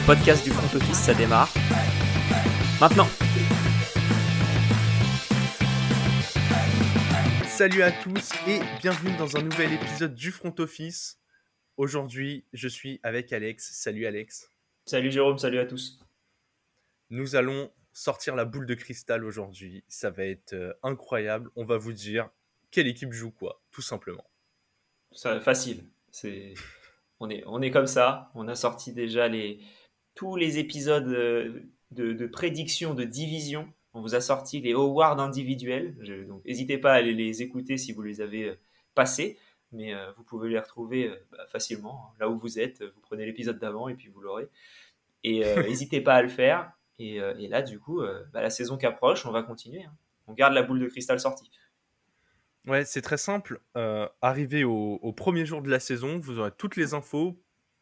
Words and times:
le 0.00 0.06
podcast 0.06 0.44
du 0.44 0.50
front 0.50 0.76
office, 0.76 0.98
ça 0.98 1.14
démarre. 1.14 1.52
Maintenant 2.80 3.08
Salut 7.46 7.82
à 7.82 7.92
tous 7.92 8.30
et 8.46 8.60
bienvenue 8.80 9.14
dans 9.18 9.36
un 9.36 9.42
nouvel 9.42 9.72
épisode 9.74 10.14
du 10.14 10.30
front 10.30 10.54
office. 10.58 11.18
Aujourd'hui, 11.76 12.44
je 12.52 12.68
suis 12.68 13.00
avec 13.02 13.32
Alex. 13.32 13.72
Salut 13.74 14.06
Alex. 14.06 14.50
Salut 14.86 15.10
Jérôme, 15.10 15.38
salut 15.38 15.58
à 15.58 15.66
tous. 15.66 15.98
Nous 17.10 17.36
allons 17.36 17.70
sortir 17.92 18.36
la 18.36 18.44
boule 18.44 18.66
de 18.66 18.74
cristal 18.74 19.24
aujourd'hui. 19.24 19.84
Ça 19.88 20.10
va 20.10 20.24
être 20.24 20.54
euh, 20.54 20.72
incroyable. 20.82 21.50
On 21.56 21.64
va 21.64 21.76
vous 21.76 21.92
dire 21.92 22.30
quelle 22.70 22.86
équipe 22.86 23.12
joue 23.12 23.32
quoi, 23.32 23.60
tout 23.70 23.82
simplement. 23.82 24.24
Ça, 25.12 25.40
facile. 25.40 25.84
C'est, 26.10 26.54
on 27.18 27.28
est, 27.28 27.42
on 27.46 27.60
est 27.60 27.70
comme 27.70 27.86
ça. 27.86 28.30
On 28.34 28.48
a 28.48 28.54
sorti 28.54 28.92
déjà 28.92 29.28
les, 29.28 29.60
tous 30.14 30.36
les 30.36 30.58
épisodes 30.58 31.08
euh, 31.08 31.62
de, 31.90 32.12
de 32.12 32.26
prédiction 32.26 32.94
de 32.94 33.04
division. 33.04 33.72
On 33.94 34.00
vous 34.02 34.14
a 34.14 34.20
sorti 34.20 34.60
les 34.60 34.72
awards 34.72 35.18
individuels. 35.20 35.96
Je- 36.00 36.24
donc, 36.24 36.44
n'hésitez 36.44 36.78
pas 36.78 36.92
à 36.92 36.96
aller 36.96 37.14
les 37.14 37.42
écouter 37.42 37.76
si 37.76 37.92
vous 37.92 38.02
les 38.02 38.20
avez 38.20 38.50
euh, 38.50 38.54
passés. 38.94 39.38
Mais 39.72 39.94
euh, 39.94 40.10
vous 40.16 40.24
pouvez 40.24 40.48
les 40.48 40.58
retrouver 40.58 41.08
euh, 41.08 41.16
bah, 41.30 41.46
facilement 41.48 42.06
hein. 42.10 42.14
là 42.20 42.28
où 42.28 42.36
vous 42.38 42.58
êtes. 42.58 42.82
Vous 42.82 43.00
prenez 43.02 43.24
l'épisode 43.26 43.58
d'avant 43.58 43.88
et 43.88 43.94
puis 43.94 44.08
vous 44.08 44.20
l'aurez. 44.20 44.48
Et 45.24 45.44
euh, 45.44 45.62
n'hésitez 45.68 46.00
pas 46.00 46.14
à 46.14 46.22
le 46.22 46.28
faire. 46.28 46.72
Et, 46.98 47.16
et 47.16 47.48
là, 47.48 47.62
du 47.62 47.78
coup, 47.78 48.02
bah, 48.30 48.42
la 48.42 48.50
saison 48.50 48.76
qui 48.76 48.84
approche, 48.84 49.24
on 49.24 49.30
va 49.30 49.42
continuer. 49.42 49.82
hein. 49.84 49.92
On 50.26 50.34
garde 50.34 50.52
la 50.52 50.62
boule 50.62 50.80
de 50.80 50.86
cristal 50.86 51.18
sortie. 51.18 51.50
Ouais, 52.66 52.84
c'est 52.84 53.00
très 53.00 53.16
simple. 53.16 53.62
Arrivé 54.20 54.64
au, 54.64 54.98
au 55.00 55.12
premier 55.14 55.46
jour 55.46 55.62
de 55.62 55.70
la 55.70 55.80
saison, 55.80 56.18
vous 56.18 56.38
aurez 56.38 56.50
toutes 56.58 56.76
les 56.76 56.92
infos 56.92 57.40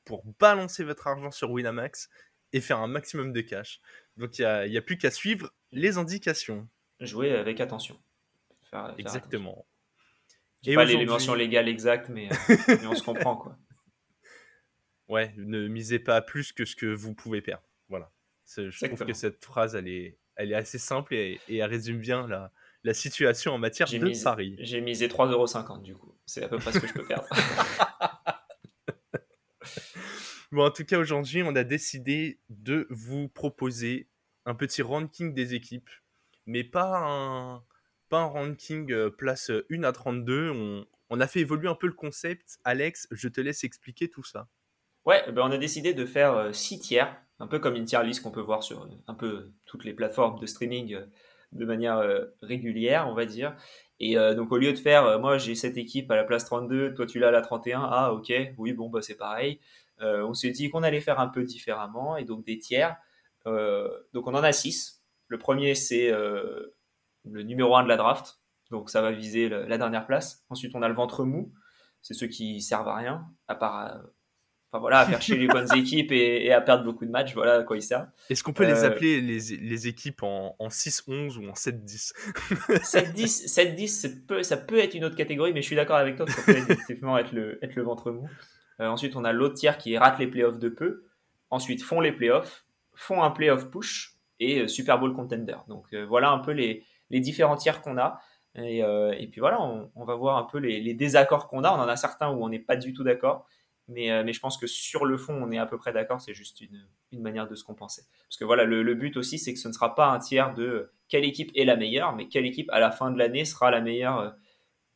pour 0.09 0.25
balancer 0.41 0.85
votre 0.85 1.07
argent 1.07 1.31
sur 1.31 1.51
Winamax 1.51 2.09
et 2.55 2.61
faire 2.63 2.79
un 2.79 2.87
maximum 2.87 3.33
de 3.35 3.43
cash. 3.43 3.81
Donc 4.17 4.39
il 4.39 4.43
n'y 4.71 4.77
a, 4.77 4.81
a 4.81 4.83
plus 4.83 4.97
qu'à 4.97 5.11
suivre 5.11 5.53
les 5.71 5.99
indications. 5.99 6.67
Jouer 6.99 7.33
avec 7.37 7.61
attention. 7.61 8.01
Faire- 8.71 8.87
faire 8.87 8.95
Exactement. 8.99 9.67
Et 10.67 10.75
pas 10.75 10.85
les, 10.87 11.05
mentions 11.05 11.35
légales 11.35 11.69
exactes, 11.69 12.09
mais, 12.09 12.29
mais 12.69 12.87
on 12.87 12.95
se 12.95 13.03
comprend 13.05 13.37
quoi. 13.37 13.57
Ouais, 15.09 15.33
ne 15.37 15.69
misez 15.69 15.99
pas 15.99 16.21
plus 16.23 16.53
que 16.53 16.65
ce 16.65 16.75
que 16.75 16.87
vous 16.87 17.15
pouvez 17.15 17.41
perdre. 17.43 17.63
Voilà. 17.89 18.11
Je 18.57 18.87
trouve 18.87 19.05
que 19.07 19.13
cette 19.13 19.45
phrase, 19.45 19.75
elle 19.75 19.89
est, 19.89 20.17
elle 20.37 20.53
est 20.53 20.57
assez 20.57 20.79
simple 20.79 21.15
et, 21.15 21.39
et 21.49 21.59
elle 21.59 21.71
résume 21.71 21.99
bien 21.99 22.27
la, 22.27 22.51
la 22.83 22.95
situation 22.95 23.53
en 23.53 23.59
matière 23.59 23.89
de 23.89 23.99
misé, 23.99 24.25
pari. 24.25 24.57
j'ai 24.59 24.81
misé 24.81 25.07
3,50€ 25.09 25.83
du 25.83 25.95
coup. 25.95 26.15
C'est 26.27 26.43
à 26.45 26.49
peu 26.49 26.59
près 26.59 26.73
ce 26.73 26.79
que 26.81 26.87
je 26.87 26.95
peux 26.95 27.07
perdre. 27.07 27.29
En 30.61 30.71
tout 30.71 30.85
cas, 30.85 30.99
aujourd'hui, 30.99 31.43
on 31.43 31.55
a 31.57 31.65
décidé 31.65 32.39
de 32.49 32.87
vous 32.91 33.29
proposer 33.29 34.09
un 34.45 34.55
petit 34.55 34.83
ranking 34.83 35.35
des 35.35 35.55
équipes, 35.55 35.91
mais 36.47 36.65
pas 36.65 37.01
un, 37.05 37.63
pas 38.09 38.21
un 38.21 38.27
ranking 38.27 38.91
euh, 38.93 39.11
place 39.11 39.51
1 39.71 39.83
à 39.83 39.93
32. 39.93 40.51
On, 40.51 40.87
on 41.11 41.21
a 41.21 41.27
fait 41.27 41.41
évoluer 41.41 41.69
un 41.69 41.75
peu 41.75 41.87
le 41.87 41.93
concept. 41.93 42.59
Alex, 42.65 43.09
je 43.11 43.29
te 43.29 43.41
laisse 43.41 43.65
expliquer 43.65 44.09
tout 44.09 44.25
ça. 44.25 44.49
Ouais, 45.05 45.23
ben 45.33 45.43
on 45.43 45.51
a 45.51 45.59
décidé 45.59 45.95
de 45.95 46.05
faire 46.05 46.55
6 46.55 46.81
tiers, 46.81 47.17
un 47.39 47.47
peu 47.47 47.59
comme 47.59 47.77
une 47.77 47.85
tier 47.85 48.03
list 48.05 48.23
qu'on 48.23 48.31
peut 48.31 48.41
voir 48.41 48.63
sur 48.63 48.83
euh, 48.83 48.89
un 49.07 49.15
peu 49.15 49.53
toutes 49.65 49.85
les 49.85 49.95
plateformes 49.95 50.39
de 50.39 50.47
streaming 50.47 50.95
euh, 50.95 51.07
de 51.53 51.65
manière 51.65 51.99
euh, 51.99 52.27
régulière, 52.43 53.07
on 53.09 53.15
va 53.15 53.25
dire. 53.27 53.57
Et 54.01 54.17
euh, 54.19 54.35
donc 54.35 54.53
au 54.53 54.59
lieu 54.59 54.73
de 54.73 54.79
faire, 54.79 55.05
euh, 55.07 55.19
moi 55.19 55.39
j'ai 55.39 55.55
cette 55.55 55.77
équipe 55.77 56.11
à 56.11 56.17
la 56.17 56.25
place 56.25 56.45
32, 56.45 56.95
toi 56.95 57.07
tu 57.07 57.19
l'as 57.19 57.29
à 57.29 57.31
la 57.31 57.41
31, 57.41 57.81
ah 57.91 58.13
ok, 58.13 58.33
oui 58.59 58.73
bon 58.73 58.89
bah 58.89 59.03
c'est 59.03 59.17
pareil. 59.17 59.61
Euh, 60.01 60.25
on 60.27 60.35
s'est 60.35 60.51
dit 60.51 60.71
qu'on 60.71 60.83
allait 60.83 61.01
faire 61.01 61.19
un 61.21 61.29
peu 61.29 61.43
différemment 61.45 62.17
et 62.17 62.25
donc 62.25 62.45
des 62.45 62.59
tiers. 62.59 62.97
Euh, 63.47 63.89
donc 64.13 64.27
on 64.27 64.35
en 64.35 64.43
a 64.43 64.53
6. 64.53 65.03
Le 65.29 65.39
premier 65.39 65.75
c'est 65.75 66.11
euh, 66.13 66.75
le 67.25 67.43
numéro 67.43 67.75
1 67.77 67.85
de 67.85 67.89
la 67.89 67.97
draft, 67.97 68.41
donc 68.71 68.91
ça 68.91 69.03
va 69.03 69.11
viser 69.13 69.49
le- 69.49 69.65
la 69.67 69.79
dernière 69.79 70.07
place. 70.07 70.45
Ensuite 70.51 70.75
on 70.75 70.83
a 70.83 70.89
le 70.89 70.95
ventre 70.95 71.25
mou, 71.25 71.53
c'est 72.03 72.15
ceux 72.15 72.27
qui 72.29 72.61
servent 72.61 72.89
à 72.89 72.97
rien, 72.97 73.27
à 73.49 73.55
part 73.55 73.75
à, 73.77 74.01
enfin, 74.71 74.81
voilà, 74.81 75.01
à 75.01 75.07
faire 75.07 75.21
chier 75.23 75.37
les 75.37 75.47
bonnes 75.49 75.69
équipes 75.77 76.13
et, 76.13 76.47
et 76.47 76.53
à 76.53 76.61
perdre 76.61 76.85
beaucoup 76.85 77.05
de 77.05 77.11
matchs, 77.11 77.35
voilà 77.35 77.57
à 77.57 77.63
quoi 77.65 77.77
ils 77.77 77.83
servent. 77.83 78.09
Est-ce 78.31 78.43
qu'on 78.45 78.53
peut 78.53 78.65
les 78.65 78.85
appeler 78.85 79.21
les, 79.21 79.57
les 79.57 79.89
équipes 79.89 80.23
en, 80.23 80.55
en 80.59 80.69
6-11 80.69 81.39
ou 81.39 81.49
en 81.49 81.53
7-10 81.55 82.13
7-10, 82.83 83.49
7-10, 83.49 83.89
ça 83.89 84.09
peut, 84.27 84.43
ça 84.43 84.57
peut 84.57 84.79
être 84.79 84.95
une 84.95 85.05
autre 85.05 85.17
catégorie, 85.17 85.53
mais 85.53 85.63
je 85.63 85.67
suis 85.67 85.77
d'accord 85.77 85.97
avec 85.97 86.17
toi 86.17 86.27
ça 86.29 86.43
peut 86.43 86.57
effectivement 86.71 87.19
être 87.19 87.33
le, 87.33 87.59
être 87.65 87.75
le 87.75 87.83
ventre 87.83 88.11
mou. 88.11 88.29
Euh, 88.81 88.89
ensuite, 88.89 89.17
on 89.17 89.25
a 89.25 89.33
l'autre 89.33 89.55
tiers 89.55 89.79
qui 89.79 89.97
rate 89.97 90.19
les 90.19 90.27
playoffs 90.27 90.59
de 90.59 90.69
peu. 90.69 91.05
Ensuite, 91.51 91.83
font 91.83 92.01
les 92.01 92.13
playoffs, 92.13 92.67
font 92.95 93.23
un 93.23 93.31
playoff 93.31 93.71
push 93.71 94.17
et 94.41 94.61
euh, 94.61 94.69
Super 94.69 94.99
Bowl 94.99 95.15
contender. 95.15 95.57
Donc 95.69 95.87
euh, 95.93 96.05
voilà 96.07 96.31
un 96.31 96.39
peu 96.39 96.53
les, 96.53 96.85
les 97.11 97.21
différents 97.21 97.57
tiers 97.57 97.81
qu'on 97.81 97.99
a. 97.99 98.21
Et, 98.55 98.79
et 98.79 99.29
puis 99.29 99.41
voilà, 99.41 99.61
on, 99.61 100.05
va 100.05 100.17
voir 100.17 100.37
un 100.37 100.43
peu 100.43 100.59
les, 100.59 100.93
désaccords 100.95 101.47
qu'on 101.47 101.63
a. 101.63 101.71
On 101.71 101.81
en 101.81 101.87
a 101.87 101.97
certains 101.97 102.31
où 102.31 102.43
on 102.43 102.49
n'est 102.49 102.59
pas 102.59 102.75
du 102.75 102.93
tout 102.93 103.05
d'accord. 103.05 103.47
Mais, 103.87 104.25
mais 104.25 104.33
je 104.33 104.41
pense 104.41 104.57
que 104.57 104.67
sur 104.67 105.05
le 105.05 105.17
fond, 105.17 105.33
on 105.41 105.53
est 105.53 105.59
à 105.59 105.67
peu 105.67 105.79
près 105.79 105.93
d'accord. 105.93 106.21
C'est 106.21 106.35
juste 106.35 106.61
une, 106.61 106.85
une 107.13 107.23
manière 107.23 107.47
de 107.47 107.55
se 107.55 107.63
compenser. 107.63 108.03
Parce 108.27 108.37
que 108.37 108.45
voilà, 108.45 108.65
le, 108.65 108.83
le 108.83 108.95
but 108.95 109.17
aussi, 109.17 109.39
c'est 109.39 109.53
que 109.53 109.61
ce 109.61 109.69
ne 109.69 109.73
sera 109.73 109.95
pas 109.95 110.09
un 110.09 110.19
tiers 110.19 110.55
de 110.55 110.91
quelle 111.07 111.25
équipe 111.25 111.53
est 111.55 111.65
la 111.65 111.77
meilleure, 111.77 112.17
mais 112.17 112.27
quelle 112.27 112.47
équipe 112.47 112.69
à 112.73 112.81
la 112.81 112.91
fin 112.91 113.13
de 113.13 113.19
l'année 113.19 113.45
sera 113.45 113.71
la 113.71 113.81
meilleure 113.81 114.35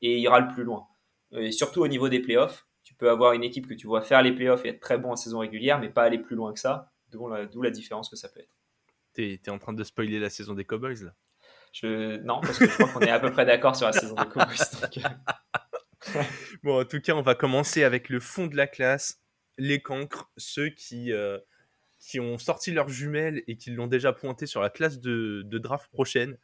et 0.00 0.18
ira 0.18 0.40
le 0.40 0.48
plus 0.48 0.64
loin. 0.64 0.88
Et 1.30 1.52
surtout 1.52 1.82
au 1.82 1.88
niveau 1.88 2.08
des 2.08 2.18
playoffs, 2.18 2.66
tu 2.92 2.98
peux 2.98 3.10
avoir 3.10 3.32
une 3.32 3.42
équipe 3.42 3.66
que 3.66 3.74
tu 3.74 3.86
vois 3.86 4.02
faire 4.02 4.22
les 4.22 4.32
playoffs 4.32 4.64
et 4.64 4.68
être 4.68 4.80
très 4.80 4.98
bon 4.98 5.12
en 5.12 5.16
saison 5.16 5.38
régulière, 5.38 5.78
mais 5.78 5.88
pas 5.88 6.02
aller 6.02 6.18
plus 6.18 6.36
loin 6.36 6.52
que 6.52 6.60
ça. 6.60 6.92
D'où 7.10 7.28
la, 7.28 7.70
différence 7.70 8.08
que 8.08 8.16
ça 8.16 8.28
peut 8.28 8.40
être. 8.40 8.54
T'es 9.12 9.38
t'es 9.42 9.50
en 9.50 9.58
train 9.58 9.74
de 9.74 9.84
spoiler 9.84 10.18
la 10.18 10.30
saison 10.30 10.54
des 10.54 10.64
Cowboys 10.64 11.04
là? 11.04 11.14
Je... 11.72 12.18
Non, 12.18 12.40
parce 12.40 12.58
que 12.58 12.66
je 12.66 12.72
crois 12.72 12.88
qu'on 12.88 13.00
est 13.00 13.10
à 13.10 13.20
peu 13.20 13.30
près 13.30 13.44
d'accord 13.44 13.76
sur 13.76 13.86
la 13.86 13.92
saison 13.92 14.14
des 14.14 14.28
Cowboys. 14.28 14.56
donc, 14.82 14.98
euh, 16.16 16.22
Bon, 16.62 16.80
en 16.80 16.84
tout 16.84 17.00
cas, 17.00 17.14
on 17.14 17.22
va 17.22 17.34
commencer 17.34 17.82
avec 17.82 18.08
le 18.08 18.20
fond 18.20 18.46
de 18.46 18.56
la 18.56 18.66
classe, 18.66 19.22
les 19.58 19.80
cancres, 19.80 20.30
ceux 20.36 20.68
qui, 20.68 21.12
euh, 21.12 21.38
qui 21.98 22.20
ont 22.20 22.38
sorti 22.38 22.72
leurs 22.72 22.88
jumelles 22.88 23.42
et 23.46 23.56
qui 23.56 23.70
l'ont 23.70 23.86
déjà 23.86 24.12
pointé 24.12 24.46
sur 24.46 24.60
la 24.60 24.70
classe 24.70 25.00
de, 25.00 25.42
de 25.44 25.58
draft 25.58 25.90
prochaine, 25.90 26.38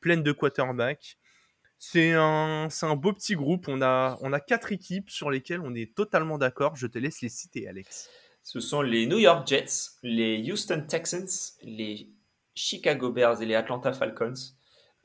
pleine 0.00 0.22
de 0.22 0.32
quarterbacks. 0.32 1.18
C'est 1.84 2.12
un, 2.12 2.68
beau 2.94 3.12
petit 3.12 3.34
groupe. 3.34 3.66
On 3.66 3.82
a, 3.82 4.40
quatre 4.46 4.70
équipes 4.70 5.10
sur 5.10 5.32
lesquelles 5.32 5.60
on 5.60 5.74
est 5.74 5.96
totalement 5.96 6.38
d'accord. 6.38 6.76
Je 6.76 6.86
te 6.86 6.96
laisse 6.96 7.20
les 7.22 7.28
citer, 7.28 7.66
Alex. 7.66 8.08
Ce 8.44 8.60
sont 8.60 8.82
les 8.82 9.04
New 9.04 9.18
York 9.18 9.48
Jets, 9.48 9.98
les 10.04 10.48
Houston 10.48 10.84
Texans, 10.88 11.26
les 11.64 12.08
Chicago 12.54 13.10
Bears 13.10 13.42
et 13.42 13.46
les 13.46 13.56
Atlanta 13.56 13.92
Falcons. 13.92 14.32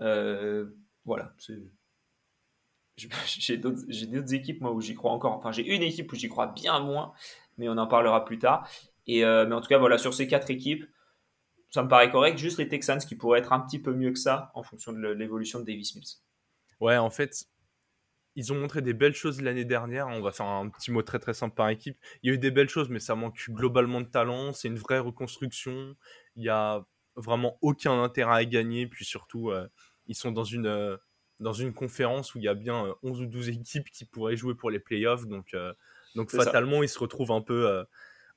Euh, 0.02 0.68
voilà. 1.04 1.34
J'ai 2.96 3.58
d'autres 3.58 4.34
équipes 4.36 4.62
moi 4.62 4.72
où 4.72 4.80
j'y 4.80 4.94
crois 4.94 5.12
encore. 5.12 5.34
Enfin, 5.34 5.52
j'ai 5.52 5.66
une 5.66 5.82
équipe 5.82 6.12
où 6.14 6.16
j'y 6.16 6.30
crois 6.30 6.46
bien 6.46 6.80
moins, 6.80 7.12
mais 7.58 7.68
on 7.70 7.78
en 7.78 7.88
parlera 7.88 8.24
plus 8.24 8.38
tard. 8.38 8.70
Euh, 9.10 9.48
mais 9.48 9.56
en 9.56 9.62
tout 9.62 9.68
cas, 9.68 9.80
voilà, 9.80 9.98
sur 9.98 10.14
ces 10.14 10.28
quatre 10.28 10.52
équipes, 10.52 10.86
ça 11.72 11.82
me 11.82 11.88
paraît 11.88 12.12
correct. 12.12 12.38
Juste 12.38 12.60
les 12.60 12.68
Texans 12.68 13.00
qui 13.00 13.16
pourraient 13.16 13.40
être 13.40 13.52
un 13.52 13.62
petit 13.62 13.80
peu 13.80 13.94
mieux 13.94 14.12
que 14.12 14.20
ça 14.20 14.52
en 14.54 14.62
fonction 14.62 14.94
de 14.94 15.00
l'évolution 15.08 15.60
de 15.60 15.66
Davis 15.66 15.96
Mills. 15.96 16.27
Ouais, 16.80 16.98
en 16.98 17.10
fait, 17.10 17.48
ils 18.36 18.54
ont 18.54 18.56
montré 18.56 18.82
des 18.82 18.94
belles 18.94 19.16
choses 19.16 19.42
l'année 19.42 19.66
dernière. 19.66 20.08
On 20.08 20.22
va 20.22 20.32
faire 20.32 20.46
un 20.46 20.70
petit 20.70 20.92
mot 20.92 21.02
très 21.02 21.20
très 21.20 21.34
simple 21.34 21.56
par 21.56 21.70
équipe. 21.70 21.98
Il 22.22 22.30
y 22.30 22.32
a 22.32 22.36
eu 22.36 22.38
des 22.38 22.52
belles 22.52 22.70
choses, 22.70 22.90
mais 22.90 23.00
ça 23.00 23.16
manque 23.16 23.50
globalement 23.50 24.00
de 24.00 24.06
talent. 24.06 24.54
C'est 24.54 24.68
une 24.68 24.78
vraie 24.78 25.00
reconstruction. 25.00 25.96
Il 26.36 26.44
y 26.44 26.50
a 26.50 26.86
vraiment 27.16 27.58
aucun 27.62 28.04
intérêt 28.04 28.36
à 28.36 28.46
gagner. 28.46 28.86
Puis 28.86 29.06
surtout, 29.06 29.50
euh, 29.50 29.68
ils 30.06 30.16
sont 30.16 30.32
dans 30.32 30.44
une, 30.44 30.68
euh, 30.68 30.98
dans 31.40 31.54
une 31.54 31.74
conférence 31.74 32.36
où 32.36 32.38
il 32.38 32.44
y 32.44 32.48
a 32.48 32.54
bien 32.54 32.86
euh, 32.86 32.94
11 33.02 33.22
ou 33.22 33.26
12 33.26 33.50
équipes 33.50 33.90
qui 33.90 34.06
pourraient 34.06 34.38
jouer 34.38 34.54
pour 34.54 34.70
les 34.70 34.80
playoffs. 34.80 35.26
Donc, 35.26 35.56
euh, 35.56 35.74
donc 36.16 36.30
ça. 36.30 36.44
fatalement, 36.44 36.84
ils 36.84 36.90
se 36.90 37.00
retrouvent 37.00 37.32
un 37.32 37.42
peu, 37.42 37.84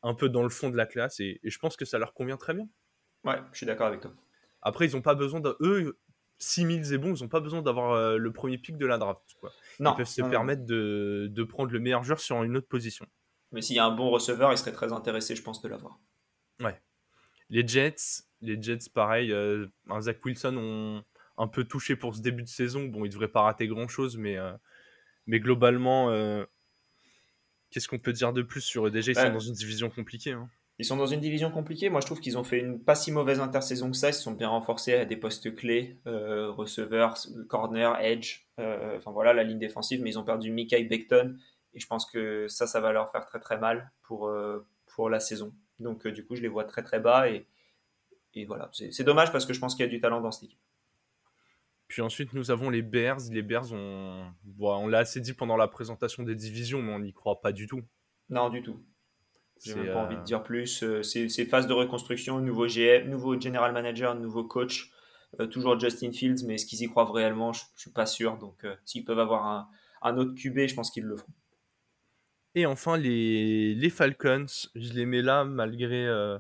un 0.03 0.15
peu 0.15 0.31
dans 0.31 0.43
le 0.43 0.49
fond 0.49 0.71
de 0.71 0.79
la 0.79 0.87
classe. 0.87 1.21
Et, 1.21 1.41
et 1.43 1.51
je 1.51 1.59
pense 1.59 1.77
que 1.77 1.85
ça 1.85 1.99
leur 1.99 2.15
convient 2.15 2.39
très 2.39 2.55
bien. 2.55 2.69
Ouais, 3.25 3.37
je 3.53 3.59
suis 3.59 3.67
d'accord 3.67 3.89
avec 3.89 4.01
toi. 4.01 4.13
Après, 4.63 4.87
ils 4.87 4.95
n'ont 4.95 5.03
pas 5.03 5.15
besoin 5.15 5.41
de. 5.41 5.57
Eux, 5.61 5.99
6000 6.41 6.93
et 6.93 6.99
bon, 6.99 7.15
ils 7.15 7.23
n'ont 7.23 7.29
pas 7.29 7.41
besoin 7.41 7.63
d'avoir 7.63 7.93
euh, 7.93 8.17
le 8.17 8.33
premier 8.33 8.59
pick 8.59 8.77
de 8.79 8.87
la 8.87 8.99
draft. 8.99 9.23
Quoi 9.41 9.53
Non, 9.79 9.93
ils 9.93 9.97
peuvent 9.99 10.07
se 10.09 10.21
non, 10.21 10.27
non. 10.27 10.31
permettre 10.33 10.65
de, 10.65 11.29
de 11.31 11.45
prendre 11.45 11.71
le 11.71 11.79
meilleur 11.81 12.03
joueur 12.03 12.19
sur 12.19 12.43
une 12.43 12.57
autre 12.57 12.67
position. 12.69 13.07
Mais 13.53 13.63
s'il 13.63 13.77
y 13.77 13.79
a 13.79 13.85
un 13.85 13.95
bon 13.95 14.11
receveur, 14.11 14.51
il 14.53 14.59
serait 14.59 14.73
très 14.73 14.93
intéressé, 14.93 15.37
je 15.37 15.43
pense, 15.43 15.61
de 15.63 15.69
l'avoir. 15.69 15.99
Les 17.53 17.67
Jets, 17.67 18.23
les 18.43 18.63
Jets, 18.63 18.89
pareil, 18.95 19.33
euh, 19.33 19.67
un 19.89 20.01
Zach 20.03 20.25
Wilson 20.25 20.57
ont 20.57 21.05
un 21.37 21.49
peu 21.49 21.65
touché 21.65 21.97
pour 21.97 22.15
ce 22.15 22.21
début 22.21 22.45
de 22.45 22.49
saison. 22.49 22.85
Bon, 22.85 23.05
ils 23.05 23.11
devraient 23.11 23.27
pas 23.27 23.43
rater 23.43 23.67
grand 23.67 23.89
chose, 23.89 24.17
mais, 24.17 24.37
euh, 24.39 24.53
mais 25.27 25.41
globalement, 25.41 26.11
euh, 26.11 26.45
qu'est-ce 27.71 27.89
qu'on 27.89 27.99
peut 27.99 28.13
dire 28.13 28.33
de 28.33 28.43
plus 28.43 28.61
sur 28.61 28.87
eux 28.87 28.91
Déjà, 28.93 29.11
ils 29.11 29.19
Ouais. 29.19 29.27
sont 29.27 29.33
dans 29.33 29.41
une 29.41 29.55
division 29.55 29.91
compliquée. 29.91 30.31
hein. 30.31 30.49
Ils 30.81 30.87
sont 30.87 30.97
dans 30.97 31.05
une 31.07 31.21
division 31.21 31.51
compliquée. 31.51 31.91
Moi, 31.91 32.01
je 32.01 32.07
trouve 32.07 32.21
qu'ils 32.21 32.39
ont 32.39 32.43
fait 32.43 32.59
une 32.59 32.83
pas 32.83 32.95
si 32.95 33.13
mauvaise 33.13 33.39
intersaison 33.39 33.91
que 33.91 33.99
ça. 33.99 34.09
Ils 34.09 34.15
se 34.15 34.23
sont 34.23 34.33
bien 34.33 34.49
renforcés 34.49 34.95
à 34.95 35.05
des 35.05 35.19
postes 35.19 35.55
clés, 35.55 36.01
euh, 36.07 36.51
receveurs, 36.51 37.19
corner, 37.51 38.01
edge. 38.01 38.47
euh, 38.59 38.97
enfin 38.97 39.11
voilà, 39.11 39.35
la 39.35 39.43
ligne 39.43 39.59
défensive. 39.59 40.01
Mais 40.01 40.09
ils 40.09 40.19
ont 40.19 40.25
perdu 40.25 40.51
Mikai 40.51 40.85
Beckton. 40.85 41.37
Et 41.75 41.81
je 41.81 41.87
pense 41.87 42.11
que 42.11 42.49
ça, 42.49 42.67
ça 42.67 42.81
va 42.81 42.93
leur 42.93 43.13
faire 43.13 43.27
très 43.27 43.41
très 43.41 43.59
mal 43.59 43.93
pour, 44.01 44.29
euh, 44.29 44.67
pour 44.87 45.11
la 45.11 45.21
saison. 45.21 45.55
Donc, 45.81 46.07
du 46.07 46.25
coup, 46.25 46.35
je 46.35 46.41
les 46.41 46.49
vois 46.49 46.65
très 46.65 46.83
très 46.83 46.99
bas. 46.99 47.29
Et, 47.29 47.47
et 48.33 48.47
voilà, 48.47 48.71
c'est 48.73 49.05
dommage 49.05 49.33
parce 49.33 49.45
que 49.45 49.53
je 49.53 49.61
pense 49.61 49.75
qu'il 49.75 49.85
y 49.85 49.89
a 49.89 49.91
du 49.91 50.01
talent 50.01 50.23
dans 50.23 50.31
cette 50.31 50.45
équipe. 50.45 50.61
Puis 51.89 52.01
ensuite, 52.01 52.33
nous 52.33 52.51
avons 52.51 52.71
les 52.71 52.81
Bears. 52.81 53.21
Les 53.31 53.43
Bears, 53.43 53.71
on, 53.75 54.33
on 54.61 54.87
l'a 54.89 55.01
assez 55.01 55.21
dit 55.21 55.35
pendant 55.35 55.59
la 55.59 55.69
présentation 55.69 56.23
des 56.23 56.37
divisions, 56.37 56.81
mais 56.81 56.95
on 56.95 57.01
n'y 57.01 57.13
croit 57.13 57.43
pas 57.43 57.53
du 57.53 57.67
tout. 57.67 57.83
Non, 58.31 58.49
du 58.49 58.63
tout. 58.63 58.81
J'ai 59.63 59.75
même 59.75 59.93
pas 59.93 60.05
envie 60.05 60.17
de 60.17 60.23
dire 60.23 60.43
plus. 60.43 60.85
C'est 61.03 61.45
phase 61.47 61.67
de 61.67 61.73
reconstruction, 61.73 62.41
nouveau 62.41 62.67
GM, 62.67 63.09
nouveau 63.09 63.39
general 63.39 63.73
manager, 63.73 64.15
nouveau 64.15 64.45
coach. 64.45 64.91
Euh, 65.39 65.47
toujours 65.47 65.79
Justin 65.79 66.13
Fields, 66.13 66.45
mais 66.45 66.55
est-ce 66.55 66.67
qu'ils 66.67 66.83
y 66.83 66.89
croient 66.89 67.11
réellement? 67.11 67.53
Je, 67.53 67.63
suis 67.77 67.91
pas 67.91 68.07
sûr. 68.07 68.37
Donc, 68.39 68.65
euh, 68.65 68.75
s'ils 68.85 69.05
peuvent 69.05 69.19
avoir 69.19 69.47
un, 69.47 69.69
un, 70.03 70.17
autre 70.17 70.35
QB, 70.35 70.67
je 70.67 70.75
pense 70.75 70.91
qu'ils 70.91 71.05
le 71.05 71.17
feront. 71.17 71.33
Et 72.57 72.67
enfin, 72.67 72.97
les, 72.97 73.75
les, 73.75 73.91
Falcons, 73.91 74.47
je 74.75 74.93
les 74.93 75.07
mets 75.07 75.23
là 75.23 75.45
malgré 75.45 76.05
euh, 76.05 76.39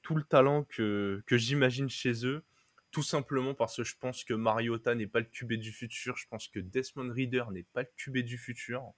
tout 0.00 0.14
le 0.14 0.22
talent 0.22 0.64
que, 0.64 1.22
que 1.26 1.36
j'imagine 1.36 1.90
chez 1.90 2.24
eux. 2.24 2.42
Tout 2.90 3.02
simplement 3.02 3.52
parce 3.52 3.76
que 3.76 3.84
je 3.84 3.96
pense 4.00 4.24
que 4.24 4.32
Mariota 4.32 4.94
n'est 4.94 5.06
pas 5.06 5.20
le 5.20 5.26
QB 5.26 5.54
du 5.54 5.72
futur. 5.72 6.16
Je 6.16 6.26
pense 6.28 6.48
que 6.48 6.60
Desmond 6.60 7.12
Reader 7.12 7.44
n'est 7.52 7.66
pas 7.74 7.82
le 7.82 7.88
QB 7.98 8.18
du 8.18 8.38
futur. 8.38 8.94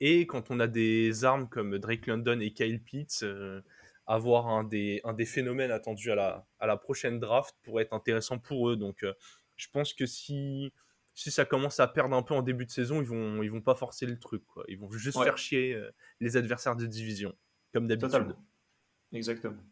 Et 0.00 0.26
quand 0.26 0.50
on 0.50 0.60
a 0.60 0.66
des 0.66 1.24
armes 1.24 1.48
comme 1.48 1.78
Drake 1.78 2.06
London 2.06 2.40
et 2.40 2.52
Kyle 2.52 2.82
Pitts, 2.82 3.24
avoir 4.08 4.48
un 4.48 4.64
des, 4.64 5.00
un 5.04 5.12
des 5.12 5.26
phénomènes 5.26 5.70
attendus 5.70 6.10
à 6.10 6.14
la, 6.14 6.46
à 6.58 6.66
la 6.66 6.76
prochaine 6.76 7.20
draft 7.20 7.54
pourrait 7.62 7.84
être 7.84 7.92
intéressant 7.92 8.38
pour 8.38 8.70
eux. 8.70 8.76
Donc, 8.76 9.04
euh, 9.04 9.12
je 9.56 9.68
pense 9.70 9.92
que 9.92 10.06
si, 10.06 10.72
si 11.14 11.30
ça 11.30 11.44
commence 11.44 11.78
à 11.78 11.86
perdre 11.86 12.16
un 12.16 12.22
peu 12.22 12.34
en 12.34 12.42
début 12.42 12.64
de 12.64 12.70
saison, 12.70 13.02
ils 13.02 13.06
vont, 13.06 13.42
ils 13.42 13.50
vont 13.50 13.60
pas 13.60 13.74
forcer 13.74 14.06
le 14.06 14.18
truc. 14.18 14.44
Quoi. 14.46 14.64
Ils 14.68 14.78
vont 14.78 14.90
juste 14.90 15.22
faire 15.22 15.36
chier 15.36 15.74
euh, 15.74 15.90
les 16.20 16.38
adversaires 16.38 16.74
de 16.74 16.86
division, 16.86 17.34
comme 17.72 17.86
d'habitude. 17.86 18.34
Exactement. 19.12 19.62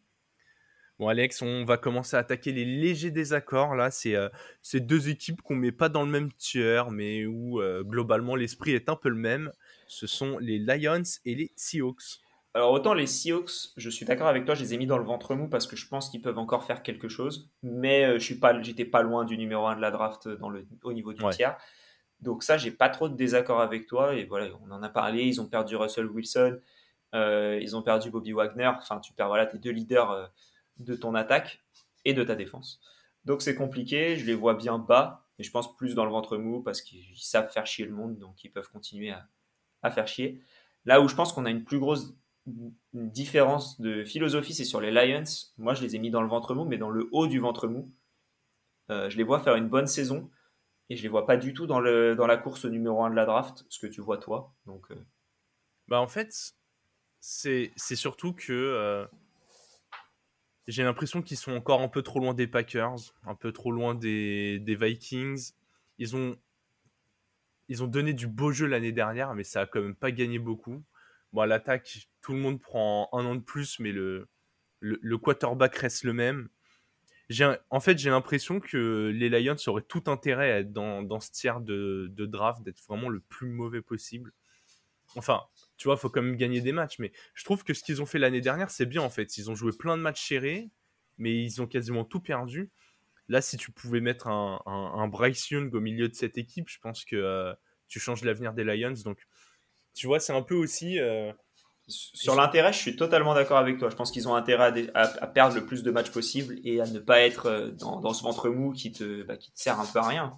Bon, 0.99 1.09
Alex, 1.09 1.43
on 1.43 1.65
va 1.65 1.77
commencer 1.77 2.17
à 2.17 2.21
attaquer 2.21 2.53
les 2.53 2.65
légers 2.65 3.11
désaccords. 3.11 3.75
Là, 3.75 3.91
c'est 3.91 4.17
euh, 4.17 4.29
deux 4.75 5.09
équipes 5.11 5.43
qu'on 5.43 5.57
met 5.57 5.73
pas 5.73 5.89
dans 5.89 6.05
le 6.05 6.11
même 6.11 6.33
tiers, 6.33 6.91
mais 6.91 7.27
où 7.27 7.61
globalement 7.83 8.35
l'esprit 8.35 8.73
est 8.73 8.89
un 8.89 8.97
peu 8.97 9.09
le 9.09 9.17
même. 9.17 9.53
Ce 9.89 10.07
sont 10.07 10.39
les 10.39 10.59
Lions 10.59 11.03
et 11.25 11.35
les 11.35 11.53
Seahawks. 11.57 12.21
Alors 12.57 12.73
autant 12.73 12.95
les 12.95 13.07
Seahawks, 13.07 13.75
je 13.77 13.91
suis 13.91 14.07
d'accord 14.07 14.29
avec 14.29 14.47
toi, 14.47 14.55
je 14.55 14.63
les 14.63 14.73
ai 14.73 14.79
mis 14.79 14.87
dans 14.87 14.97
le 14.97 15.05
ventre 15.05 15.35
mou 15.35 15.47
parce 15.47 15.67
que 15.67 15.77
je 15.77 15.87
pense 15.87 16.09
qu'ils 16.09 16.23
peuvent 16.23 16.39
encore 16.39 16.65
faire 16.65 16.83
quelque 16.83 17.07
chose, 17.07 17.51
mais 17.63 18.07
euh, 18.07 18.19
je 18.19 18.25
suis 18.25 18.37
pas, 18.37 18.63
j'étais 18.63 18.87
pas 18.87 19.03
loin 19.03 19.27
du 19.27 19.37
numéro 19.37 19.67
1 19.67 19.77
de 19.77 19.83
la 19.83 19.91
draft 19.91 20.27
dans 20.27 20.49
le, 20.49 20.67
au 20.83 20.95
niveau 20.95 21.13
du 21.13 21.23
tiers. 21.33 21.59
Donc 22.23 22.43
ça, 22.43 22.57
j'ai 22.57 22.71
pas 22.71 22.89
trop 22.89 23.11
de 23.11 23.15
désaccord 23.15 23.61
avec 23.61 23.87
toi 23.87 24.15
et 24.15 24.25
voilà, 24.25 24.47
on 24.67 24.71
en 24.71 24.83
a 24.83 24.89
parlé. 24.89 25.25
Ils 25.25 25.39
ont 25.39 25.47
perdu 25.47 25.77
Russell 25.77 26.07
Wilson, 26.07 26.59
euh, 27.15 27.59
ils 27.61 27.77
ont 27.77 27.83
perdu 27.83 28.11
Bobby 28.11 28.33
Wagner. 28.33 28.73
Enfin, 28.79 29.01
tu 29.01 29.13
perds 29.13 29.29
voilà 29.29 29.45
tes 29.45 29.59
deux 29.59 29.73
leaders 29.73 30.11
euh, 30.11 30.27
de 30.79 30.95
ton 30.95 31.15
attaque 31.15 31.65
et 32.05 32.15
de 32.15 32.25
ta 32.25 32.35
défense. 32.35 32.81
Donc 33.25 33.43
c'est 33.43 33.55
compliqué. 33.55 34.17
Je 34.17 34.25
les 34.25 34.35
vois 34.35 34.55
bien 34.55 34.79
bas, 34.79 35.27
mais 35.39 35.45
je 35.45 35.51
pense 35.51 35.77
plus 35.77 35.95
dans 35.95 36.05
le 36.05 36.11
ventre 36.11 36.37
mou 36.37 36.63
parce 36.63 36.83
qu'ils 36.83 37.17
savent 37.17 37.51
faire 37.51 37.67
chier 37.67 37.85
le 37.85 37.93
monde, 37.93 38.19
donc 38.19 38.45
ils 38.45 38.51
peuvent 38.51 38.71
continuer 38.71 39.11
à, 39.11 39.29
à 39.83 39.91
faire 39.91 40.09
chier. 40.09 40.41
Là 40.85 41.01
où 41.01 41.09
je 41.09 41.15
pense 41.15 41.33
qu'on 41.33 41.45
a 41.45 41.51
une 41.51 41.65
plus 41.65 41.79
grosse 41.79 42.15
différence 42.93 43.81
de 43.81 44.05
philosophie, 44.05 44.55
c'est 44.55 44.65
sur 44.65 44.81
les 44.81 44.91
Lions. 44.91 45.25
Moi, 45.59 45.75
je 45.75 45.83
les 45.83 45.97
ai 45.97 45.99
mis 45.99 46.11
dans 46.11 46.23
le 46.23 46.29
ventre 46.29 46.55
mou, 46.55 46.65
mais 46.65 46.79
dans 46.79 46.91
le 46.91 47.09
haut 47.13 47.27
du 47.27 47.41
ventre 47.41 47.67
mou. 47.67 47.93
Euh, 48.91 49.11
je 49.11 49.17
les 49.17 49.25
vois 49.25 49.41
faire 49.41 49.57
une 49.57 49.69
bonne 49.69 49.89
saison 49.89 50.31
et 50.89 50.97
je 50.97 51.03
les 51.03 51.09
vois 51.09 51.27
pas 51.27 51.37
du 51.37 51.53
tout 51.53 51.67
dans, 51.67 51.81
le, 51.81 52.15
dans 52.15 52.29
la 52.29 52.37
course 52.37 52.65
numéro 52.67 53.03
1 53.03 53.11
de 53.11 53.17
la 53.17 53.27
draft, 53.27 53.65
ce 53.69 53.81
que 53.81 53.89
tu 53.89 54.01
vois 54.01 54.19
toi. 54.19 54.55
Donc, 54.67 54.91
euh. 54.93 55.05
bah 55.89 56.01
en 56.01 56.07
fait, 56.07 56.55
c'est 57.19 57.73
surtout 57.77 58.33
que 58.33 58.53
euh, 58.53 59.07
j'ai 60.67 60.83
l'impression 60.83 61.23
qu'ils 61.23 61.37
sont 61.37 61.53
encore 61.53 61.81
un 61.81 61.89
peu 61.89 62.03
trop 62.03 62.19
loin 62.19 62.35
des 62.35 62.47
Packers, 62.47 63.15
un 63.25 63.35
peu 63.35 63.53
trop 63.53 63.71
loin 63.71 63.95
des, 63.95 64.61
Vikings. 64.81 65.53
Ils 65.99 66.17
ont, 66.17 66.37
ils 67.69 67.83
ont 67.83 67.87
donné 67.87 68.13
du 68.13 68.27
beau 68.27 68.51
jeu 68.53 68.67
l'année 68.67 68.93
dernière, 68.93 69.35
mais 69.35 69.45
ça 69.45 69.63
a 69.63 69.67
quand 69.67 69.81
même 69.81 69.95
pas 69.95 70.11
gagné 70.11 70.39
beaucoup. 70.39 70.83
Bon, 71.33 71.43
à 71.43 71.47
l'attaque, 71.47 72.09
tout 72.21 72.33
le 72.33 72.39
monde 72.39 72.61
prend 72.61 73.09
un 73.13 73.25
an 73.25 73.37
de 73.37 73.41
plus, 73.41 73.79
mais 73.79 73.93
le, 73.93 74.29
le, 74.81 75.19
quarterback 75.19 75.77
reste 75.77 76.05
le 76.05 76.13
même. 76.13 76.49
En 77.71 77.81
fait, 77.81 77.99
j'ai 77.99 78.11
l'impression 78.11 78.61
que 78.61 79.13
les 79.15 79.29
Lions 79.29 79.57
auraient 79.67 79.83
tout 79.83 80.05
intérêt 80.07 80.51
à 80.53 80.59
être 80.61 80.73
dans, 80.73 81.03
dans 81.03 81.21
ce 81.21 81.31
tiers 81.31 81.61
de, 81.61 82.09
de 82.13 82.27
draft, 82.27 82.63
d'être 82.63 82.81
vraiment 82.87 83.09
le 83.09 83.21
plus 83.21 83.49
mauvais 83.49 83.83
possible. 83.83 84.33
Enfin, 85.17 85.43
tu 85.77 85.89
vois, 85.89 85.97
faut 85.97 86.09
quand 86.09 86.23
même 86.23 86.37
gagner 86.37 86.61
des 86.61 86.73
matchs, 86.73 86.99
mais 86.99 87.13
je 87.35 87.45
trouve 87.45 87.65
que 87.65 87.75
ce 87.75 87.83
qu'ils 87.83 88.01
ont 88.01 88.07
fait 88.07 88.19
l'année 88.19 88.41
dernière, 88.41 88.71
c'est 88.71 88.87
bien 88.87 89.03
en 89.03 89.11
fait. 89.11 89.37
Ils 89.37 89.51
ont 89.51 89.55
joué 89.55 89.73
plein 89.73 89.97
de 89.97 90.03
matchs 90.03 90.29
serrés, 90.29 90.71
mais 91.19 91.35
ils 91.35 91.61
ont 91.61 91.67
quasiment 91.67 92.05
tout 92.05 92.21
perdu. 92.21 92.71
Là, 93.29 93.43
si 93.43 93.57
tu 93.57 93.73
pouvais 93.73 94.01
mettre 94.01 94.29
un, 94.29 95.09
Bryce 95.09 95.51
Young 95.51 95.75
au 95.75 95.81
milieu 95.81 96.09
de 96.09 96.15
cette 96.15 96.39
équipe, 96.39 96.69
je 96.69 96.79
pense 96.79 97.05
que 97.05 97.17
euh, 97.17 97.53
tu 97.89 97.99
changes 97.99 98.25
l'avenir 98.25 98.53
des 98.53 98.65
Lions. 98.65 98.95
Donc, 99.05 99.19
tu 99.95 100.07
vois, 100.07 100.21
c'est 100.21 100.33
un 100.33 100.43
peu 100.43 100.55
aussi. 100.55 101.01
Euh, 101.01 101.33
sur 101.89 102.35
l'intérêt, 102.35 102.73
je 102.73 102.79
suis 102.79 102.97
totalement 102.97 103.35
d'accord 103.35 103.59
avec 103.59 103.79
toi. 103.79 103.91
Je 103.91 103.97
pense 103.97 104.11
qu'ils 104.11 104.29
ont 104.29 104.35
intérêt 104.35 104.91
à, 104.95 105.27
perdre 105.27 105.55
le 105.55 105.67
plus 105.67 105.83
de 105.83 105.91
matchs 105.91 106.11
possible 106.11 106.57
et 106.65 106.81
à 106.81 106.87
ne 106.87 106.99
pas 106.99 107.21
être 107.21 107.47
euh, 107.47 107.71
dans, 107.71 108.13
ce 108.13 108.23
ventre 108.23 108.49
mou 108.49 108.73
qui 108.73 108.93
te, 108.93 109.23
bah, 109.23 109.37
qui 109.37 109.53
te 109.53 109.59
sert 109.59 109.79
un 109.79 109.87
peu 109.87 109.99
à 109.99 110.07
rien. 110.07 110.33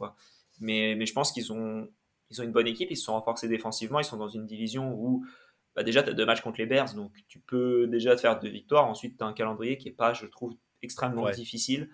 Mais, 0.60 0.94
mais 0.96 1.06
je 1.06 1.12
pense 1.12 1.32
qu'ils 1.32 1.52
ont, 1.52 1.88
ils 2.30 2.40
ont 2.40 2.44
une 2.44 2.52
bonne 2.52 2.66
équipe, 2.66 2.90
ils 2.90 2.96
se 2.96 3.04
sont 3.04 3.12
renforcés 3.12 3.48
défensivement, 3.48 4.00
ils 4.00 4.04
sont 4.04 4.16
dans 4.16 4.28
une 4.28 4.46
division 4.46 4.94
où 4.94 5.24
bah, 5.74 5.82
déjà 5.82 6.02
tu 6.02 6.10
as 6.10 6.12
deux 6.12 6.26
matchs 6.26 6.40
contre 6.40 6.58
les 6.58 6.66
Bears, 6.66 6.94
donc 6.94 7.12
tu 7.28 7.38
peux 7.38 7.86
déjà 7.86 8.16
te 8.16 8.20
faire 8.20 8.38
deux 8.40 8.48
victoires. 8.48 8.86
Ensuite, 8.86 9.16
tu 9.16 9.24
as 9.24 9.26
un 9.26 9.32
calendrier 9.32 9.78
qui 9.78 9.88
est 9.88 9.92
pas, 9.92 10.12
je 10.12 10.26
trouve, 10.26 10.54
extrêmement 10.82 11.30
difficile. 11.30 11.90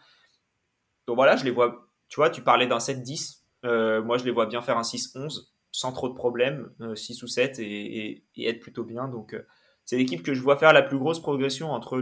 Donc 1.06 1.16
voilà, 1.16 1.36
je 1.36 1.44
les 1.44 1.50
vois. 1.50 1.86
Tu 2.08 2.16
vois, 2.16 2.30
tu 2.30 2.42
parlais 2.42 2.66
d'un 2.66 2.78
7-10. 2.78 3.42
Euh, 3.64 4.02
moi, 4.02 4.18
je 4.18 4.24
les 4.24 4.30
vois 4.30 4.46
bien 4.46 4.62
faire 4.62 4.78
un 4.78 4.82
6-11 4.82 5.48
sans 5.70 5.92
trop 5.92 6.08
de 6.08 6.14
problèmes, 6.14 6.70
6 6.94 7.22
euh, 7.22 7.24
ou 7.24 7.28
7, 7.28 7.58
et, 7.58 8.22
être 8.38 8.60
plutôt 8.60 8.84
bien. 8.84 9.08
Donc, 9.08 9.34
euh, 9.34 9.44
c'est 9.84 9.96
l'équipe 9.96 10.22
que 10.22 10.32
je 10.32 10.40
vois 10.40 10.56
faire 10.56 10.72
la 10.72 10.82
plus 10.82 10.98
grosse 10.98 11.20
progression 11.20 11.72
entre 11.72 11.98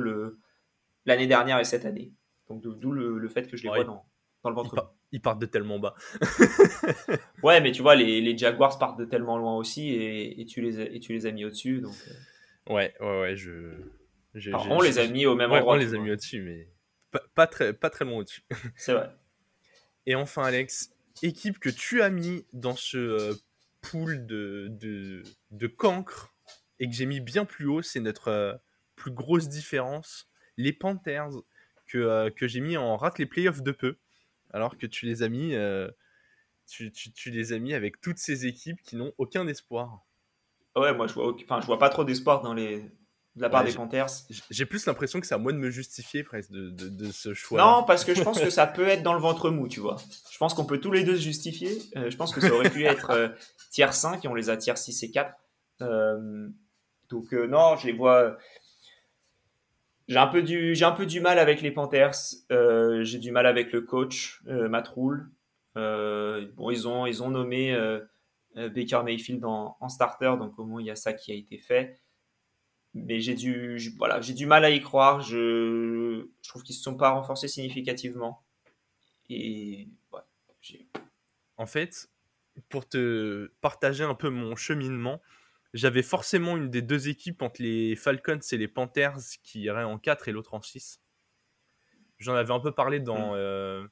l'année 1.06 1.26
dernière 1.26 1.58
et 1.58 1.64
cette 1.64 1.86
année. 1.86 2.12
Donc, 2.48 2.62
d'où 2.62 2.92
le, 2.92 3.28
fait 3.28 3.48
que 3.48 3.56
je 3.56 3.62
les 3.62 3.70
vois 3.70 3.84
dans, 3.84 4.04
dans, 4.42 4.50
le 4.50 4.56
ventre. 4.56 4.92
Ils, 5.12 5.20
partent 5.20 5.40
de 5.40 5.46
tellement 5.46 5.78
bas. 5.78 5.94
ouais, 7.42 7.60
mais 7.60 7.72
tu 7.72 7.82
vois, 7.82 7.94
les, 7.94 8.20
les, 8.20 8.36
Jaguars 8.36 8.78
partent 8.78 8.98
de 8.98 9.04
tellement 9.04 9.38
loin 9.38 9.56
aussi, 9.56 9.90
et, 9.94 10.44
tu, 10.46 10.62
les, 10.62 10.80
et 10.80 11.00
tu 11.00 11.12
les 11.12 11.26
as 11.26 11.32
mis 11.32 11.44
au-dessus. 11.44 11.80
Donc, 11.80 11.94
euh. 12.08 12.72
Ouais, 12.72 12.94
ouais, 13.00 13.20
ouais, 13.20 13.36
je. 13.36 13.50
on 14.68 14.80
les 14.80 14.98
a 14.98 15.06
mis 15.06 15.26
au 15.26 15.34
même 15.34 15.52
endroit. 15.52 15.74
On 15.74 15.76
les 15.76 15.94
a 15.94 15.98
mis 15.98 16.10
au-dessus, 16.10 16.42
mais 16.42 16.68
pas, 17.10 17.22
pas, 17.34 17.46
très, 17.46 17.72
pas 17.72 17.90
très 17.90 18.04
loin 18.04 18.18
au-dessus. 18.18 18.42
C'est 18.76 18.94
vrai. 18.94 19.10
Et 20.06 20.14
enfin, 20.14 20.42
Alex, 20.44 20.92
équipe 21.22 21.58
que 21.58 21.68
tu 21.68 22.02
as 22.02 22.10
mis 22.10 22.44
dans 22.52 22.74
ce 22.74 23.38
pool 23.82 24.26
de, 24.26 24.68
de, 24.70 25.22
de 25.50 25.66
cancre 25.66 26.34
et 26.80 26.88
que 26.88 26.94
j'ai 26.94 27.06
mis 27.06 27.20
bien 27.20 27.44
plus 27.44 27.66
haut, 27.66 27.82
c'est 27.82 28.00
notre 28.00 28.28
euh, 28.28 28.54
plus 28.96 29.10
grosse 29.10 29.48
différence. 29.48 30.28
Les 30.56 30.72
Panthers 30.72 31.30
que, 31.86 31.98
euh, 31.98 32.30
que 32.30 32.48
j'ai 32.48 32.60
mis 32.60 32.76
en 32.76 32.96
rate 32.96 33.18
les 33.18 33.26
playoffs 33.26 33.62
de 33.62 33.72
peu, 33.72 33.98
alors 34.52 34.76
que 34.76 34.86
tu 34.86 35.06
les 35.06 35.22
as 35.22 35.28
mis, 35.28 35.54
euh, 35.54 35.90
tu, 36.66 36.92
tu, 36.92 37.30
les 37.30 37.52
as 37.52 37.58
mis 37.58 37.74
avec 37.74 38.00
toutes 38.00 38.18
ces 38.18 38.46
équipes 38.46 38.80
qui 38.82 38.96
n'ont 38.96 39.12
aucun 39.18 39.46
espoir. 39.46 40.04
Ouais, 40.76 40.94
moi 40.94 41.06
je 41.06 41.14
vois, 41.14 41.34
enfin, 41.42 41.60
je 41.60 41.66
vois 41.66 41.78
pas 41.78 41.90
trop 41.90 42.04
d'espoir 42.04 42.40
dans 42.40 42.54
les, 42.54 42.90
de 43.36 43.42
la 43.42 43.48
part 43.48 43.64
des 43.64 43.72
Panthers. 43.72 44.08
J'ai 44.50 44.66
plus 44.66 44.84
l'impression 44.86 45.20
que 45.20 45.26
c'est 45.26 45.34
à 45.34 45.38
moi 45.38 45.52
de 45.52 45.58
me 45.58 45.70
justifier 45.70 46.22
presque 46.22 46.50
de, 46.50 46.70
de, 46.70 47.12
ce 47.12 47.32
choix. 47.32 47.60
Non, 47.60 47.82
parce 47.84 48.04
que 48.04 48.14
je 48.14 48.22
pense 48.22 48.38
que 48.38 48.50
ça 48.50 48.66
peut 48.66 48.86
être 48.88 49.02
dans 49.02 49.14
le 49.14 49.20
ventre 49.20 49.50
mou, 49.50 49.68
tu 49.68 49.80
vois. 49.80 49.96
Je 50.30 50.38
pense 50.38 50.54
qu'on 50.54 50.66
peut 50.66 50.78
tous 50.78 50.92
les 50.92 51.02
deux 51.02 51.16
se 51.16 51.22
justifier. 51.22 51.78
Euh, 51.96 52.10
je 52.10 52.16
pense 52.16 52.34
que 52.34 52.40
ça 52.40 52.52
aurait 52.52 52.70
pu 52.70 52.84
être 52.84 53.10
euh, 53.10 53.28
tiers 53.70 53.94
5 53.94 54.24
et 54.24 54.28
on 54.28 54.34
les 54.34 54.50
a 54.50 54.56
tiers 54.56 54.76
6 54.76 55.02
et 55.04 55.10
4. 55.10 55.34
Euh, 55.80 56.48
donc 57.08 57.32
non, 57.32 57.76
je 57.76 57.86
les 57.86 57.92
vois. 57.92 58.36
J'ai 60.08 60.18
un, 60.18 60.26
peu 60.26 60.42
du, 60.42 60.74
j'ai 60.74 60.84
un 60.84 60.92
peu 60.92 61.06
du 61.06 61.20
mal 61.20 61.38
avec 61.38 61.62
les 61.62 61.70
Panthers. 61.70 62.14
j'ai 62.50 63.18
du 63.18 63.32
mal 63.32 63.46
avec 63.46 63.72
le 63.72 63.82
coach, 63.82 64.42
Matt 64.46 64.88
Rule. 64.88 65.30
bon, 65.74 66.70
ils 66.70 66.88
ont, 66.88 67.06
ils 67.06 67.22
ont 67.22 67.30
nommé 67.30 67.76
Baker 68.54 69.02
Mayfield 69.04 69.44
en, 69.44 69.76
en 69.80 69.88
starter, 69.88 70.34
donc 70.38 70.58
au 70.58 70.64
moins 70.64 70.82
il 70.82 70.86
y 70.86 70.90
a 70.90 70.96
ça 70.96 71.12
qui 71.12 71.32
a 71.32 71.34
été 71.34 71.58
fait 71.58 72.02
mais 72.94 73.20
j'ai 73.20 73.34
du, 73.34 73.78
voilà, 73.96 74.20
j'ai 74.20 74.34
du 74.34 74.46
mal 74.46 74.64
à 74.64 74.70
y 74.70 74.80
croire. 74.80 75.20
Je, 75.20 76.26
je 76.42 76.48
trouve 76.48 76.62
qu'ils 76.62 76.74
ne 76.74 76.78
se 76.78 76.82
sont 76.82 76.96
pas 76.96 77.10
renforcés 77.10 77.48
significativement. 77.48 78.44
Et 79.30 79.88
en 81.56 81.66
fait, 81.66 82.10
pour 82.68 82.86
te 82.88 83.50
partager 83.60 84.04
un 84.04 84.14
peu 84.14 84.28
mon 84.28 84.56
cheminement, 84.56 85.20
j'avais 85.72 86.02
forcément 86.02 86.56
une 86.56 86.70
des 86.70 86.82
deux 86.82 87.08
équipes 87.08 87.42
entre 87.42 87.62
les 87.62 87.96
Falcons 87.96 88.38
et 88.50 88.56
les 88.56 88.68
Panthers 88.68 89.18
qui 89.42 89.62
iraient 89.62 89.84
en 89.84 89.98
4 89.98 90.28
et 90.28 90.32
l'autre 90.32 90.54
en 90.54 90.62
6. 90.62 91.00
J'en 92.18 92.34
avais 92.34 92.52
un 92.52 92.60
peu 92.60 92.72
parlé 92.72 93.00
dans, 93.00 93.32
mm. 93.32 93.36
euh, 93.36 93.88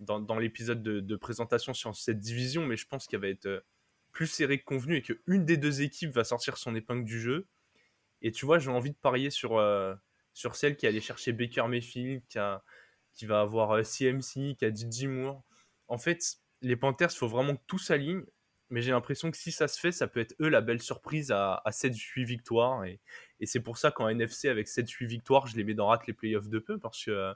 dans, 0.00 0.20
dans 0.20 0.38
l'épisode 0.38 0.82
de, 0.82 1.00
de, 1.00 1.16
présentation 1.16 1.72
sur 1.72 1.94
cette 1.94 2.18
division, 2.18 2.66
mais 2.66 2.76
je 2.76 2.86
pense 2.86 3.06
qu'elle 3.06 3.20
va 3.20 3.28
être 3.28 3.46
euh, 3.46 3.60
plus 4.12 4.26
serrée 4.26 4.58
que 4.58 4.64
convenu 4.64 4.96
et 4.96 5.02
qu'une 5.02 5.44
des 5.44 5.56
deux 5.56 5.82
équipes 5.82 6.10
va 6.10 6.24
sortir 6.24 6.56
son 6.56 6.74
épingle 6.74 7.04
du 7.04 7.20
jeu. 7.20 7.46
Et 8.22 8.32
tu 8.32 8.44
vois, 8.44 8.58
j'ai 8.58 8.70
envie 8.70 8.90
de 8.90 8.96
parier 8.96 9.30
sur, 9.30 9.56
euh, 9.56 9.94
sur 10.34 10.56
celle 10.56 10.76
qui 10.76 10.86
allait 10.86 11.00
chercher 11.00 11.32
Baker 11.32 11.68
Mayfield, 11.68 12.22
qui, 12.28 12.38
a, 12.38 12.62
qui 13.14 13.24
va 13.24 13.40
avoir 13.40 13.86
CMC, 13.86 14.56
qui 14.56 14.64
a 14.64 14.74
DJ 14.74 15.04
Moore. 15.04 15.42
En 15.86 15.96
fait, 15.96 16.38
les 16.60 16.76
Panthers, 16.76 17.10
il 17.12 17.16
faut 17.16 17.28
vraiment 17.28 17.56
que 17.56 17.62
tout 17.66 17.78
s'aligne. 17.78 18.24
Mais 18.70 18.82
j'ai 18.82 18.92
l'impression 18.92 19.30
que 19.30 19.36
si 19.36 19.50
ça 19.50 19.68
se 19.68 19.78
fait, 19.80 19.92
ça 19.92 20.06
peut 20.06 20.20
être 20.20 20.34
eux 20.40 20.48
la 20.48 20.60
belle 20.60 20.80
surprise 20.80 21.32
à, 21.32 21.62
7-8 21.66 22.24
victoires. 22.24 22.84
Et, 22.84 23.00
c'est 23.44 23.60
pour 23.60 23.78
ça 23.78 23.90
qu'en 23.90 24.08
NFC, 24.08 24.48
avec 24.48 24.68
7-8 24.68 25.06
victoires, 25.06 25.46
je 25.46 25.56
les 25.56 25.64
mets 25.64 25.74
dans 25.74 25.88
rate 25.88 26.06
les 26.06 26.12
playoffs 26.12 26.48
de 26.48 26.58
peu. 26.58 26.78
Parce 26.78 27.04
que, 27.04 27.34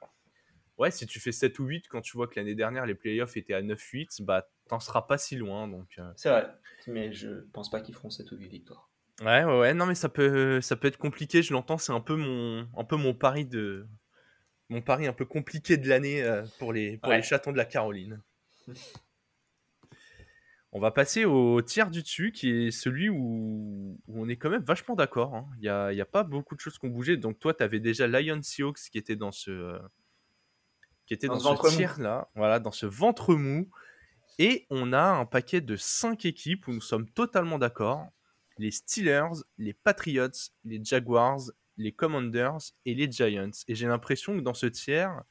ouais, 0.78 0.90
si 0.90 1.06
tu 1.06 1.18
fais 1.20 1.32
7 1.32 1.58
ou 1.58 1.66
8, 1.66 1.88
quand 1.88 2.00
tu 2.00 2.16
vois 2.16 2.28
que 2.28 2.38
l'année 2.38 2.54
dernière, 2.54 2.86
les 2.86 2.94
playoffs 2.94 3.36
étaient 3.36 3.54
à 3.54 3.62
9-8, 3.62 4.22
bah, 4.22 4.48
t'en 4.68 4.80
seras 4.80 5.02
pas 5.02 5.18
si 5.18 5.36
loin. 5.36 5.66
Donc, 5.66 6.00
C'est 6.16 6.30
vrai, 6.30 6.48
mais 6.86 7.12
je 7.12 7.40
pense 7.52 7.70
pas 7.70 7.80
qu'ils 7.80 7.94
feront 7.94 8.10
7 8.10 8.30
ou 8.32 8.36
8 8.36 8.48
victoires. 8.48 8.90
Ouais, 9.20 9.44
ouais, 9.44 9.58
ouais, 9.58 9.74
non, 9.74 9.86
mais 9.86 9.94
ça 9.94 10.08
peut, 10.08 10.60
ça 10.60 10.74
peut 10.74 10.88
être 10.88 10.98
compliqué, 10.98 11.40
je 11.42 11.52
l'entends, 11.52 11.78
c'est 11.78 11.92
un 11.92 12.00
peu 12.00 12.16
mon, 12.16 12.68
un 12.76 12.82
peu 12.82 12.96
mon 12.96 13.14
pari 13.14 13.44
de, 13.44 13.86
mon 14.68 14.82
pari 14.82 15.06
un 15.06 15.12
peu 15.12 15.24
compliqué 15.24 15.76
de 15.76 15.88
l'année 15.88 16.22
euh, 16.22 16.44
pour 16.58 16.72
les, 16.72 16.98
pour 16.98 17.12
les 17.12 17.22
chatons 17.22 17.52
de 17.52 17.56
la 17.56 17.64
Caroline. 17.64 18.20
On 20.76 20.80
va 20.80 20.90
passer 20.90 21.24
au 21.24 21.62
tiers 21.62 21.88
du 21.88 22.02
dessus, 22.02 22.32
qui 22.32 22.50
est 22.50 22.70
celui 22.72 23.08
où, 23.08 23.96
on 24.08 24.28
est 24.28 24.36
quand 24.36 24.50
même 24.50 24.64
vachement 24.64 24.96
d'accord. 24.96 25.34
Hein. 25.36 25.46
Il 25.58 25.62
n'y 25.62 25.68
a, 25.68 25.92
y 25.92 26.00
a, 26.00 26.04
pas 26.04 26.24
beaucoup 26.24 26.56
de 26.56 26.60
choses 26.60 26.78
qui 26.78 26.86
ont 26.86 26.90
bougé. 26.90 27.16
Donc 27.16 27.38
toi, 27.38 27.54
tu 27.54 27.62
avais 27.62 27.78
déjà 27.78 28.08
Lion 28.08 28.42
Seahawks 28.42 28.90
qui 28.90 28.98
était 28.98 29.14
dans 29.14 29.30
ce, 29.30 29.52
euh, 29.52 29.78
qui 31.06 31.14
était 31.14 31.28
dans, 31.28 31.38
ce 31.38 31.76
tiers-là, 31.76 32.28
voilà, 32.34 32.58
dans 32.58 32.72
ce 32.72 32.86
ventre 32.86 33.36
mou. 33.36 33.70
Et 34.40 34.66
on 34.68 34.92
a 34.92 35.00
un 35.00 35.26
paquet 35.26 35.60
de 35.60 35.76
5 35.76 36.26
équipes 36.26 36.66
où 36.66 36.72
nous 36.72 36.80
sommes 36.80 37.08
totalement 37.08 37.58
d'accord 37.58 38.08
les 38.58 38.72
Steelers, 38.72 39.42
les 39.58 39.74
Patriots, 39.74 40.28
les 40.64 40.82
Jaguars, 40.84 41.40
les 41.76 41.92
Commanders 41.92 42.72
et 42.84 42.94
les 42.94 43.10
Giants. 43.10 43.50
Et 43.68 43.76
j'ai 43.76 43.86
l'impression 43.86 44.36
que 44.36 44.42
dans 44.42 44.54
ce 44.54 44.66
tiers, 44.66 45.22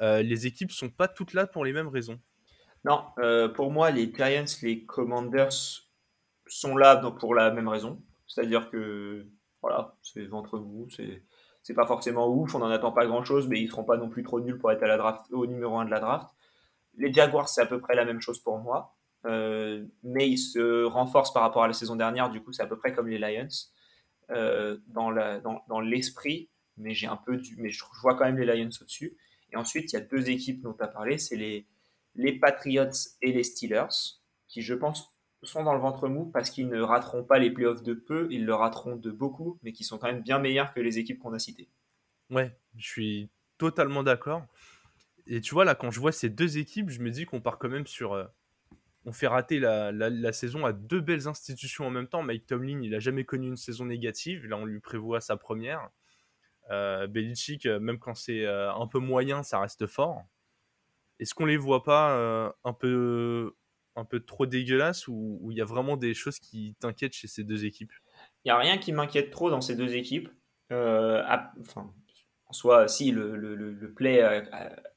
euh, 0.00 0.22
les 0.22 0.46
équipes 0.46 0.70
sont 0.70 0.90
pas 0.90 1.08
toutes 1.08 1.34
là 1.34 1.46
pour 1.46 1.64
les 1.64 1.72
mêmes 1.72 1.88
raisons. 1.88 2.20
Non, 2.84 3.04
euh, 3.18 3.48
pour 3.48 3.70
moi, 3.70 3.90
les 3.90 4.12
Giants, 4.12 4.44
les 4.62 4.84
Commanders 4.84 5.82
sont 6.46 6.76
là 6.76 6.96
pour 7.18 7.34
la 7.34 7.50
même 7.50 7.68
raison. 7.68 8.02
C'est-à-dire 8.26 8.70
que, 8.70 9.26
voilà, 9.62 9.96
c'est 10.02 10.24
ventre 10.26 10.58
mou, 10.58 10.88
c'est, 10.90 11.22
pas 11.74 11.86
forcément 11.86 12.28
ouf, 12.28 12.54
on 12.54 12.60
n'en 12.60 12.70
attend 12.70 12.92
pas 12.92 13.06
grand-chose, 13.06 13.46
mais 13.46 13.60
ils 13.60 13.68
seront 13.68 13.84
pas 13.84 13.98
non 13.98 14.08
plus 14.08 14.22
trop 14.22 14.40
nuls 14.40 14.56
pour 14.56 14.72
être 14.72 14.82
à 14.82 14.86
la 14.86 14.96
draft, 14.96 15.26
au 15.32 15.46
numéro 15.46 15.78
1 15.78 15.84
de 15.84 15.90
la 15.90 16.00
draft. 16.00 16.28
Les 16.96 17.12
Jaguars, 17.12 17.48
c'est 17.48 17.60
à 17.60 17.66
peu 17.66 17.78
près 17.78 17.94
la 17.94 18.06
même 18.06 18.22
chose 18.22 18.38
pour 18.38 18.58
moi. 18.58 18.96
Euh, 19.26 19.84
mais 20.02 20.28
ils 20.28 20.38
se 20.38 20.84
renforcent 20.84 21.32
par 21.32 21.42
rapport 21.42 21.64
à 21.64 21.66
la 21.66 21.74
saison 21.74 21.96
dernière. 21.96 22.30
Du 22.30 22.40
coup, 22.42 22.52
c'est 22.52 22.62
à 22.62 22.66
peu 22.66 22.78
près 22.78 22.94
comme 22.94 23.08
les 23.08 23.18
Lions 23.18 23.48
euh, 24.30 24.78
dans, 24.86 25.10
la, 25.10 25.40
dans, 25.40 25.62
dans 25.68 25.80
l'esprit, 25.80 26.48
mais 26.78 26.94
j'ai 26.94 27.06
un 27.06 27.16
peu 27.16 27.36
du, 27.36 27.56
mais 27.58 27.68
je, 27.68 27.84
vois 28.00 28.14
quand 28.14 28.24
même 28.24 28.38
les 28.38 28.46
Lions 28.46 28.70
au-dessus. 28.80 29.16
Et 29.52 29.56
ensuite, 29.56 29.92
il 29.92 29.96
y 29.96 29.98
a 29.98 30.02
deux 30.02 30.30
équipes 30.30 30.62
dont 30.62 30.72
tu 30.72 30.82
as 30.82 30.88
parlé, 30.88 31.18
c'est 31.18 31.36
les, 31.36 31.66
les 32.18 32.38
Patriots 32.38 32.90
et 33.22 33.32
les 33.32 33.44
Steelers, 33.44 34.18
qui 34.48 34.60
je 34.60 34.74
pense 34.74 35.14
sont 35.44 35.62
dans 35.62 35.72
le 35.72 35.80
ventre 35.80 36.08
mou 36.08 36.26
parce 36.26 36.50
qu'ils 36.50 36.68
ne 36.68 36.80
rateront 36.80 37.22
pas 37.22 37.38
les 37.38 37.50
playoffs 37.50 37.82
de 37.84 37.94
peu, 37.94 38.26
ils 38.30 38.44
le 38.44 38.54
rateront 38.54 38.96
de 38.96 39.10
beaucoup, 39.10 39.58
mais 39.62 39.72
qui 39.72 39.84
sont 39.84 39.98
quand 39.98 40.08
même 40.08 40.22
bien 40.22 40.40
meilleurs 40.40 40.74
que 40.74 40.80
les 40.80 40.98
équipes 40.98 41.20
qu'on 41.20 41.32
a 41.32 41.38
citées. 41.38 41.70
Ouais, 42.28 42.58
je 42.76 42.86
suis 42.86 43.30
totalement 43.56 44.02
d'accord. 44.02 44.44
Et 45.28 45.40
tu 45.40 45.54
vois, 45.54 45.64
là, 45.64 45.76
quand 45.76 45.92
je 45.92 46.00
vois 46.00 46.10
ces 46.10 46.28
deux 46.28 46.58
équipes, 46.58 46.90
je 46.90 47.00
me 47.00 47.10
dis 47.10 47.24
qu'on 47.24 47.40
part 47.40 47.58
quand 47.58 47.68
même 47.68 47.86
sur, 47.86 48.14
euh, 48.14 48.24
on 49.04 49.12
fait 49.12 49.28
rater 49.28 49.60
la, 49.60 50.32
saison 50.32 50.66
à 50.66 50.72
deux 50.72 51.00
belles 51.00 51.28
institutions 51.28 51.86
en 51.86 51.90
même 51.90 52.08
temps. 52.08 52.22
Mike 52.22 52.46
Tomlin, 52.46 52.80
il 52.82 52.90
n'a 52.90 53.00
jamais 53.00 53.24
connu 53.24 53.46
une 53.46 53.56
saison 53.56 53.84
négative. 53.84 54.46
Là, 54.46 54.56
on 54.56 54.64
lui 54.64 54.80
prévoit 54.80 55.20
sa 55.20 55.36
première. 55.36 55.88
Euh, 56.70 57.06
Belichick, 57.06 57.64
euh, 57.66 57.78
même 57.78 57.98
quand 58.00 58.14
c'est 58.14 58.46
un 58.46 58.86
peu 58.88 58.98
moyen, 58.98 59.44
ça 59.44 59.60
reste 59.60 59.86
fort. 59.86 60.24
Est-ce 61.18 61.34
qu'on 61.34 61.46
les 61.46 61.56
voit 61.56 61.82
pas 61.82 62.16
euh, 62.16 62.50
un, 62.64 62.72
peu, 62.72 63.54
un 63.96 64.04
peu 64.04 64.20
trop 64.20 64.46
dégueulasses 64.46 65.08
ou 65.08 65.48
il 65.50 65.56
y 65.56 65.60
a 65.60 65.64
vraiment 65.64 65.96
des 65.96 66.14
choses 66.14 66.38
qui 66.38 66.76
t'inquiètent 66.80 67.14
chez 67.14 67.28
ces 67.28 67.44
deux 67.44 67.64
équipes? 67.64 67.92
Il 68.44 68.48
n'y 68.48 68.52
a 68.52 68.58
rien 68.58 68.78
qui 68.78 68.92
m'inquiète 68.92 69.30
trop 69.30 69.50
dans 69.50 69.60
ces 69.60 69.76
deux 69.76 69.94
équipes. 69.94 70.28
enfin, 70.70 71.92
en 72.48 72.52
soi, 72.52 72.88
si 72.88 73.10
le, 73.10 73.92
play 73.94 74.22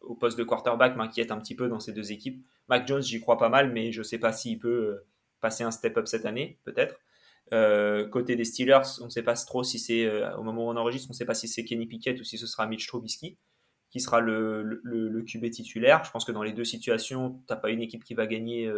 au 0.01 0.15
poste 0.15 0.37
de 0.37 0.43
quarterback 0.43 0.95
m'inquiète 0.95 1.31
un 1.31 1.37
petit 1.37 1.55
peu 1.55 1.67
dans 1.67 1.79
ces 1.79 1.91
deux 1.91 2.11
équipes. 2.11 2.45
Mac 2.69 2.87
Jones, 2.87 3.01
j'y 3.01 3.19
crois 3.19 3.37
pas 3.37 3.49
mal, 3.49 3.71
mais 3.71 3.91
je 3.91 3.99
ne 3.99 4.03
sais 4.03 4.17
pas 4.17 4.31
s'il 4.31 4.59
peut 4.59 4.69
euh, 4.69 5.05
passer 5.41 5.63
un 5.63 5.71
step-up 5.71 6.07
cette 6.07 6.25
année, 6.25 6.59
peut-être. 6.63 6.95
Euh, 7.53 8.07
côté 8.07 8.37
des 8.37 8.45
Steelers, 8.45 9.01
on 9.01 9.05
ne 9.05 9.09
sait 9.09 9.23
pas 9.23 9.33
trop 9.33 9.63
si 9.63 9.77
c'est, 9.77 10.05
euh, 10.05 10.33
au 10.37 10.43
moment 10.43 10.67
où 10.67 10.69
on 10.69 10.77
enregistre, 10.77 11.09
on 11.09 11.13
ne 11.13 11.17
sait 11.17 11.25
pas 11.25 11.33
si 11.33 11.49
c'est 11.49 11.65
Kenny 11.65 11.85
Pickett 11.85 12.17
ou 12.21 12.23
si 12.23 12.37
ce 12.37 12.47
sera 12.47 12.67
Mitch 12.67 12.87
Trubisky 12.87 13.37
qui 13.91 13.99
sera 13.99 14.19
le, 14.19 14.63
le, 14.63 15.21
QB 15.21 15.51
titulaire. 15.51 16.03
Je 16.03 16.11
pense 16.11 16.25
que 16.25 16.31
dans 16.31 16.43
les 16.43 16.53
deux 16.53 16.63
situations, 16.63 17.33
tu 17.47 17.53
n'as 17.53 17.57
pas 17.57 17.69
une 17.69 17.81
équipe 17.81 18.03
qui 18.03 18.13
va 18.13 18.25
gagner 18.25 18.71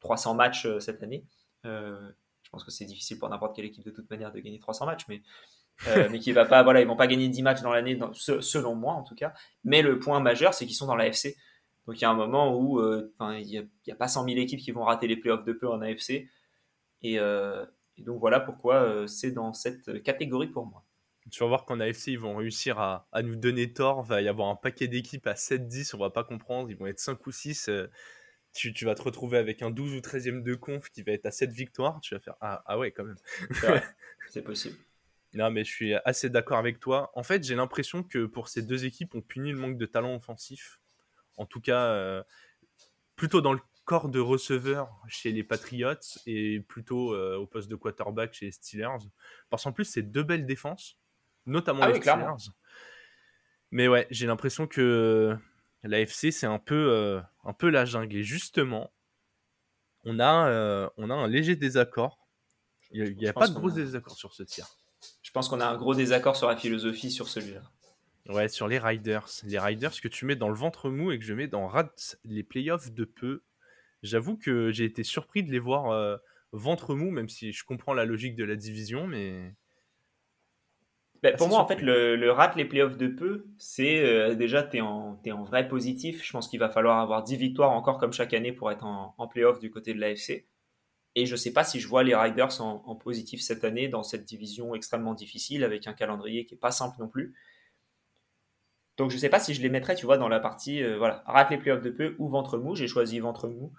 300 0.00 0.34
matchs 0.34 0.68
cette 0.78 1.02
année. 1.02 1.24
je 1.64 2.50
pense 2.50 2.62
que 2.62 2.70
c'est 2.70 2.84
difficile 2.84 3.18
pour 3.18 3.28
n'importe 3.28 3.56
quelle 3.56 3.64
équipe 3.64 3.84
de 3.84 3.90
toute 3.90 4.08
manière 4.10 4.30
de 4.30 4.38
gagner 4.38 4.60
300 4.60 4.86
matchs, 4.86 5.06
mais, 5.08 5.22
mais 6.10 6.18
qui 6.18 6.32
va 6.32 6.44
pas, 6.44 6.62
voilà, 6.62 6.82
ils 6.82 6.86
vont 6.86 6.96
pas 6.96 7.06
gagner 7.06 7.28
10 7.28 7.42
matchs 7.42 7.62
dans 7.62 7.72
l'année, 7.72 7.98
selon 8.12 8.74
moi 8.74 8.92
en 8.92 9.02
tout 9.02 9.14
cas. 9.14 9.32
Mais 9.64 9.82
le 9.82 9.98
point 9.98 10.20
majeur, 10.20 10.54
c'est 10.54 10.66
qu'ils 10.66 10.76
sont 10.76 10.86
dans 10.86 10.96
la 10.96 11.06
FC. 11.06 11.36
Donc 11.86 11.98
il 11.98 12.02
y 12.02 12.04
a 12.04 12.10
un 12.10 12.14
moment 12.14 12.56
où 12.56 12.78
euh, 12.78 13.12
il 13.38 13.46
n'y 13.86 13.92
a, 13.92 13.96
pas 13.96 14.08
100 14.08 14.24
000 14.24 14.38
équipes 14.38 14.60
qui 14.60 14.70
vont 14.70 14.84
rater 14.84 15.08
les 15.08 15.16
playoffs 15.16 15.44
de 15.44 15.52
peu 15.52 15.68
en 15.68 15.80
AFC. 15.80 16.28
Euh, 17.04 17.66
et, 17.96 18.02
donc 18.02 18.20
voilà 18.20 18.40
pourquoi 18.40 18.76
euh, 18.76 19.06
c'est 19.06 19.32
dans 19.32 19.52
cette 19.52 20.02
catégorie 20.02 20.48
pour 20.48 20.66
moi. 20.66 20.84
Tu 21.30 21.40
vas 21.40 21.46
voir 21.46 21.64
qu'en 21.64 21.80
AFC, 21.80 22.08
ils 22.08 22.18
vont 22.18 22.36
réussir 22.36 22.78
à, 22.78 23.08
nous 23.22 23.36
donner 23.36 23.72
tort. 23.72 24.02
Il 24.04 24.08
va 24.08 24.22
y 24.22 24.28
avoir 24.28 24.48
un 24.48 24.56
paquet 24.56 24.88
d'équipes 24.88 25.26
à 25.26 25.34
7-10, 25.34 25.94
on 25.94 25.98
va 25.98 26.10
pas 26.10 26.24
comprendre. 26.24 26.70
Ils 26.70 26.76
vont 26.76 26.86
être 26.86 26.98
5 26.98 27.26
ou 27.26 27.32
6. 27.32 27.70
Tu, 28.52 28.84
vas 28.84 28.94
te 28.94 29.02
retrouver 29.02 29.38
avec 29.38 29.62
un 29.62 29.70
12 29.70 29.94
ou 29.94 29.98
13e 29.98 30.42
de 30.42 30.54
conf 30.54 30.90
qui 30.90 31.02
va 31.02 31.12
être 31.12 31.26
à 31.26 31.30
7 31.30 31.52
victoires. 31.52 32.00
Tu 32.00 32.14
vas 32.14 32.20
faire 32.20 32.34
Ah, 32.40 32.62
ah 32.66 32.78
ouais, 32.78 32.90
quand 32.90 33.04
même. 33.04 33.16
C'est 34.28 34.42
possible. 34.42 34.76
Non, 35.34 35.50
mais 35.50 35.64
je 35.64 35.70
suis 35.70 35.94
assez 36.04 36.28
d'accord 36.28 36.58
avec 36.58 36.80
toi. 36.80 37.10
En 37.14 37.22
fait, 37.22 37.44
j'ai 37.44 37.54
l'impression 37.54 38.02
que 38.02 38.26
pour 38.26 38.48
ces 38.48 38.62
deux 38.62 38.84
équipes, 38.84 39.14
on 39.14 39.22
punit 39.22 39.52
le 39.52 39.58
manque 39.58 39.78
de 39.78 39.86
talent 39.86 40.14
offensif 40.14 40.80
en 41.36 41.46
tout 41.46 41.60
cas 41.60 41.86
euh, 41.86 42.22
plutôt 43.16 43.40
dans 43.40 43.52
le 43.52 43.60
corps 43.84 44.08
de 44.08 44.20
receveur 44.20 44.90
chez 45.08 45.32
les 45.32 45.42
Patriots 45.42 45.94
et 46.26 46.60
plutôt 46.60 47.14
euh, 47.14 47.36
au 47.36 47.46
poste 47.46 47.68
de 47.68 47.76
quarterback 47.76 48.32
chez 48.32 48.46
les 48.46 48.52
Steelers. 48.52 49.08
Parce 49.50 49.64
qu'en 49.64 49.72
plus, 49.72 49.84
c'est 49.84 50.02
deux 50.02 50.22
belles 50.22 50.46
défenses, 50.46 50.98
notamment 51.46 51.82
ah 51.82 51.90
les 51.90 52.00
Steelers. 52.00 52.52
Mais 53.70 53.88
ouais, 53.88 54.06
j'ai 54.10 54.26
l'impression 54.26 54.66
que 54.66 55.36
l'AFC, 55.82 56.30
c'est 56.30 56.46
un 56.46 56.58
peu, 56.58 56.90
euh, 56.90 57.20
un 57.44 57.52
peu 57.52 57.70
la 57.70 57.84
jungle. 57.84 58.16
Et 58.16 58.22
justement, 58.22 58.92
on 60.04 60.20
a, 60.20 60.90
on 60.96 61.10
a 61.10 61.14
un 61.14 61.28
léger 61.28 61.56
désaccord. 61.56 62.18
Il 62.90 63.16
n'y 63.16 63.26
a, 63.26 63.32
pas 63.32 63.48
de 63.48 63.54
gros 63.54 63.70
désaccord 63.70 64.16
sur 64.16 64.34
ce 64.34 64.42
tir. 64.42 64.66
Je 65.22 65.30
pense 65.30 65.48
qu'on 65.48 65.60
a 65.60 65.66
un 65.66 65.76
gros 65.76 65.94
désaccord 65.94 66.36
sur 66.36 66.48
la 66.48 66.56
philosophie 66.56 67.10
sur 67.10 67.28
celui-là. 67.28 67.62
Ouais, 68.28 68.48
sur 68.48 68.68
les 68.68 68.78
Riders. 68.78 69.28
Les 69.44 69.58
Riders 69.58 70.00
que 70.00 70.08
tu 70.08 70.26
mets 70.26 70.36
dans 70.36 70.48
le 70.48 70.54
ventre 70.54 70.90
mou 70.90 71.10
et 71.10 71.18
que 71.18 71.24
je 71.24 71.34
mets 71.34 71.48
dans 71.48 71.66
Rat 71.66 71.92
les 72.24 72.42
playoffs 72.42 72.92
de 72.92 73.04
peu. 73.04 73.42
J'avoue 74.02 74.36
que 74.36 74.70
j'ai 74.70 74.84
été 74.84 75.02
surpris 75.02 75.42
de 75.42 75.50
les 75.50 75.58
voir 75.58 75.90
euh, 75.90 76.16
ventre 76.52 76.94
mou, 76.94 77.10
même 77.10 77.28
si 77.28 77.52
je 77.52 77.64
comprends 77.64 77.94
la 77.94 78.04
logique 78.04 78.36
de 78.36 78.44
la 78.44 78.56
division, 78.56 79.06
mais. 79.06 79.54
Bah, 81.22 81.32
pour 81.32 81.48
moi, 81.48 81.60
en 81.60 81.66
fait, 81.66 81.80
le, 81.80 82.16
le 82.16 82.32
rat 82.32 82.52
les 82.56 82.64
playoffs 82.64 82.96
de 82.96 83.06
peu, 83.06 83.46
c'est 83.56 84.00
euh, 84.04 84.34
déjà, 84.34 84.62
tu 84.62 84.78
es, 84.78 84.80
en 84.80 85.44
vrai 85.44 85.68
positif. 85.68 86.24
Je 86.24 86.32
pense 86.32 86.48
qu'il 86.48 86.58
va 86.58 86.68
falloir 86.68 86.98
avoir 86.98 87.22
10 87.22 87.36
victoires 87.36 87.70
encore 87.70 87.98
comme 87.98 88.12
chaque 88.12 88.34
année 88.34 88.52
pour 88.52 88.70
être 88.72 88.84
en, 88.84 89.14
en 89.16 89.28
playoff 89.28 89.60
du 89.60 89.70
côté 89.70 89.94
de 89.94 90.00
l'AFC. 90.00 90.46
Et 91.14 91.26
je 91.26 91.32
ne 91.32 91.36
sais 91.36 91.52
pas 91.52 91.62
si 91.64 91.78
je 91.78 91.86
vois 91.88 92.02
les 92.02 92.14
Riders 92.14 92.60
en, 92.60 92.82
en, 92.86 92.96
positif 92.96 93.40
cette 93.40 93.64
année 93.64 93.88
dans 93.88 94.02
cette 94.02 94.24
division 94.24 94.74
extrêmement 94.74 95.14
difficile 95.14 95.62
avec 95.62 95.86
un 95.86 95.92
calendrier 95.92 96.46
qui 96.46 96.54
n'est 96.54 96.60
pas 96.60 96.70
simple 96.70 96.96
non 96.98 97.08
plus. 97.08 97.34
Donc 98.96 99.10
je 99.10 99.16
sais 99.16 99.28
pas 99.28 99.40
si 99.40 99.54
je 99.54 99.62
les 99.62 99.68
mettrais, 99.68 99.94
tu 99.94 100.06
vois, 100.06 100.18
dans 100.18 100.28
la 100.28 100.40
partie, 100.40 100.82
euh, 100.82 100.96
voilà, 100.98 101.22
rate 101.26 101.50
les 101.50 101.58
playoffs 101.58 101.82
de 101.82 101.90
peu 101.90 102.14
ou 102.18 102.28
ventre 102.28 102.58
mou. 102.58 102.74
J'ai 102.74 102.88
choisi 102.88 103.20
ventre 103.20 103.48
mou. 103.48 103.72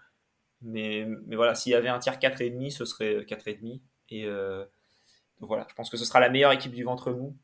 Mais, 0.62 1.08
mais 1.28 1.36
voilà, 1.36 1.56
s'il 1.56 1.72
y 1.74 1.76
avait 1.76 1.90
un 1.90 2.00
tiers 2.00 2.20
4,5, 2.20 2.72
ce 2.72 2.86
serait 2.86 3.26
4,5. 3.26 3.82
Et 4.10 4.26
euh, 4.26 4.66
donc 5.44 5.50
voilà, 5.50 5.68
je 5.70 5.76
pense 5.76 5.90
que 5.90 5.98
ce 5.98 6.06
sera 6.06 6.22
la 6.22 6.30
meilleure 6.30 6.54
équipe 6.54 6.72
du 6.72 6.86
ventre 6.86 7.12
mou, 7.12 7.38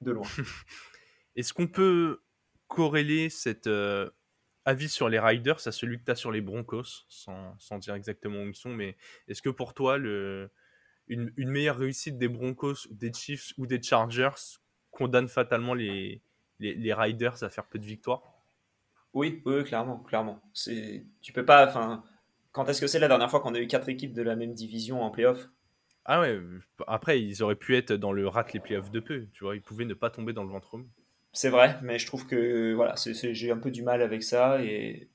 de 0.00 0.10
loin. 0.10 0.26
Est-ce 1.36 1.54
qu'on 1.54 1.68
peut 1.68 2.24
corréler 2.66 3.30
cet 3.30 3.68
euh, 3.68 4.10
avis 4.64 4.88
sur 4.88 5.08
les 5.08 5.20
Riders 5.20 5.64
à 5.64 5.70
celui 5.70 6.00
que 6.00 6.04
tu 6.06 6.10
as 6.10 6.16
sur 6.16 6.32
les 6.32 6.40
Broncos, 6.40 7.04
sans, 7.06 7.56
sans, 7.60 7.78
dire 7.78 7.94
exactement 7.94 8.42
où 8.42 8.48
ils 8.48 8.54
sont, 8.56 8.70
mais 8.70 8.96
est-ce 9.28 9.42
que 9.42 9.48
pour 9.48 9.74
toi, 9.74 9.96
le, 9.96 10.50
une, 11.06 11.32
une 11.36 11.50
meilleure 11.50 11.76
réussite 11.76 12.18
des 12.18 12.26
Broncos, 12.26 12.88
des 12.90 13.12
Chiefs 13.12 13.54
ou 13.58 13.68
des 13.68 13.80
Chargers 13.80 14.58
condamne 14.90 15.28
fatalement 15.28 15.74
les, 15.74 16.20
les, 16.58 16.94
Riders 16.94 17.44
à 17.44 17.48
faire 17.48 17.68
peu 17.68 17.78
de 17.78 17.86
victoires? 17.86 18.42
Oui, 19.12 19.40
oui, 19.46 19.62
clairement, 19.62 19.98
clairement. 20.00 20.42
C'est, 20.52 21.06
tu 21.20 21.32
peux 21.32 21.44
pas, 21.44 21.68
enfin, 21.68 22.02
quand 22.50 22.68
est-ce 22.68 22.80
que 22.80 22.88
c'est 22.88 22.98
la 22.98 23.06
dernière 23.06 23.30
fois 23.30 23.38
qu'on 23.38 23.54
a 23.54 23.60
eu 23.60 23.68
quatre 23.68 23.88
équipes 23.88 24.14
de 24.14 24.22
la 24.22 24.34
même 24.34 24.52
division 24.52 25.00
en 25.00 25.12
playoff? 25.12 25.48
Ah 26.06 26.20
ouais, 26.20 26.38
après, 26.86 27.20
ils 27.22 27.42
auraient 27.42 27.54
pu 27.56 27.76
être 27.76 27.92
dans 27.92 28.12
le 28.12 28.28
rat 28.28 28.46
les 28.52 28.60
playoffs 28.60 28.90
de 28.90 29.00
peu, 29.00 29.26
tu 29.32 29.44
vois, 29.44 29.56
ils 29.56 29.62
pouvaient 29.62 29.86
ne 29.86 29.94
pas 29.94 30.10
tomber 30.10 30.32
dans 30.32 30.44
le 30.44 30.50
ventre. 30.50 30.76
C'est 31.32 31.48
vrai, 31.48 31.78
mais 31.82 31.98
je 31.98 32.06
trouve 32.06 32.26
que 32.26 32.74
voilà, 32.74 32.94
j'ai 32.96 33.50
un 33.50 33.56
peu 33.56 33.70
du 33.70 33.82
mal 33.82 34.02
avec 34.02 34.22
ça 34.22 34.62
et, 34.62 35.08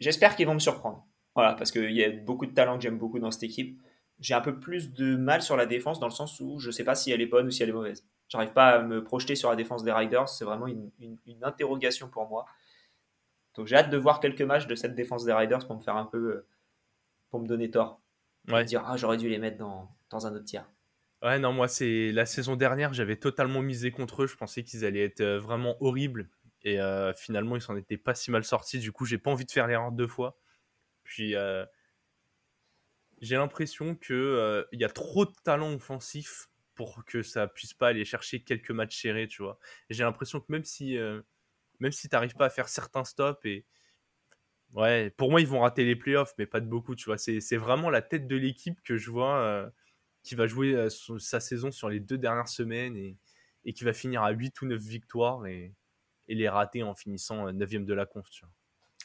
j'espère 0.00 0.36
qu'ils 0.36 0.46
vont 0.46 0.54
me 0.54 0.58
surprendre. 0.60 1.06
Voilà, 1.34 1.54
parce 1.54 1.70
qu'il 1.70 1.92
y 1.92 2.02
a 2.04 2.10
beaucoup 2.10 2.46
de 2.46 2.52
talents 2.52 2.76
que 2.76 2.82
j'aime 2.82 2.98
beaucoup 2.98 3.18
dans 3.18 3.30
cette 3.30 3.42
équipe. 3.42 3.80
J'ai 4.20 4.34
un 4.34 4.40
peu 4.40 4.58
plus 4.58 4.92
de 4.92 5.16
mal 5.16 5.42
sur 5.42 5.56
la 5.56 5.66
défense 5.66 6.00
dans 6.00 6.06
le 6.06 6.12
sens 6.12 6.40
où 6.40 6.58
je 6.58 6.68
ne 6.68 6.72
sais 6.72 6.82
pas 6.82 6.94
si 6.94 7.12
elle 7.12 7.20
est 7.20 7.26
bonne 7.26 7.46
ou 7.46 7.50
si 7.50 7.62
elle 7.62 7.68
est 7.68 7.72
mauvaise. 7.72 8.04
J'arrive 8.28 8.52
pas 8.52 8.70
à 8.70 8.82
me 8.82 9.04
projeter 9.04 9.36
sur 9.36 9.50
la 9.50 9.56
défense 9.56 9.84
des 9.84 9.92
Riders, 9.92 10.28
c'est 10.28 10.44
vraiment 10.44 10.66
une, 10.66 10.90
interrogation 11.42 12.08
pour 12.08 12.28
moi. 12.28 12.46
Donc 13.54 13.66
j'ai 13.66 13.76
hâte 13.76 13.90
de 13.90 13.96
voir 13.96 14.20
quelques 14.20 14.42
matchs 14.42 14.66
de 14.66 14.74
cette 14.74 14.94
défense 14.94 15.24
des 15.24 15.32
Riders 15.32 15.66
pour 15.66 15.76
me 15.76 15.80
faire 15.80 15.96
un 15.96 16.04
peu, 16.04 16.44
pour 17.30 17.40
me 17.40 17.46
donner 17.46 17.70
tort. 17.70 18.00
Ouais. 18.48 18.64
Dire 18.64 18.82
ah 18.86 18.96
j'aurais 18.96 19.16
dû 19.16 19.28
les 19.28 19.38
mettre 19.38 19.58
dans, 19.58 19.94
dans 20.10 20.26
un 20.26 20.34
autre 20.34 20.44
tiers. 20.44 20.68
Ouais, 21.22 21.38
non, 21.40 21.52
moi, 21.52 21.66
c'est 21.66 22.12
la 22.12 22.26
saison 22.26 22.54
dernière, 22.54 22.92
j'avais 22.92 23.16
totalement 23.16 23.60
misé 23.60 23.90
contre 23.90 24.22
eux. 24.22 24.26
Je 24.28 24.36
pensais 24.36 24.62
qu'ils 24.62 24.84
allaient 24.84 25.04
être 25.04 25.20
euh, 25.20 25.38
vraiment 25.38 25.76
horribles. 25.82 26.30
Et 26.62 26.80
euh, 26.80 27.12
finalement, 27.14 27.56
ils 27.56 27.62
s'en 27.62 27.76
étaient 27.76 27.96
pas 27.96 28.14
si 28.14 28.30
mal 28.30 28.44
sortis. 28.44 28.78
Du 28.78 28.92
coup, 28.92 29.04
j'ai 29.04 29.18
pas 29.18 29.30
envie 29.30 29.44
de 29.44 29.50
faire 29.50 29.66
l'erreur 29.66 29.90
deux 29.90 30.06
fois. 30.06 30.38
Puis, 31.02 31.34
euh, 31.34 31.64
j'ai 33.20 33.36
l'impression 33.36 33.96
qu'il 33.96 34.64
il 34.72 34.80
y 34.80 34.84
a 34.84 34.88
trop 34.88 35.24
de 35.26 35.32
talent 35.42 35.72
offensif 35.74 36.48
pour 36.76 37.04
que 37.04 37.22
ça 37.22 37.48
puisse 37.48 37.74
pas 37.74 37.88
aller 37.88 38.04
chercher 38.04 38.44
quelques 38.44 38.70
matchs 38.70 39.02
serrés, 39.02 39.26
tu 39.26 39.42
vois. 39.42 39.58
j'ai 39.90 40.04
l'impression 40.04 40.38
que 40.38 40.46
même 40.48 40.62
si, 40.62 40.96
même 41.80 41.90
si 41.90 42.08
t'arrives 42.08 42.34
pas 42.34 42.46
à 42.46 42.50
faire 42.50 42.68
certains 42.68 43.04
stops 43.04 43.44
et. 43.44 43.66
Ouais, 44.74 45.10
pour 45.10 45.30
moi, 45.30 45.40
ils 45.40 45.46
vont 45.46 45.60
rater 45.60 45.84
les 45.84 45.96
playoffs, 45.96 46.34
mais 46.38 46.46
pas 46.46 46.60
de 46.60 46.66
beaucoup, 46.66 46.94
tu 46.94 47.06
vois. 47.06 47.18
C'est 47.18 47.56
vraiment 47.56 47.90
la 47.90 48.02
tête 48.02 48.26
de 48.26 48.36
l'équipe 48.36 48.80
que 48.82 48.96
je 48.96 49.10
vois 49.10 49.70
qui 50.28 50.34
va 50.34 50.46
jouer 50.46 50.74
euh, 50.74 50.90
sa 50.90 51.40
saison 51.40 51.70
sur 51.70 51.88
les 51.88 52.00
deux 52.00 52.18
dernières 52.18 52.48
semaines 52.48 52.96
et, 52.96 53.16
et, 53.64 53.72
qui 53.72 53.84
va 53.84 53.94
finir 53.94 54.22
à 54.22 54.30
8 54.30 54.60
ou 54.60 54.66
9 54.66 54.78
victoires 54.78 55.46
et, 55.46 55.72
et 56.28 56.34
les 56.34 56.50
rater 56.50 56.82
en 56.82 56.94
finissant 56.94 57.50
9ème 57.50 57.86
de 57.86 57.94
la 57.94 58.04
conf. 58.04 58.26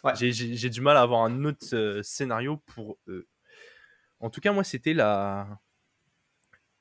Ouais. 0.03 0.13
J'ai 0.15 0.69
du 0.69 0.81
mal 0.81 0.97
à 0.97 1.01
avoir 1.01 1.23
un 1.23 1.45
autre 1.45 1.73
euh, 1.73 2.03
scénario 2.03 2.57
pour 2.57 2.97
eux. 3.07 3.27
En 4.19 4.29
tout 4.29 4.41
cas, 4.41 4.51
moi, 4.51 4.65
c'était 4.65 4.93
la, 4.93 5.61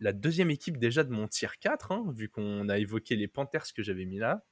la 0.01 0.13
deuxième 0.13 0.51
équipe 0.51 0.79
déjà 0.79 1.05
de 1.05 1.13
mon 1.13 1.29
tier 1.29 1.49
4, 1.61 1.93
hein, 1.93 2.05
vu 2.13 2.29
qu'on 2.29 2.69
a 2.69 2.79
évoqué 2.79 3.15
les 3.15 3.29
Panthers 3.29 3.73
que 3.73 3.83
j'avais 3.83 4.05
mis 4.05 4.19
là. 4.19 4.45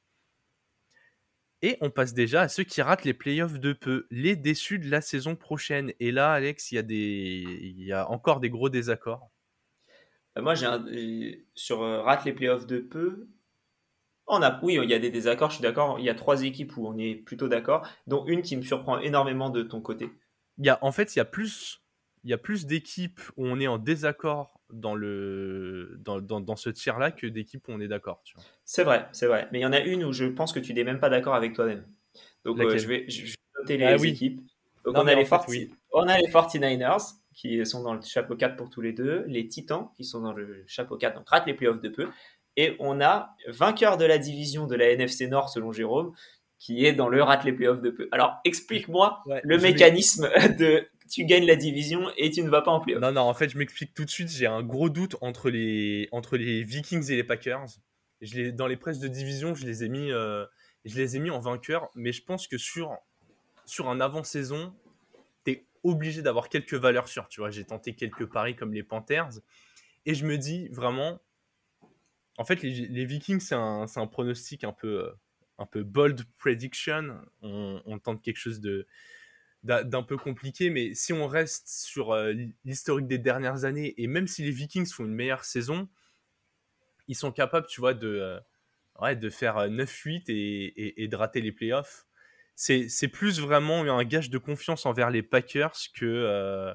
Et 1.62 1.76
on 1.80 1.90
passe 1.90 2.14
déjà 2.14 2.42
à 2.42 2.48
ceux 2.48 2.64
qui 2.64 2.80
ratent 2.80 3.04
les 3.04 3.14
playoffs 3.14 3.60
de 3.60 3.72
peu, 3.72 4.06
les 4.10 4.34
déçus 4.34 4.78
de 4.78 4.90
la 4.90 5.00
saison 5.00 5.36
prochaine. 5.36 5.92
Et 6.00 6.10
là, 6.10 6.32
Alex, 6.32 6.72
il 6.72 6.76
y, 6.76 6.78
a 6.78 6.82
des... 6.82 7.44
il 7.60 7.84
y 7.84 7.92
a 7.92 8.08
encore 8.10 8.40
des 8.40 8.48
gros 8.48 8.70
désaccords. 8.70 9.30
Euh, 10.38 10.42
moi, 10.42 10.54
j'ai 10.54 11.46
sur 11.54 11.82
euh, 11.82 12.02
rate 12.02 12.24
les 12.24 12.32
playoffs 12.32 12.66
de 12.66 12.78
peu. 12.78 13.28
On 14.26 14.42
a, 14.42 14.60
oui, 14.62 14.78
il 14.82 14.88
y 14.88 14.94
a 14.94 14.98
des 14.98 15.10
désaccords, 15.10 15.50
je 15.50 15.56
suis 15.56 15.62
d'accord. 15.62 15.98
Il 15.98 16.04
y 16.04 16.10
a 16.10 16.14
trois 16.14 16.44
équipes 16.44 16.76
où 16.76 16.86
on 16.86 16.96
est 16.96 17.16
plutôt 17.16 17.48
d'accord, 17.48 17.86
dont 18.06 18.24
une 18.26 18.42
qui 18.42 18.56
me 18.56 18.62
surprend 18.62 18.98
énormément 19.00 19.50
de 19.50 19.62
ton 19.62 19.80
côté. 19.80 20.10
Il 20.58 20.66
y 20.66 20.70
a, 20.70 20.78
en 20.82 20.92
fait, 20.92 21.14
il 21.14 21.18
y 21.18 21.22
a 21.22 21.24
plus, 21.24 21.82
il 22.24 22.30
y 22.30 22.32
a 22.32 22.38
plus 22.38 22.66
d'équipes 22.66 23.20
où 23.36 23.46
on 23.46 23.60
est 23.60 23.66
en 23.66 23.78
désaccord 23.78 24.60
dans, 24.70 24.94
le, 24.94 25.98
dans, 26.04 26.20
dans, 26.20 26.56
ce 26.56 26.70
tir-là 26.70 27.10
que 27.10 27.26
d'équipes 27.26 27.66
où 27.68 27.72
on 27.72 27.80
est 27.80 27.88
d'accord. 27.88 28.22
C'est 28.64 28.84
vrai, 28.84 29.06
c'est 29.12 29.26
vrai. 29.26 29.48
Mais 29.52 29.60
il 29.60 29.62
y 29.62 29.66
en 29.66 29.72
a 29.72 29.80
une 29.80 30.04
où 30.04 30.12
je 30.12 30.26
pense 30.26 30.52
que 30.52 30.60
tu 30.60 30.74
n'es 30.74 30.84
même 30.84 31.00
pas 31.00 31.08
d'accord 31.08 31.34
avec 31.34 31.54
toi-même. 31.54 31.84
Donc 32.44 32.60
euh, 32.60 32.78
je, 32.78 32.86
vais, 32.86 33.04
je, 33.08 33.26
vais, 33.26 33.34
noter 33.58 33.76
les 33.76 33.84
ah 33.84 33.96
équipes. 33.96 34.40
Donc 34.84 34.96
on, 34.96 35.06
a 35.06 35.14
les 35.14 35.28
on 35.92 36.02
a 36.08 36.18
les 36.18 36.28
49ers, 36.28 37.14
qui 37.34 37.64
sont 37.66 37.82
dans 37.82 37.94
le 37.94 38.02
chapeau 38.02 38.36
4 38.36 38.56
pour 38.56 38.70
tous 38.70 38.80
les 38.80 38.92
deux, 38.92 39.24
les 39.26 39.46
Titans 39.46 39.88
qui 39.96 40.04
sont 40.04 40.20
dans 40.20 40.32
le 40.32 40.64
chapeau 40.66 40.96
4, 40.96 41.16
donc 41.16 41.28
ratent 41.28 41.46
les 41.46 41.54
playoffs 41.54 41.80
de 41.80 41.88
peu, 41.88 42.08
et 42.56 42.76
on 42.78 43.00
a 43.00 43.30
vainqueur 43.48 43.96
de 43.96 44.04
la 44.04 44.18
division 44.18 44.66
de 44.66 44.74
la 44.74 44.90
NFC 44.90 45.26
Nord 45.28 45.50
selon 45.50 45.72
Jérôme, 45.72 46.12
qui 46.58 46.84
est 46.84 46.92
dans 46.92 47.08
le 47.08 47.22
rate 47.22 47.44
les 47.44 47.52
playoffs 47.52 47.80
de 47.80 47.90
peu. 47.90 48.08
Alors 48.12 48.38
explique-moi 48.44 49.22
le 49.42 49.58
mécanisme 49.58 50.28
de 50.58 50.86
tu 51.10 51.24
gagnes 51.24 51.46
la 51.46 51.56
division 51.56 52.10
et 52.16 52.30
tu 52.30 52.42
ne 52.42 52.50
vas 52.50 52.62
pas 52.62 52.70
en 52.70 52.80
playoffs. 52.80 53.02
Non, 53.02 53.12
non, 53.12 53.22
en 53.22 53.34
fait 53.34 53.48
je 53.48 53.58
m'explique 53.58 53.94
tout 53.94 54.04
de 54.04 54.10
suite, 54.10 54.30
j'ai 54.30 54.46
un 54.46 54.62
gros 54.62 54.88
doute 54.88 55.16
entre 55.20 55.50
les, 55.50 56.08
entre 56.12 56.36
les 56.36 56.62
Vikings 56.62 57.10
et 57.10 57.16
les 57.16 57.24
Packers. 57.24 57.66
Je 58.20 58.34
les, 58.34 58.52
dans 58.52 58.66
les 58.66 58.76
presses 58.76 58.98
de 58.98 59.08
division, 59.08 59.54
je 59.54 59.66
les 59.66 59.84
ai 59.84 59.88
mis, 59.88 60.12
euh, 60.12 60.44
je 60.84 60.96
les 60.96 61.16
ai 61.16 61.18
mis 61.20 61.30
en 61.30 61.40
vainqueur, 61.40 61.90
mais 61.94 62.12
je 62.12 62.22
pense 62.22 62.46
que 62.46 62.58
sur, 62.58 62.96
sur 63.64 63.88
un 63.88 64.00
avant-saison, 64.00 64.74
obligé 65.82 66.22
d'avoir 66.22 66.48
quelques 66.48 66.74
valeurs 66.74 67.08
sûres. 67.08 67.28
Tu 67.28 67.40
vois, 67.40 67.50
j'ai 67.50 67.64
tenté 67.64 67.94
quelques 67.94 68.26
paris 68.26 68.54
comme 68.54 68.72
les 68.72 68.82
Panthers. 68.82 69.40
Et 70.06 70.14
je 70.14 70.26
me 70.26 70.38
dis 70.38 70.68
vraiment, 70.68 71.20
en 72.38 72.44
fait, 72.44 72.62
les, 72.62 73.04
Vikings, 73.04 73.40
c'est 73.40 73.54
un, 73.54 73.86
un, 73.94 74.06
pronostic 74.06 74.64
un 74.64 74.72
peu, 74.72 75.10
un 75.58 75.66
peu 75.66 75.82
bold 75.82 76.22
prediction. 76.38 77.20
On, 77.42 77.98
tente 77.98 78.22
quelque 78.22 78.38
chose 78.38 78.60
de 78.60 78.86
d'un 79.62 80.02
peu 80.02 80.16
compliqué, 80.16 80.70
mais 80.70 80.94
si 80.94 81.12
on 81.12 81.26
reste 81.26 81.68
sur 81.68 82.12
euh, 82.12 82.32
l'historique 82.64 83.06
des 83.06 83.18
dernières 83.18 83.64
années, 83.64 83.94
et 83.98 84.06
même 84.06 84.26
si 84.26 84.42
les 84.42 84.50
Vikings 84.50 84.86
font 84.86 85.04
une 85.04 85.14
meilleure 85.14 85.44
saison, 85.44 85.88
ils 87.08 87.14
sont 87.14 87.30
capables, 87.30 87.66
tu 87.66 87.80
vois, 87.80 87.92
de, 87.92 88.08
euh, 88.08 88.40
ouais, 89.00 89.16
de 89.16 89.28
faire 89.28 89.68
9-8 89.68 90.20
euh, 90.20 90.22
et, 90.28 91.02
et, 91.02 91.08
de 91.08 91.16
rater 91.16 91.40
les 91.40 91.52
playoffs 91.52 92.06
c'est 92.56 93.08
plus 93.08 93.40
vraiment 93.40 93.80
un 93.80 94.04
gage 94.04 94.28
de 94.28 94.36
confiance 94.36 94.84
envers 94.84 95.08
les 95.08 95.22
Packers 95.22 95.74
que. 95.94 96.74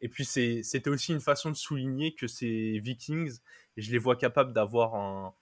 Et 0.00 0.08
puis 0.08 0.24
c'était 0.24 0.90
aussi 0.90 1.12
une 1.12 1.20
façon 1.20 1.50
de 1.50 1.56
souligner 1.56 2.16
que 2.16 2.26
ces 2.26 2.80
Vikings, 2.80 3.38
je 3.76 3.92
les 3.92 3.98
vois 3.98 4.16
capables 4.16 4.52
d'avoir 4.52 4.96
un, 4.96 5.34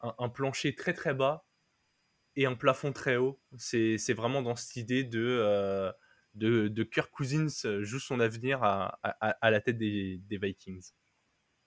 un, 0.00 0.28
plancher 0.28 0.74
très 0.74 0.92
très 0.92 1.14
bas 1.14 1.45
et 2.36 2.46
un 2.46 2.54
plafond 2.54 2.92
très 2.92 3.16
haut. 3.16 3.40
C'est 3.56 4.14
vraiment 4.14 4.42
dans 4.42 4.56
cette 4.56 4.76
idée 4.76 5.04
de, 5.04 5.24
euh, 5.24 5.90
de, 6.34 6.68
de, 6.68 6.82
Kirk 6.84 7.10
Cousins 7.10 7.80
joue 7.80 7.98
son 7.98 8.20
avenir 8.20 8.62
à, 8.62 8.98
à, 9.02 9.50
la 9.50 9.60
tête 9.60 9.78
des, 9.78 10.20
des, 10.28 10.38
Vikings. 10.38 10.92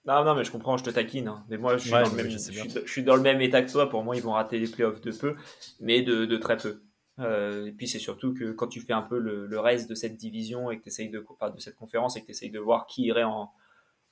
Non, 0.06 0.24
non, 0.24 0.34
mais 0.34 0.44
je 0.44 0.50
comprends, 0.50 0.76
je 0.76 0.84
te 0.84 0.90
taquine. 0.90 1.28
Hein. 1.28 1.44
Mais 1.48 1.58
moi, 1.58 1.76
je 1.76 1.82
suis, 1.82 1.90
dans 1.90 2.08
le 2.08 2.16
même, 2.16 2.30
je, 2.30 2.90
suis, 2.90 3.02
dans 3.02 3.16
le 3.16 3.22
même 3.22 3.40
état 3.40 3.62
que 3.62 3.70
toi. 3.70 3.90
Pour 3.90 4.02
moi, 4.02 4.16
ils 4.16 4.22
vont 4.22 4.32
rater 4.32 4.58
les 4.58 4.68
playoffs 4.68 5.00
de 5.00 5.12
peu, 5.12 5.36
mais 5.80 6.02
de, 6.02 6.24
de 6.24 6.36
très 6.36 6.56
peu. 6.56 6.82
Euh, 7.18 7.66
et 7.66 7.72
puis 7.72 7.86
c'est 7.86 7.98
surtout 7.98 8.32
que 8.32 8.52
quand 8.52 8.68
tu 8.68 8.80
fais 8.80 8.94
un 8.94 9.02
peu 9.02 9.18
le, 9.18 9.60
reste 9.60 9.90
de 9.90 9.94
cette 9.94 10.16
division 10.16 10.70
et 10.70 10.80
que 10.80 10.88
tu 10.88 11.08
de, 11.08 11.24
enfin, 11.28 11.50
de 11.50 11.60
cette 11.60 11.76
conférence 11.76 12.16
et 12.16 12.20
que 12.20 12.26
tu 12.26 12.32
essayes 12.32 12.50
de 12.50 12.58
voir 12.58 12.86
qui 12.86 13.02
irait 13.02 13.24
en, 13.24 13.50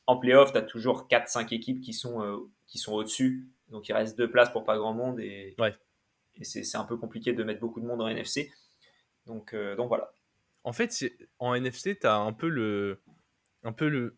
en 0.07 0.16
playoff, 0.18 0.53
tu 0.53 0.59
as 0.59 0.62
toujours 0.62 1.07
4-5 1.11 1.55
équipes 1.55 1.81
qui 1.81 1.94
sont, 1.94 2.23
euh, 2.23 2.37
qui 2.66 2.79
sont 2.79 2.92
au-dessus. 2.92 3.49
Donc 3.71 3.88
il 3.88 3.92
reste 3.92 4.18
deux 4.18 4.31
places 4.31 4.51
pour 4.51 4.64
pas 4.64 4.77
grand 4.77 4.92
monde 4.92 5.21
et, 5.21 5.55
ouais. 5.59 5.75
Et 6.40 6.44
c'est 6.44 6.77
un 6.77 6.85
peu 6.85 6.96
compliqué 6.96 7.33
de 7.33 7.42
mettre 7.42 7.61
beaucoup 7.61 7.81
de 7.81 7.87
monde 7.87 8.01
en 8.01 8.09
NFC. 8.09 8.53
Donc, 9.27 9.55
euh, 9.55 9.77
donc 9.77 9.88
voilà. 9.88 10.12
En 10.64 10.72
fait, 10.72 10.92
en 11.38 11.55
NFC, 11.55 11.98
tu 11.98 12.07
as 12.07 12.16
un 12.16 12.33
peu 12.33 12.48
le. 12.48 13.01
Un 13.62 13.72
peu 13.72 13.88
le. 13.88 14.16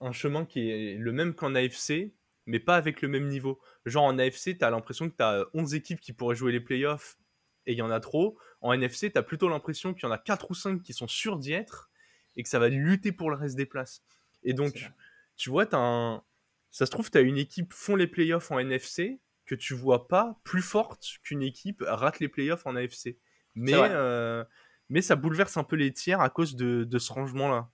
Un 0.00 0.12
chemin 0.12 0.44
qui 0.44 0.70
est 0.70 0.96
le 0.96 1.12
même 1.12 1.34
qu'en 1.34 1.54
AFC, 1.54 2.12
mais 2.44 2.60
pas 2.60 2.76
avec 2.76 3.02
le 3.02 3.08
même 3.08 3.28
niveau. 3.28 3.60
Genre 3.86 4.04
en 4.04 4.18
AFC, 4.18 4.58
tu 4.58 4.64
as 4.64 4.70
l'impression 4.70 5.08
que 5.08 5.16
tu 5.16 5.22
as 5.22 5.46
11 5.54 5.74
équipes 5.74 6.00
qui 6.00 6.12
pourraient 6.12 6.36
jouer 6.36 6.52
les 6.52 6.60
playoffs 6.60 7.18
et 7.66 7.72
il 7.72 7.78
y 7.78 7.82
en 7.82 7.90
a 7.90 8.00
trop. 8.00 8.38
En 8.60 8.72
NFC, 8.72 9.10
tu 9.10 9.18
as 9.18 9.22
plutôt 9.22 9.48
l'impression 9.48 9.94
qu'il 9.94 10.04
y 10.04 10.06
en 10.06 10.12
a 10.12 10.18
4 10.18 10.50
ou 10.50 10.54
5 10.54 10.82
qui 10.82 10.92
sont 10.92 11.08
sûrs 11.08 11.38
d'y 11.38 11.52
être 11.52 11.90
et 12.36 12.42
que 12.42 12.48
ça 12.48 12.58
va 12.58 12.68
lutter 12.68 13.12
pour 13.12 13.30
le 13.30 13.36
reste 13.36 13.56
des 13.56 13.66
places. 13.66 14.02
Et 14.42 14.52
donc, 14.52 14.90
tu 15.36 15.50
vois, 15.50 15.64
as 15.74 15.78
un... 15.78 16.22
ça 16.70 16.86
se 16.86 16.90
trouve, 16.90 17.10
tu 17.10 17.18
as 17.18 17.22
une 17.22 17.38
équipe 17.38 17.72
font 17.72 17.96
les 17.96 18.06
playoffs 18.06 18.50
en 18.50 18.58
NFC 18.58 19.18
que 19.46 19.54
tu 19.54 19.74
vois 19.74 20.08
pas 20.08 20.38
plus 20.44 20.62
forte 20.62 21.06
qu'une 21.22 21.42
équipe 21.42 21.82
rate 21.86 22.20
les 22.20 22.28
playoffs 22.28 22.66
en 22.66 22.76
AFC. 22.76 23.16
Mais, 23.54 23.72
euh, 23.74 24.44
mais 24.90 25.00
ça 25.00 25.16
bouleverse 25.16 25.56
un 25.56 25.64
peu 25.64 25.76
les 25.76 25.92
tiers 25.92 26.20
à 26.20 26.28
cause 26.28 26.56
de, 26.56 26.84
de 26.84 26.98
ce 26.98 27.12
rangement-là. 27.12 27.70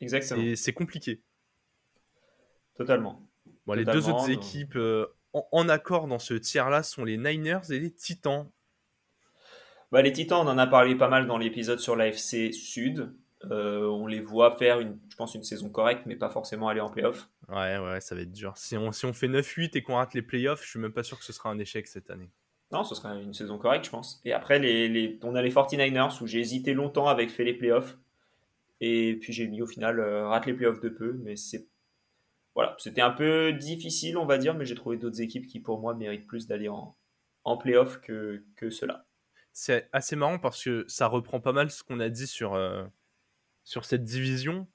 Exactement. 0.00 0.54
C'est 0.56 0.72
compliqué. 0.72 1.22
Totalement. 2.74 3.28
Bon, 3.66 3.74
les 3.74 3.84
deux 3.84 4.08
autres 4.08 4.30
équipes 4.30 4.76
euh, 4.76 5.06
en, 5.32 5.46
en, 5.52 5.68
accord 5.68 6.08
dans 6.08 6.18
ce 6.18 6.34
tiers-là 6.34 6.82
sont 6.82 7.04
les 7.04 7.18
Niners 7.18 7.70
et 7.70 7.78
les 7.78 7.92
Titans. 7.92 8.50
Bah, 9.92 10.02
les 10.02 10.12
Titans, 10.12 10.38
on 10.40 10.48
en 10.48 10.58
a 10.58 10.66
parlé 10.66 10.94
pas 10.94 11.08
mal 11.08 11.26
dans 11.26 11.36
l'épisode 11.36 11.78
sur 11.78 11.96
l'AFC 11.96 12.52
Sud. 12.52 13.14
Euh, 13.50 13.86
on 13.86 14.06
les 14.06 14.20
voit 14.20 14.56
faire, 14.56 14.80
une, 14.80 14.98
je 15.08 15.16
pense, 15.16 15.34
une 15.34 15.42
saison 15.42 15.70
correcte, 15.70 16.02
mais 16.06 16.16
pas 16.16 16.28
forcément 16.28 16.68
aller 16.68 16.80
en 16.80 16.90
playoff. 16.90 17.30
Ouais, 17.48 17.78
ouais, 17.78 18.00
ça 18.00 18.14
va 18.14 18.20
être 18.20 18.32
dur. 18.32 18.52
Si 18.56 18.76
on, 18.76 18.92
si 18.92 19.06
on 19.06 19.12
fait 19.12 19.28
9-8 19.28 19.70
et 19.76 19.82
qu'on 19.82 19.94
rate 19.94 20.14
les 20.14 20.22
playoffs, 20.22 20.62
je 20.62 20.68
suis 20.68 20.78
même 20.78 20.92
pas 20.92 21.02
sûr 21.02 21.18
que 21.18 21.24
ce 21.24 21.32
sera 21.32 21.50
un 21.50 21.58
échec 21.58 21.86
cette 21.86 22.10
année. 22.10 22.30
Non, 22.70 22.84
ce 22.84 22.94
sera 22.94 23.14
une 23.14 23.32
saison 23.32 23.58
correcte, 23.58 23.86
je 23.86 23.90
pense. 23.90 24.20
Et 24.24 24.32
après, 24.32 24.58
les, 24.58 24.88
les, 24.88 25.18
on 25.22 25.34
a 25.34 25.42
les 25.42 25.50
49ers 25.50 26.22
où 26.22 26.26
j'ai 26.26 26.38
hésité 26.38 26.74
longtemps 26.74 27.08
avec 27.08 27.30
fait 27.30 27.44
les 27.44 27.54
playoffs. 27.54 27.96
Et 28.82 29.18
puis 29.20 29.32
j'ai 29.32 29.46
mis 29.46 29.60
au 29.60 29.66
final 29.66 30.00
euh, 30.00 30.28
rate 30.28 30.46
les 30.46 30.54
playoffs 30.54 30.80
de 30.80 30.88
peu. 30.88 31.18
Mais 31.22 31.36
c'est. 31.36 31.66
Voilà, 32.54 32.76
c'était 32.78 33.00
un 33.00 33.10
peu 33.10 33.52
difficile, 33.52 34.18
on 34.18 34.26
va 34.26 34.36
dire, 34.36 34.54
mais 34.54 34.66
j'ai 34.66 34.74
trouvé 34.74 34.96
d'autres 34.96 35.20
équipes 35.20 35.46
qui, 35.46 35.60
pour 35.60 35.80
moi, 35.80 35.94
méritent 35.94 36.26
plus 36.26 36.46
d'aller 36.46 36.68
en, 36.68 36.96
en 37.44 37.56
playoff 37.56 38.00
que, 38.00 38.44
que 38.56 38.70
cela 38.70 39.06
c'est 39.52 39.88
assez 39.92 40.16
marrant 40.16 40.38
parce 40.38 40.62
que 40.62 40.84
ça 40.88 41.06
reprend 41.06 41.40
pas 41.40 41.52
mal 41.52 41.70
ce 41.70 41.82
qu'on 41.82 42.00
a 42.00 42.08
dit 42.08 42.26
sur, 42.26 42.54
euh, 42.54 42.84
sur 43.64 43.84
cette 43.84 44.04
division. 44.04 44.68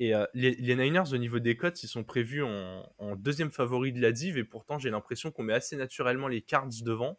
Et 0.00 0.14
euh, 0.14 0.26
les, 0.34 0.52
les 0.56 0.74
Niners, 0.76 1.12
au 1.12 1.16
niveau 1.18 1.38
des 1.38 1.56
cotes, 1.56 1.82
ils 1.84 1.88
sont 1.88 2.02
prévus 2.04 2.42
en, 2.42 2.92
en 2.98 3.14
deuxième 3.16 3.52
favori 3.52 3.92
de 3.92 4.00
la 4.00 4.10
div, 4.12 4.36
et 4.38 4.44
pourtant 4.44 4.78
j'ai 4.78 4.90
l'impression 4.90 5.30
qu'on 5.30 5.44
met 5.44 5.52
assez 5.52 5.76
naturellement 5.76 6.26
les 6.28 6.42
Cards 6.42 6.82
devant. 6.82 7.18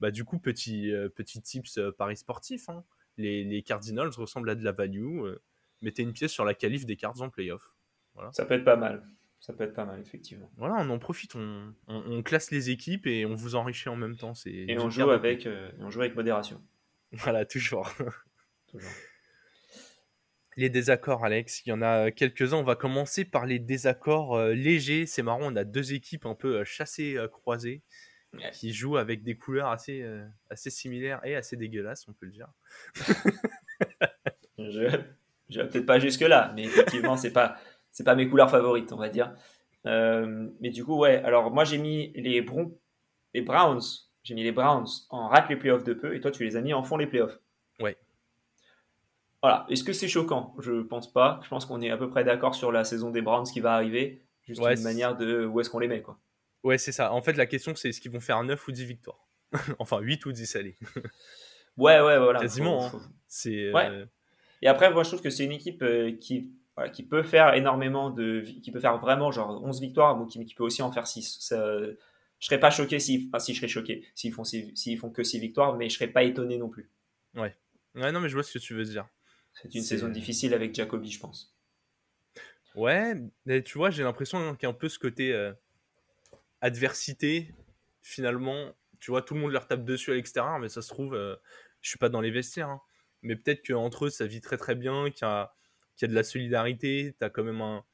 Bah, 0.00 0.10
du 0.10 0.24
coup, 0.24 0.38
petit, 0.38 0.92
euh, 0.92 1.08
petit 1.08 1.40
tips 1.40 1.78
euh, 1.78 1.90
paris 1.92 2.16
sportif, 2.16 2.68
hein. 2.68 2.84
les, 3.16 3.44
les 3.44 3.62
Cardinals 3.62 4.10
ressemblent 4.16 4.50
à 4.50 4.54
de 4.54 4.64
la 4.64 4.72
value. 4.72 5.20
euh, 5.24 5.40
mettez 5.80 6.02
une 6.02 6.12
pièce 6.12 6.32
sur 6.32 6.44
la 6.44 6.54
qualif 6.54 6.84
des 6.86 6.96
Cards 6.96 7.22
en 7.22 7.30
playoff. 7.30 7.72
Ça 8.32 8.44
peut 8.44 8.54
être 8.54 8.64
pas 8.64 8.76
mal. 8.76 9.06
Ça 9.40 9.52
peut 9.52 9.64
être 9.64 9.74
pas 9.74 9.84
mal, 9.86 10.00
effectivement. 10.00 10.50
Voilà, 10.56 10.76
on 10.78 10.90
en 10.90 10.98
profite, 10.98 11.34
on, 11.34 11.74
on- 11.88 12.02
on 12.18 12.22
classe 12.22 12.50
les 12.50 12.70
équipes 12.70 13.06
et 13.06 13.24
on 13.26 13.34
vous 13.34 13.54
enrichit 13.54 13.88
en 13.88 13.96
même 13.96 14.16
temps. 14.16 14.34
Et 14.46 14.78
on 14.78 14.90
joue, 14.90 15.10
avec, 15.10 15.46
et 15.46 15.70
on 15.80 15.90
joue 15.90 16.00
avec 16.02 16.14
modération. 16.14 16.62
Voilà, 17.12 17.44
toujours. 17.46 17.90
Toujours. 18.68 18.90
Les 20.56 20.68
désaccords, 20.68 21.24
Alex, 21.24 21.62
il 21.64 21.70
y 21.70 21.72
en 21.72 21.80
a 21.82 22.10
quelques-uns. 22.10 22.58
On 22.58 22.62
va 22.62 22.74
commencer 22.76 23.24
par 23.24 23.46
les 23.46 23.58
désaccords 23.58 24.36
euh, 24.36 24.52
légers. 24.52 25.06
C'est 25.06 25.22
marrant, 25.22 25.40
on 25.42 25.56
a 25.56 25.64
deux 25.64 25.94
équipes 25.94 26.26
un 26.26 26.34
peu 26.34 26.58
euh, 26.58 26.64
chassées, 26.64 27.16
euh, 27.16 27.28
croisées, 27.28 27.82
Ouais. 28.34 28.50
qui 28.50 28.72
jouent 28.72 28.96
avec 28.96 29.22
des 29.22 29.36
couleurs 29.36 29.68
assez, 29.68 30.00
euh, 30.00 30.24
assez 30.48 30.70
similaires 30.70 31.20
et 31.22 31.36
assez 31.36 31.54
dégueulasses, 31.54 32.06
on 32.08 32.14
peut 32.14 32.24
le 32.24 32.32
dire. 32.32 32.48
Je, 34.58 34.88
je 35.50 35.60
vais 35.60 35.68
peut-être 35.68 35.86
pas 35.86 35.98
jusque 35.98 36.20
là, 36.22 36.52
mais 36.54 36.64
effectivement, 36.64 37.16
c'est 37.16 37.32
pas, 37.32 37.56
c'est 37.90 38.04
pas 38.04 38.14
mes 38.14 38.28
couleurs 38.28 38.50
favorites, 38.50 38.92
on 38.92 38.96
va 38.96 39.08
dire. 39.08 39.34
Euh, 39.86 40.48
mais 40.60 40.70
du 40.70 40.84
coup, 40.84 40.96
ouais. 40.98 41.16
Alors 41.24 41.50
moi, 41.50 41.64
j'ai 41.64 41.78
mis 41.78 42.12
les, 42.14 42.46
les 43.34 43.40
Browns. 43.42 43.80
J'ai 44.22 44.34
mis 44.34 44.44
les 44.44 44.52
Browns 44.52 44.86
en 45.10 45.28
rate 45.28 45.48
les 45.50 45.56
playoffs 45.56 45.84
de 45.84 45.92
peu, 45.94 46.14
et 46.14 46.20
toi, 46.20 46.30
tu 46.30 46.44
les 46.44 46.56
as 46.56 46.60
mis 46.60 46.72
en 46.72 46.82
fond 46.82 46.96
les 46.96 47.06
playoffs. 47.06 47.38
Ouais. 49.42 49.48
Voilà. 49.50 49.66
Est-ce 49.68 49.84
que 49.84 49.92
c'est 49.92 50.08
choquant? 50.08 50.54
Je 50.60 50.82
pense 50.82 51.12
pas. 51.12 51.40
Je 51.42 51.48
pense 51.48 51.66
qu'on 51.66 51.80
est 51.82 51.90
à 51.90 51.96
peu 51.96 52.08
près 52.08 52.24
d'accord 52.24 52.54
sur 52.54 52.70
la 52.72 52.84
saison 52.84 53.10
des 53.10 53.22
Browns 53.22 53.44
qui 53.46 53.60
va 53.60 53.74
arriver. 53.74 54.22
Juste 54.46 54.60
Ouais, 54.60 54.74
une 54.76 54.82
manière 54.82 55.16
de 55.16 55.44
où 55.46 55.60
est-ce 55.60 55.70
qu'on 55.70 55.78
les 55.78 55.88
met, 55.88 56.02
quoi. 56.02 56.18
Ouais, 56.64 56.78
c'est 56.78 56.92
ça. 56.92 57.12
En 57.12 57.22
fait, 57.22 57.34
la 57.34 57.46
question, 57.46 57.74
c'est 57.74 57.88
est-ce 57.90 58.00
qu'ils 58.00 58.10
vont 58.12 58.20
faire 58.20 58.42
9 58.42 58.66
ou 58.68 58.72
10 58.72 58.84
victoires? 58.84 59.28
Enfin, 59.78 59.98
8 60.00 60.24
ou 60.26 60.32
10, 60.32 60.56
allez. 60.56 60.76
Ouais, 61.76 62.00
ouais, 62.00 62.18
voilà. 62.18 62.40
Quasiment, 62.40 62.80
Faut- 62.88 62.96
hein. 62.98 63.12
C'est. 63.28 63.66
euh, 63.66 63.72
Ouais. 63.72 64.04
Et 64.62 64.68
après, 64.68 64.92
moi, 64.92 65.02
je 65.02 65.08
trouve 65.08 65.22
que 65.22 65.30
c'est 65.30 65.44
une 65.44 65.52
équipe 65.52 65.82
euh, 65.82 66.12
qui, 66.12 66.52
voilà, 66.76 66.90
qui 66.90 67.02
peut 67.02 67.22
faire 67.22 67.54
énormément 67.54 68.10
de. 68.10 68.42
qui 68.62 68.70
peut 68.70 68.78
faire 68.80 68.98
vraiment 68.98 69.32
genre 69.32 69.62
11 69.64 69.80
victoires, 69.80 70.16
mais 70.18 70.26
qui, 70.26 70.44
qui 70.44 70.54
peut 70.54 70.62
aussi 70.64 70.82
en 70.82 70.92
faire 70.92 71.06
6. 71.06 71.38
Ça, 71.40 71.78
je 71.80 71.96
serais 72.46 72.60
pas 72.60 72.70
choqué 72.70 72.98
si. 73.00 73.26
Enfin, 73.28 73.38
si 73.40 73.52
je 73.54 73.58
serais 73.58 73.68
choqué 73.68 74.04
s'ils 74.14 74.32
font, 74.32 74.44
six- 74.44 74.70
s'ils 74.76 74.98
font 74.98 75.10
que 75.10 75.24
6 75.24 75.38
victoires, 75.40 75.76
mais 75.76 75.88
je 75.88 75.94
serais 75.94 76.08
pas 76.08 76.22
étonné 76.22 76.58
non 76.58 76.68
plus. 76.68 76.88
Ouais, 77.34 77.54
non, 77.94 78.20
mais 78.20 78.28
je 78.28 78.34
vois 78.34 78.42
ce 78.44 78.52
que 78.52 78.58
tu 78.58 78.74
veux 78.74 78.84
dire. 78.84 79.06
C'est 79.54 79.74
une 79.74 79.82
saison 79.82 80.10
difficile 80.10 80.52
avec 80.52 80.74
Jacoby, 80.74 81.10
je 81.10 81.18
pense. 81.18 81.56
Ouais, 82.74 83.14
mais 83.44 83.62
tu 83.62 83.76
vois, 83.78 83.90
j'ai 83.90 84.02
l'impression 84.02 84.54
qu'il 84.56 84.62
y 84.64 84.66
a 84.66 84.70
un 84.70 84.72
peu 84.74 84.88
ce 84.88 84.98
côté 84.98 85.32
euh, 85.32 85.52
adversité. 86.60 87.54
Finalement, 88.02 88.72
tu 89.00 89.10
vois, 89.10 89.22
tout 89.22 89.34
le 89.34 89.40
monde 89.40 89.52
leur 89.52 89.66
tape 89.66 89.84
dessus 89.84 90.10
à 90.12 90.14
l'extérieur, 90.14 90.58
mais 90.58 90.68
ça 90.68 90.82
se 90.82 90.88
trouve, 90.88 91.14
euh, 91.14 91.36
je 91.80 91.88
suis 91.90 91.98
pas 91.98 92.08
dans 92.08 92.20
les 92.20 92.30
vestiaires. 92.30 92.68
hein. 92.68 92.80
Mais 93.22 93.36
peut-être 93.36 93.64
qu'entre 93.66 94.06
eux, 94.06 94.10
ça 94.10 94.26
vit 94.26 94.40
très 94.40 94.56
très 94.56 94.74
bien, 94.74 95.10
qu'il 95.10 95.22
y 95.26 95.30
a, 95.30 95.54
qu'il 95.96 96.06
y 96.06 96.10
a 96.10 96.10
de 96.10 96.14
la 96.14 96.24
solidarité. 96.24 97.14
Tu 97.18 97.24
as 97.24 97.30
quand 97.30 97.44
même 97.44 97.60
un, 97.60 97.84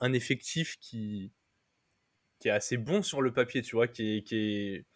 un 0.00 0.12
effectif 0.12 0.78
qui, 0.80 1.32
qui 2.38 2.48
est 2.48 2.50
assez 2.52 2.76
bon 2.76 3.02
sur 3.02 3.22
le 3.22 3.32
papier, 3.32 3.62
tu 3.62 3.76
vois, 3.76 3.88
qui 3.88 4.16
est. 4.18 4.22
Qui 4.22 4.36
est... 4.36 4.86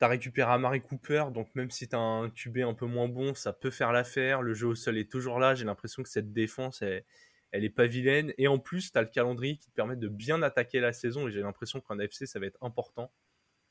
T'as 0.00 0.08
récupéré 0.08 0.50
Amari 0.50 0.80
Cooper, 0.80 1.26
donc 1.32 1.54
même 1.54 1.70
si 1.70 1.86
t'as 1.86 1.98
un 1.98 2.30
QB 2.30 2.58
un 2.66 2.72
peu 2.74 2.86
moins 2.86 3.06
bon, 3.06 3.34
ça 3.34 3.52
peut 3.52 3.70
faire 3.70 3.92
l'affaire. 3.92 4.40
Le 4.40 4.54
jeu 4.54 4.66
au 4.68 4.74
sol 4.74 4.96
est 4.96 5.10
toujours 5.10 5.38
là. 5.38 5.54
J'ai 5.54 5.66
l'impression 5.66 6.02
que 6.02 6.08
cette 6.08 6.32
défense, 6.32 6.80
elle, 6.80 7.04
elle 7.52 7.64
est 7.64 7.70
pas 7.70 7.86
vilaine. 7.86 8.32
Et 8.38 8.48
en 8.48 8.58
plus, 8.58 8.90
tu 8.92 8.96
as 8.98 9.02
le 9.02 9.08
calendrier 9.08 9.58
qui 9.58 9.68
te 9.68 9.74
permet 9.74 9.96
de 9.96 10.08
bien 10.08 10.40
attaquer 10.42 10.80
la 10.80 10.94
saison. 10.94 11.28
Et 11.28 11.30
j'ai 11.30 11.42
l'impression 11.42 11.80
qu'en 11.82 11.98
AFC, 11.98 12.26
ça 12.26 12.40
va 12.40 12.46
être 12.46 12.56
important. 12.62 13.12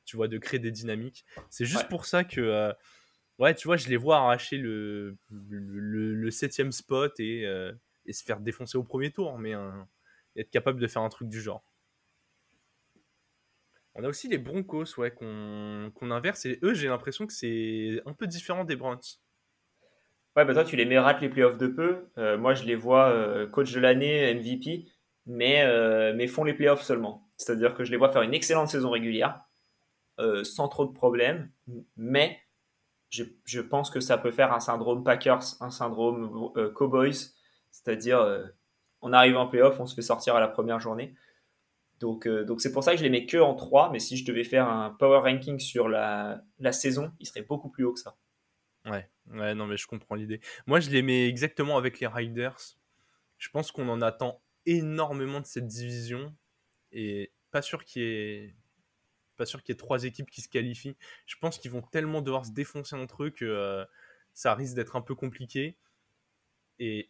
Tu 0.05 0.17
vois, 0.17 0.27
de 0.27 0.37
créer 0.37 0.59
des 0.59 0.71
dynamiques. 0.71 1.25
C'est 1.49 1.65
juste 1.65 1.83
Ouais. 1.83 1.89
pour 1.89 2.05
ça 2.05 2.23
que, 2.23 2.41
euh, 2.41 2.71
ouais, 3.39 3.55
tu 3.55 3.67
vois, 3.67 3.77
je 3.77 3.89
les 3.89 3.97
vois 3.97 4.17
arracher 4.17 4.57
le, 4.57 5.17
le, 5.31 5.59
le- 5.59 6.13
le 6.15 6.31
septième 6.31 6.71
spot 6.71 7.19
et, 7.19 7.45
euh, 7.47 7.73
et 8.05 8.13
se 8.13 8.23
faire 8.23 8.39
défoncer 8.39 8.77
au 8.77 8.83
premier 8.83 9.11
tour. 9.11 9.37
Mais 9.39 9.55
euh, 9.55 9.71
être 10.35 10.51
capable 10.51 10.79
de 10.79 10.87
faire 10.87 11.01
un 11.01 11.09
truc 11.09 11.27
du 11.27 11.41
genre. 11.41 11.68
On 13.95 14.03
a 14.03 14.07
aussi 14.07 14.27
les 14.27 14.37
Broncos, 14.37 14.97
ouais, 14.97 15.11
qu'on 15.11 16.11
inverse. 16.11 16.45
Et 16.45 16.59
eux, 16.63 16.73
j'ai 16.73 16.87
l'impression 16.87 17.25
que 17.25 17.33
c'est 17.33 18.01
un 18.05 18.13
peu 18.13 18.27
différent 18.27 18.63
des 18.63 18.75
Browns. 18.75 18.99
Ouais, 20.35 20.45
bah 20.45 20.53
toi, 20.53 20.63
tu 20.63 20.75
les 20.75 20.85
mets 20.85 20.99
rate 20.99 21.21
les 21.21 21.29
playoffs 21.29 21.57
de 21.57 21.67
peu. 21.67 22.07
Euh, 22.17 22.37
moi, 22.37 22.53
je 22.53 22.63
les 22.63 22.75
vois 22.75 23.09
euh, 23.09 23.47
coach 23.47 23.73
de 23.73 23.79
l'année, 23.79 24.33
MVP, 24.33 24.85
mais, 25.25 25.63
euh, 25.65 26.13
mais 26.15 26.27
font 26.27 26.43
les 26.43 26.53
playoffs 26.53 26.83
seulement. 26.83 27.27
C'est-à-dire 27.37 27.75
que 27.75 27.83
je 27.83 27.91
les 27.91 27.97
vois 27.97 28.09
faire 28.09 28.21
une 28.21 28.33
excellente 28.33 28.69
saison 28.69 28.91
régulière, 28.91 29.41
sans 30.43 30.67
trop 30.67 30.85
de 30.85 30.91
problèmes, 30.91 31.49
mais 31.95 32.39
je, 33.09 33.23
je 33.45 33.61
pense 33.61 33.89
que 33.89 34.01
ça 34.01 34.17
peut 34.17 34.31
faire 34.31 34.51
un 34.53 34.59
syndrome 34.59 35.03
Packers, 35.03 35.55
un 35.61 35.69
syndrome 35.69 36.51
Cowboys, 36.75 37.33
c'est-à-dire 37.71 38.49
on 39.01 39.13
arrive 39.13 39.37
en 39.37 39.47
playoff, 39.47 39.79
on 39.79 39.85
se 39.85 39.95
fait 39.95 40.01
sortir 40.01 40.35
à 40.35 40.41
la 40.41 40.49
première 40.49 40.81
journée. 40.81 41.15
Donc 41.99 42.27
euh, 42.27 42.45
donc 42.45 42.61
c'est 42.61 42.71
pour 42.71 42.83
ça 42.83 42.91
que 42.91 42.97
je 42.97 43.03
les 43.03 43.09
mets 43.09 43.25
que 43.25 43.37
en 43.37 43.55
3, 43.55 43.91
mais 43.91 43.99
si 43.99 44.17
je 44.17 44.25
devais 44.25 44.43
faire 44.43 44.67
un 44.67 44.91
power 44.91 45.19
ranking 45.19 45.59
sur 45.59 45.89
la, 45.89 46.41
la 46.59 46.71
saison, 46.71 47.11
il 47.19 47.27
serait 47.27 47.41
beaucoup 47.41 47.69
plus 47.69 47.83
haut 47.83 47.93
que 47.93 47.99
ça. 47.99 48.15
Ouais, 48.85 49.09
ouais, 49.31 49.55
non, 49.55 49.67
mais 49.67 49.77
je 49.77 49.87
comprends 49.87 50.15
l'idée. 50.15 50.39
Moi, 50.65 50.79
je 50.79 50.89
les 50.89 51.01
mets 51.01 51.27
exactement 51.27 51.77
avec 51.77 51.99
les 51.99 52.07
Riders. 52.07 52.77
Je 53.37 53.49
pense 53.49 53.71
qu'on 53.71 53.89
en 53.89 54.01
attend 54.01 54.41
énormément 54.65 55.41
de 55.41 55.45
cette 55.45 55.67
division 55.67 56.35
et 56.91 57.31
pas 57.51 57.61
sûr 57.61 57.83
qu'il 57.83 58.01
y 58.01 58.05
ait 58.05 58.55
pas 59.35 59.45
sûr 59.45 59.63
qu'il 59.63 59.71
y 59.71 59.75
ait 59.75 59.77
trois 59.77 60.03
équipes 60.03 60.29
qui 60.29 60.41
se 60.41 60.49
qualifient. 60.49 60.97
Je 61.25 61.35
pense 61.37 61.57
qu'ils 61.57 61.71
vont 61.71 61.81
tellement 61.81 62.21
devoir 62.21 62.45
se 62.45 62.51
défoncer 62.51 62.97
entre 62.97 63.23
eux 63.23 63.29
que 63.29 63.45
euh, 63.45 63.85
ça 64.33 64.53
risque 64.53 64.75
d'être 64.75 64.97
un 64.97 65.01
peu 65.01 65.15
compliqué. 65.15 65.77
Et 66.77 67.09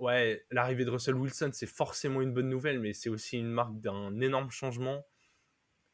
ouais, 0.00 0.44
l'arrivée 0.50 0.84
de 0.84 0.90
Russell 0.90 1.14
Wilson, 1.14 1.50
c'est 1.52 1.66
forcément 1.68 2.20
une 2.20 2.32
bonne 2.32 2.48
nouvelle, 2.48 2.80
mais 2.80 2.92
c'est 2.92 3.08
aussi 3.08 3.38
une 3.38 3.50
marque 3.50 3.78
d'un 3.80 4.20
énorme 4.20 4.50
changement. 4.50 5.06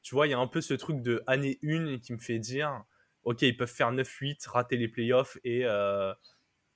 Tu 0.02 0.14
vois, 0.14 0.26
il 0.26 0.30
y 0.30 0.34
a 0.34 0.38
un 0.38 0.46
peu 0.46 0.60
ce 0.60 0.72
truc 0.74 1.02
de 1.02 1.22
année 1.26 1.58
1 1.62 1.98
qui 1.98 2.12
me 2.14 2.18
fait 2.18 2.38
dire 2.38 2.82
ok, 3.24 3.42
ils 3.42 3.56
peuvent 3.56 3.68
faire 3.68 3.92
9-8, 3.92 4.46
rater 4.48 4.76
les 4.76 4.86
playoffs 4.88 5.36
et, 5.44 5.62
euh, 5.64 6.14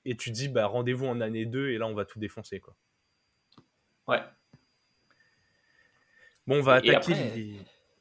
et 0.05 0.17
tu 0.17 0.31
dis 0.31 0.49
bah, 0.49 0.65
rendez-vous 0.67 1.05
en 1.07 1.21
année 1.21 1.45
2 1.45 1.69
et 1.69 1.77
là 1.77 1.87
on 1.87 1.93
va 1.93 2.03
tout 2.05 2.19
défoncer. 2.19 2.59
Quoi. 2.59 2.75
Ouais. 4.07 4.21
Bon, 6.47 6.57
on 6.59 6.61
va 6.61 6.73
attaquer 6.75 6.95
après, 6.95 7.35
les. 7.35 7.55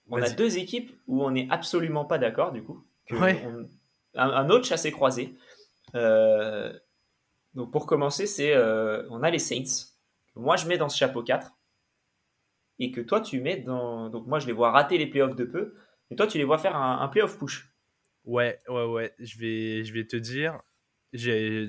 On 0.09 0.21
a 0.21 0.31
deux 0.31 0.59
équipes 0.59 0.93
où 1.07 1.23
on 1.23 1.31
n'est 1.31 1.47
absolument 1.51 2.05
pas 2.05 2.19
d'accord, 2.19 2.51
du 2.53 2.63
coup. 2.65 2.85
que 3.07 3.15
Ouais. 3.15 3.41
on- 3.47 3.69
un, 4.15 4.29
un 4.31 4.51
autre 4.51 4.65
chassé 4.67 4.91
croisé. 4.91 5.37
Euh, 5.95 6.77
donc 7.55 7.73
pour 7.73 7.87
commencer, 7.87 8.27
c'est 8.27 8.55
euh, 8.55 9.07
on 9.11 9.23
a 9.23 9.31
les 9.31 9.39
Saints. 9.39 9.89
Moi, 10.37 10.57
je 10.57 10.67
mets 10.67 10.79
dans 10.79 10.89
ce 10.89 10.97
chapeau 10.97 11.23
4. 11.23 11.53
Et 12.79 12.93
que 12.93 13.01
toi, 13.01 13.21
tu 13.21 13.41
mets 13.41 13.59
dans. 13.59 14.09
Donc 14.09 14.27
moi, 14.27 14.39
je 14.39 14.47
les 14.47 14.53
vois 14.53 14.71
rater 14.71 14.97
les 14.99 15.07
playoffs 15.07 15.37
de 15.37 15.45
peu. 15.45 15.75
Et 16.11 16.17
toi, 16.17 16.27
tu 16.27 16.39
les 16.39 16.45
vois 16.45 16.59
faire 16.59 16.77
un, 16.77 17.07
playoff 17.09 17.39
push. 17.39 17.73
Ouais, 18.25 18.59
ouais, 18.69 18.85
ouais. 18.85 19.15
Je 19.19 19.39
vais, 19.39 20.07
te 20.07 20.17
dire. 20.17 20.59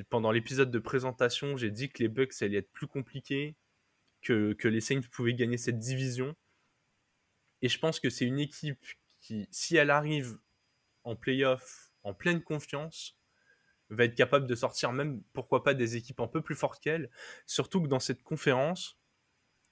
Pendant 0.10 0.32
l'épisode 0.32 0.72
de 0.72 0.80
présentation, 0.80 1.58
j'ai 1.58 1.72
dit 1.72 1.90
que 1.90 2.02
les 2.02 2.08
Bucks 2.08 2.42
allaient 2.42 2.60
être 2.60 2.72
plus 2.72 2.88
compliqués, 2.88 3.56
que, 4.22 4.54
que 4.54 4.68
les 4.68 4.82
Saints 4.82 5.02
pouvaient 5.12 5.34
gagner 5.34 5.58
cette 5.58 5.80
division. 5.80 6.36
Et 7.62 7.70
je 7.70 7.78
pense 7.78 8.00
que 8.00 8.10
c'est 8.10 8.26
une 8.26 8.40
équipe 8.40 8.86
qui, 9.20 9.48
si 9.52 9.76
elle 9.76 9.90
arrive 9.90 10.38
en 11.04 11.16
playoff 11.16 11.92
en 12.04 12.14
pleine 12.14 12.42
confiance, 12.42 13.21
va 13.96 14.06
être 14.06 14.16
capable 14.16 14.48
de 14.48 14.56
sortir 14.56 14.92
même, 14.92 15.22
pourquoi 15.34 15.64
pas, 15.64 15.74
des 15.74 15.96
équipes 15.96 16.20
un 16.20 16.28
peu 16.28 16.42
plus 16.42 16.56
fortes 16.56 16.82
qu'elle. 16.82 17.10
Surtout 17.46 17.82
que 17.82 17.88
dans 17.88 18.00
cette 18.00 18.24
conférence, 18.24 18.98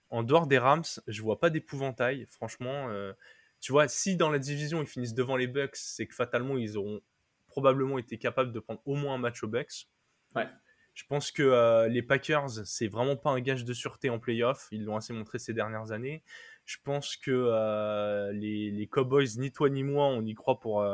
en 0.09 0.23
dehors 0.23 0.47
des 0.47 0.57
Rams, 0.57 0.83
je 1.07 1.21
vois 1.21 1.39
pas 1.39 1.49
d'épouvantail. 1.49 2.27
Franchement, 2.29 2.89
euh, 2.89 3.13
tu 3.59 3.71
vois, 3.71 3.87
si 3.87 4.15
dans 4.15 4.29
la 4.29 4.39
division 4.39 4.81
ils 4.81 4.87
finissent 4.87 5.13
devant 5.13 5.37
les 5.37 5.47
Bucks, 5.47 5.75
c'est 5.75 6.07
que 6.07 6.15
fatalement 6.15 6.57
ils 6.57 6.77
auront 6.77 7.01
probablement 7.47 7.97
été 7.97 8.17
capables 8.17 8.51
de 8.51 8.59
prendre 8.59 8.81
au 8.85 8.95
moins 8.95 9.15
un 9.15 9.17
match 9.17 9.43
aux 9.43 9.47
Bucks. 9.47 9.87
Ouais. 10.35 10.47
Je 10.93 11.05
pense 11.05 11.31
que 11.31 11.43
euh, 11.43 11.87
les 11.87 12.01
Packers, 12.01 12.65
c'est 12.65 12.87
vraiment 12.87 13.15
pas 13.15 13.29
un 13.29 13.39
gage 13.39 13.63
de 13.63 13.73
sûreté 13.73 14.09
en 14.09 14.19
playoff. 14.19 14.67
Ils 14.71 14.83
l'ont 14.83 14.97
assez 14.97 15.13
montré 15.13 15.39
ces 15.39 15.53
dernières 15.53 15.91
années. 15.91 16.23
Je 16.65 16.77
pense 16.83 17.15
que 17.15 17.31
euh, 17.31 18.31
les, 18.33 18.69
les 18.69 18.87
Cowboys, 18.87 19.37
ni 19.37 19.51
toi 19.51 19.69
ni 19.69 19.83
moi, 19.83 20.07
on 20.07 20.25
y 20.25 20.33
croit 20.33 20.59
pour, 20.59 20.85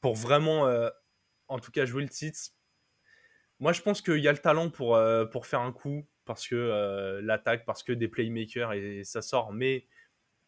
pour 0.00 0.14
vraiment, 0.14 0.66
en 1.50 1.58
tout 1.58 1.70
cas, 1.70 1.84
jouer 1.84 2.02
le 2.02 2.08
titre. 2.08 2.38
Moi, 3.58 3.72
je 3.72 3.82
pense 3.82 4.00
qu'il 4.00 4.18
y 4.18 4.28
a 4.28 4.32
le 4.32 4.38
talent 4.38 4.70
pour, 4.70 4.96
euh, 4.96 5.26
pour 5.26 5.46
faire 5.46 5.60
un 5.60 5.72
coup, 5.72 6.08
parce 6.24 6.48
que 6.48 6.54
euh, 6.54 7.20
l'attaque, 7.22 7.66
parce 7.66 7.82
que 7.82 7.92
des 7.92 8.08
playmakers, 8.08 8.72
et, 8.72 9.04
ça 9.04 9.20
sort. 9.20 9.52
Mais 9.52 9.86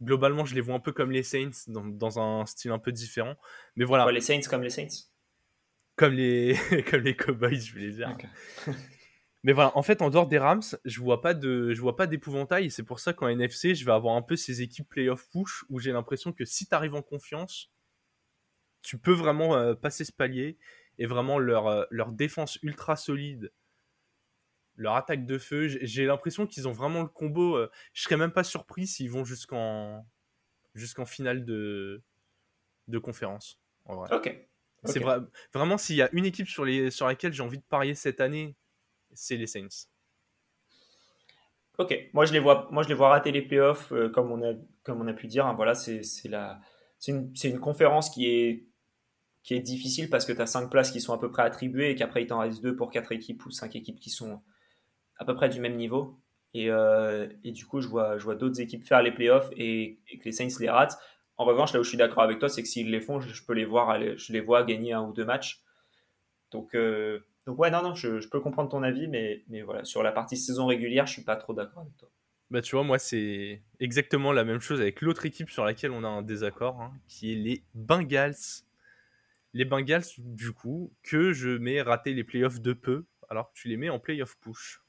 globalement, 0.01 0.45
je 0.47 0.55
les 0.55 0.61
vois 0.61 0.75
un 0.75 0.81
peu 0.81 0.93
comme 0.93 1.11
les 1.11 1.23
Saints, 1.23 1.67
dans, 1.67 1.85
dans 1.85 2.19
un 2.19 2.47
style 2.47 2.71
un 2.71 2.79
peu 2.79 2.93
différent. 2.93 3.37
Mais 3.77 3.85
voilà, 3.85 4.07
Ouais, 4.07 4.12
les 4.12 4.21
Saints 4.21 4.49
comme 4.49 4.62
les 4.62 4.71
Saints. 4.71 5.11
comme 5.97 6.15
les, 6.15 6.57
comme 6.91 7.03
les 7.03 7.17
Cowboys, 7.17 7.61
je 7.61 7.73
voulais 7.73 7.91
dire. 7.91 8.17
Mais 9.45 9.53
voilà, 9.53 9.77
en 9.77 9.83
fait, 9.83 10.03
en 10.03 10.11
dehors 10.11 10.29
des 10.29 10.38
Rams, 10.38 10.62
je 10.85 11.01
vois 11.01 11.21
pas 11.21 11.35
de, 11.35 11.75
je 11.75 11.81
vois 11.81 11.97
pas 11.97 12.07
d'épouvantail. 12.07 12.71
C'est 12.71 12.85
pour 12.85 13.01
ça 13.01 13.12
qu'en 13.12 13.27
NFC, 13.27 13.75
je 13.75 13.85
vais 13.85 13.91
avoir 13.91 14.15
un 14.15 14.23
peu 14.23 14.37
ces 14.37 14.62
équipes 14.62 14.88
playoff 14.88 15.29
push 15.31 15.65
où 15.69 15.81
j'ai 15.81 15.91
l'impression 15.91 16.33
que 16.33 16.45
si 16.45 16.67
tu 16.67 16.75
arrives 16.75 16.95
en 16.95 17.03
confiance, 17.03 17.73
tu 18.83 18.99
peux 18.99 19.12
vraiment 19.12 19.57
euh, 19.57 19.75
passer 19.75 20.05
ce 20.05 20.12
palier 20.12 20.59
et 20.99 21.07
vraiment 21.07 21.39
leur, 21.39 21.67
euh, 21.67 21.85
leur 21.91 22.13
défense 22.13 22.59
ultra 22.63 22.97
solide, 22.97 23.53
leur 24.77 24.95
attaque 24.95 25.27
de 25.27 25.39
feu. 25.39 25.69
J'ai 25.69 26.07
l'impression 26.07 26.47
qu'ils 26.47 26.69
ont 26.69 26.73
vraiment 26.73 27.03
le 27.03 27.09
combo. 27.09 27.57
Euh, 27.57 27.71
je 27.93 28.03
serais 28.03 28.17
même 28.17 28.33
pas 28.33 28.45
surpris 28.45 28.87
s'ils 28.87 29.11
vont 29.11 29.25
jusqu'en 29.25 30.07
jusqu'en 30.75 31.05
finale 31.05 31.45
de, 31.45 32.03
de 32.89 32.99
conférence. 32.99 33.61
En 33.85 33.97
vrai. 33.97 34.15
Ok. 34.15 34.49
C'est 34.85 34.99
vrai, 34.99 35.19
vraiment 35.55 35.79
s'il 35.79 35.95
y 35.95 36.03
a 36.03 36.09
une 36.13 36.25
équipe 36.25 36.49
sur, 36.49 36.65
les, 36.65 36.91
sur 36.91 37.07
laquelle 37.07 37.33
j'ai 37.33 37.43
envie 37.45 37.59
de 37.59 37.65
parier 37.69 37.95
cette 37.95 38.21
année, 38.21 38.57
c'est 39.13 39.37
les 39.37 39.47
Saints. 39.47 39.87
Ok, 41.79 41.97
moi 42.13 42.25
je 42.25 42.33
les 42.33 42.41
vois, 42.41 42.69
moi 42.73 42.83
je 42.83 42.89
les 42.89 42.95
vois 42.95 43.11
rater 43.11 43.31
les 43.31 43.43
playoffs, 43.43 43.93
comme 44.13 44.33
on 44.33 44.43
a 44.43 44.55
comme 44.83 45.01
on 45.01 45.07
a 45.07 45.13
pu 45.13 45.29
dire. 45.29 45.47
Hein, 45.47 45.55
voilà, 45.55 45.75
c'est 45.77 46.03
la 46.25 46.61
c'est 46.99 47.13
une, 47.13 47.33
une, 47.45 47.61
conférence 47.61 48.11
qui 48.11 48.27
est 48.27 48.67
qui 49.43 49.55
est 49.55 49.61
difficile 49.61 50.09
parce 50.09 50.25
que 50.25 50.33
tu 50.33 50.41
as 50.41 50.47
5 50.47 50.71
places 50.71 50.91
qui 50.91 51.01
sont 51.01 51.13
à 51.13 51.19
peu 51.19 51.31
près 51.31 51.43
attribuées 51.43 51.91
et 51.91 51.95
qu'après 51.95 52.23
il 52.23 52.27
t'en 52.27 52.39
reste 52.39 52.63
2 52.63 52.77
pour 52.77 52.91
4 52.91 53.13
équipes 53.13 53.45
ou 53.45 53.51
5 53.51 53.75
équipes 53.77 53.99
qui 53.99 54.11
sont 54.11 54.41
à 55.19 55.25
peu 55.25 55.35
près 55.35 55.49
du 55.49 55.61
même 55.61 55.77
niveau. 55.77 56.19
Et, 56.55 56.71
euh, 56.71 57.29
et 57.45 57.53
du 57.53 57.67
coup, 57.67 57.81
je 57.81 57.89
vois, 57.89 58.19
je 58.19 58.25
vois 58.25 58.35
d'autres 58.35 58.61
équipes 58.61 58.85
faire 58.85 59.03
les 59.03 59.13
playoffs 59.13 59.51
et, 59.57 60.01
que 60.21 60.25
les 60.25 60.33
Saints 60.33 60.49
les 60.61 60.69
ratent. 60.69 60.99
En 61.39 61.45
revanche, 61.45 61.73
là 61.73 61.81
où 61.81 61.83
je 61.83 61.89
suis 61.89 61.99
d'accord 61.99 62.23
avec 62.23 62.39
toi, 62.39 62.49
c'est 62.49 62.63
que 62.63 62.69
s'ils 62.69 62.91
les 62.91 63.01
font, 63.01 63.21
je, 63.21 63.45
peux 63.45 63.55
les 63.55 63.65
voir, 63.65 63.99
je 64.17 64.33
les 64.33 64.41
vois 64.41 64.63
gagner 64.63 64.93
un 64.93 65.03
ou 65.03 65.13
deux 65.13 65.25
matchs. 65.25 65.63
Donc, 66.51 66.75
euh, 66.75 67.21
donc 67.47 67.59
ouais, 67.59 67.71
non, 67.71 67.83
non, 67.83 67.95
je, 67.95 68.21
je, 68.21 68.29
peux 68.29 68.41
comprendre 68.41 68.69
ton 68.69 68.83
avis, 68.83 69.09
mais, 69.09 69.43
mais 69.49 69.63
voilà, 69.63 69.85
sur 69.85 70.03
la 70.03 70.13
partie 70.13 70.37
saison 70.37 70.67
régulière, 70.67 71.07
je 71.07 71.15
suis 71.15 71.25
pas 71.25 71.37
trop 71.37 71.55
d'accord 71.55 71.81
avec 71.81 71.97
toi. 71.97 72.11
Bah, 72.51 72.61
tu 72.61 72.77
vois, 72.77 72.85
moi, 72.85 72.99
c'est 72.99 73.63
exactement 73.81 74.31
la 74.31 74.45
même 74.45 74.61
chose 74.61 74.81
avec 74.83 75.01
l'autre 75.01 75.25
équipe 75.25 75.49
sur 75.49 75.65
laquelle 75.65 75.91
on 75.91 76.05
a 76.05 76.09
un 76.09 76.21
désaccord, 76.21 76.83
hein, 76.83 76.93
qui 77.09 77.33
est 77.33 77.37
les 77.37 77.63
Bengals 77.75 78.35
les 79.55 79.65
Bengals, 79.65 80.05
du 80.19 80.53
coup, 80.53 80.93
que 81.03 81.33
je 81.33 81.51
mets 81.51 81.83
rater 81.83 82.15
les 82.15 82.25
playoffs 82.25 82.61
de 82.61 82.73
peu, 82.73 83.07
alors 83.29 83.53
que 83.53 83.59
tu 83.59 83.69
les 83.69 83.77
mets 83.77 83.88
en 83.88 83.99
playoff 83.99 84.37
push. 84.41 84.81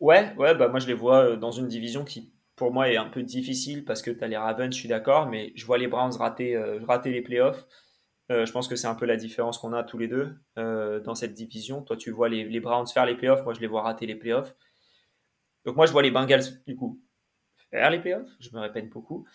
Ouais, 0.00 0.34
ouais, 0.36 0.54
bah 0.56 0.66
moi 0.66 0.80
je 0.80 0.88
les 0.88 0.94
vois 0.94 1.24
euh, 1.24 1.36
dans 1.36 1.52
une 1.52 1.68
division 1.68 2.04
qui, 2.04 2.32
pour 2.56 2.72
moi, 2.72 2.90
est 2.90 2.96
un 2.96 3.08
peu 3.08 3.22
difficile 3.22 3.84
parce 3.84 4.02
que 4.02 4.10
tu 4.10 4.22
as 4.24 4.26
les 4.26 4.36
Ravens, 4.36 4.74
je 4.74 4.78
suis 4.78 4.88
d'accord, 4.88 5.28
mais 5.28 5.52
je 5.54 5.64
vois 5.64 5.78
les 5.78 5.86
Browns 5.86 6.16
rater, 6.16 6.56
euh, 6.56 6.80
les 7.04 7.22
playoffs. 7.22 7.66
Euh, 8.30 8.44
je 8.44 8.52
pense 8.52 8.66
que 8.66 8.76
c'est 8.76 8.88
un 8.88 8.94
peu 8.96 9.06
la 9.06 9.16
différence 9.16 9.58
qu'on 9.58 9.72
a 9.72 9.84
tous 9.84 9.98
les 9.98 10.08
deux 10.08 10.34
dans 10.56 11.14
cette 11.14 11.34
division. 11.34 11.82
Toi, 11.82 11.96
tu 11.96 12.10
vois 12.10 12.28
les, 12.28 12.44
les, 12.44 12.60
Browns 12.60 12.86
faire 12.88 13.06
les 13.06 13.16
playoffs, 13.16 13.44
moi 13.44 13.54
je 13.54 13.60
les 13.60 13.66
vois 13.66 13.82
rater 13.82 14.06
les 14.06 14.16
playoffs. 14.16 14.56
Donc 15.64 15.76
moi 15.76 15.86
je 15.86 15.92
vois 15.92 16.02
les 16.02 16.10
Bengals, 16.10 16.64
du 16.66 16.74
coup, 16.74 17.00
faire 17.70 17.90
les 17.90 18.00
playoffs, 18.00 18.30
je 18.40 18.50
me 18.52 18.60
répète 18.60 18.88
beaucoup. 18.90 19.26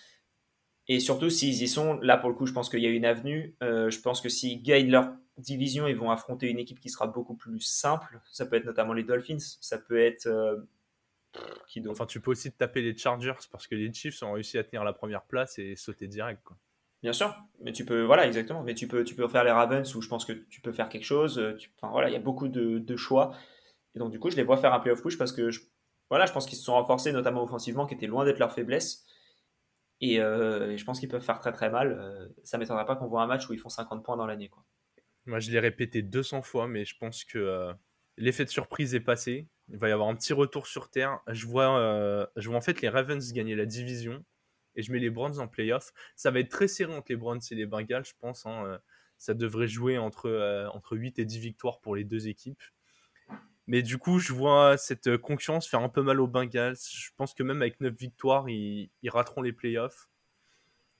Et 0.87 0.99
surtout, 0.99 1.29
s'ils 1.29 1.61
y 1.61 1.67
sont, 1.67 1.99
là 2.01 2.17
pour 2.17 2.29
le 2.29 2.35
coup, 2.35 2.45
je 2.45 2.53
pense 2.53 2.69
qu'il 2.69 2.79
y 2.79 2.87
a 2.87 2.89
une 2.89 3.05
avenue. 3.05 3.55
Euh, 3.61 3.89
je 3.89 3.99
pense 3.99 4.21
que 4.21 4.29
s'ils 4.29 4.61
gagnent 4.61 4.89
leur 4.89 5.11
division, 5.37 5.87
ils 5.87 5.95
vont 5.95 6.11
affronter 6.11 6.49
une 6.49 6.59
équipe 6.59 6.79
qui 6.79 6.89
sera 6.89 7.07
beaucoup 7.07 7.35
plus 7.35 7.59
simple. 7.59 8.19
Ça 8.31 8.45
peut 8.45 8.55
être 8.55 8.65
notamment 8.65 8.93
les 8.93 9.03
Dolphins, 9.03 9.37
ça 9.39 9.77
peut 9.77 9.99
être. 9.99 10.27
Euh, 10.27 10.57
qui 11.67 11.87
Enfin, 11.87 12.05
tu 12.05 12.19
peux 12.21 12.31
aussi 12.31 12.51
te 12.51 12.57
taper 12.57 12.81
les 12.81 12.97
Chargers 12.97 13.33
parce 13.51 13.67
que 13.67 13.75
les 13.75 13.93
Chiefs 13.93 14.23
ont 14.23 14.33
réussi 14.33 14.57
à 14.57 14.63
tenir 14.63 14.83
la 14.83 14.93
première 14.93 15.23
place 15.23 15.59
et 15.59 15.75
sauter 15.75 16.07
direct. 16.07 16.41
Quoi. 16.43 16.57
Bien 17.03 17.13
sûr, 17.13 17.35
mais 17.61 17.71
tu 17.73 17.85
peux, 17.85 18.03
voilà, 18.03 18.25
exactement. 18.25 18.63
Mais 18.63 18.73
tu 18.73 18.87
peux, 18.87 19.03
tu 19.03 19.13
peux 19.13 19.27
faire 19.27 19.43
les 19.43 19.51
Ravens 19.51 19.95
où 19.95 20.01
je 20.01 20.07
pense 20.07 20.25
que 20.25 20.33
tu 20.33 20.61
peux 20.61 20.71
faire 20.71 20.89
quelque 20.89 21.03
chose. 21.03 21.37
Euh, 21.37 21.57
enfin, 21.77 21.91
voilà, 21.91 22.09
il 22.09 22.13
y 22.13 22.15
a 22.15 22.19
beaucoup 22.19 22.47
de, 22.47 22.79
de, 22.79 22.95
choix. 22.95 23.35
Et 23.95 23.99
donc, 23.99 24.11
du 24.11 24.19
coup, 24.19 24.31
je 24.31 24.35
les 24.35 24.43
vois 24.43 24.57
faire 24.57 24.73
un 24.73 24.79
playoff 24.79 25.01
push 25.03 25.17
parce 25.17 25.31
que, 25.31 25.51
je, 25.51 25.61
voilà, 26.09 26.25
je 26.25 26.33
pense 26.33 26.47
qu'ils 26.47 26.57
se 26.57 26.63
sont 26.63 26.73
renforcés, 26.73 27.11
notamment 27.11 27.43
offensivement, 27.43 27.85
qui 27.85 27.93
était 27.93 28.07
loin 28.07 28.25
d'être 28.25 28.39
leur 28.39 28.51
faiblesse. 28.51 29.05
Euh, 30.03 30.71
et, 30.71 30.77
je 30.77 30.85
pense 30.85 30.99
qu'ils 30.99 31.09
peuvent 31.09 31.23
faire 31.23 31.39
très 31.39 31.51
très 31.51 31.69
mal. 31.69 31.91
Euh, 31.91 32.27
ça 32.43 32.57
m'étonnerait 32.57 32.85
pas 32.85 32.95
qu'on 32.95 33.07
voit 33.07 33.23
un 33.23 33.27
match 33.27 33.49
où 33.49 33.53
ils 33.53 33.59
font 33.59 33.69
50 33.69 34.03
points 34.03 34.17
dans 34.17 34.27
l'année. 34.27 34.51
Moi, 35.25 35.39
je 35.39 35.51
l'ai 35.51 35.59
répété 35.59 36.01
200 36.01 36.41
fois, 36.41 36.67
mais 36.67 36.85
je 36.85 36.95
pense 36.97 37.23
que 37.23 37.37
euh, 37.37 37.73
l'effet 38.17 38.45
de 38.45 38.49
surprise 38.49 38.95
est 38.95 39.01
passé. 39.01 39.47
Il 39.69 39.77
va 39.77 39.89
y 39.89 39.91
avoir 39.91 40.07
un 40.07 40.15
petit 40.15 40.33
retour 40.33 40.67
sur 40.67 40.89
terre. 40.89 41.19
Je 41.27 41.45
vois, 41.45 42.29
je 42.37 42.47
vois 42.47 42.57
en 42.57 42.61
fait 42.61 42.81
les 42.81 42.87
Ravens 42.87 43.33
gagner 43.33 43.53
la 43.53 43.65
division 43.65 44.23
et 44.75 44.81
je 44.81 44.93
mets 44.93 44.99
les 44.99 45.09
Browns 45.09 45.39
en 45.39 45.47
playoff. 45.49 45.91
Ça 46.15 46.31
va 46.31 46.39
être 46.39 46.49
très 46.49 46.69
serré 46.69 46.95
entre 46.95 47.07
les 47.09 47.17
Browns 47.17 47.41
et 47.51 47.55
les 47.55 47.65
Bengals, 47.65 48.05
je 48.05 48.13
pense. 48.17 48.45
Hein. 48.45 48.79
Ça 49.17 49.33
devrait 49.33 49.67
jouer 49.67 49.97
entre, 49.97 50.69
entre 50.73 50.95
8 50.95 51.19
et 51.19 51.25
10 51.25 51.39
victoires 51.39 51.81
pour 51.81 51.97
les 51.97 52.05
deux 52.05 52.29
équipes. 52.29 52.63
Mais 53.67 53.81
du 53.81 53.97
coup, 53.97 54.19
je 54.19 54.31
vois 54.31 54.77
cette 54.77 55.17
concurrence 55.17 55.67
faire 55.67 55.81
un 55.81 55.89
peu 55.89 56.01
mal 56.01 56.21
aux 56.21 56.27
Bengals. 56.27 56.77
Je 56.77 57.09
pense 57.17 57.33
que 57.33 57.43
même 57.43 57.61
avec 57.61 57.81
9 57.81 57.93
victoires, 57.93 58.49
ils, 58.49 58.89
rateront 59.07 59.41
les 59.41 59.51
playoffs. 59.51 60.09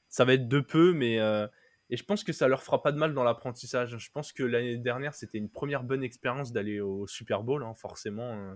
Ça 0.10 0.25
va 0.25 0.34
être 0.34 0.47
de 0.47 0.60
peu, 0.60 0.93
mais. 0.93 1.19
Euh, 1.19 1.47
et 1.89 1.95
je 1.95 2.03
pense 2.03 2.25
que 2.25 2.34
ça 2.34 2.49
leur 2.49 2.63
fera 2.63 2.82
pas 2.82 2.91
de 2.91 2.97
mal 2.97 3.13
dans 3.13 3.23
l'apprentissage. 3.23 3.97
Je 3.97 4.12
pense 4.12 4.34
que 4.34 4.43
l'année 4.43 4.77
dernière, 4.77 5.13
c'était 5.13 5.38
une 5.38 5.49
première 5.49 5.84
bonne 5.84 6.03
expérience 6.03 6.51
d'aller 6.51 6.82
au 6.82 7.08
Super 7.08 7.43
Bowl, 7.43 7.63
hein, 7.63 7.73
forcément. 7.75 8.34
Euh. 8.34 8.56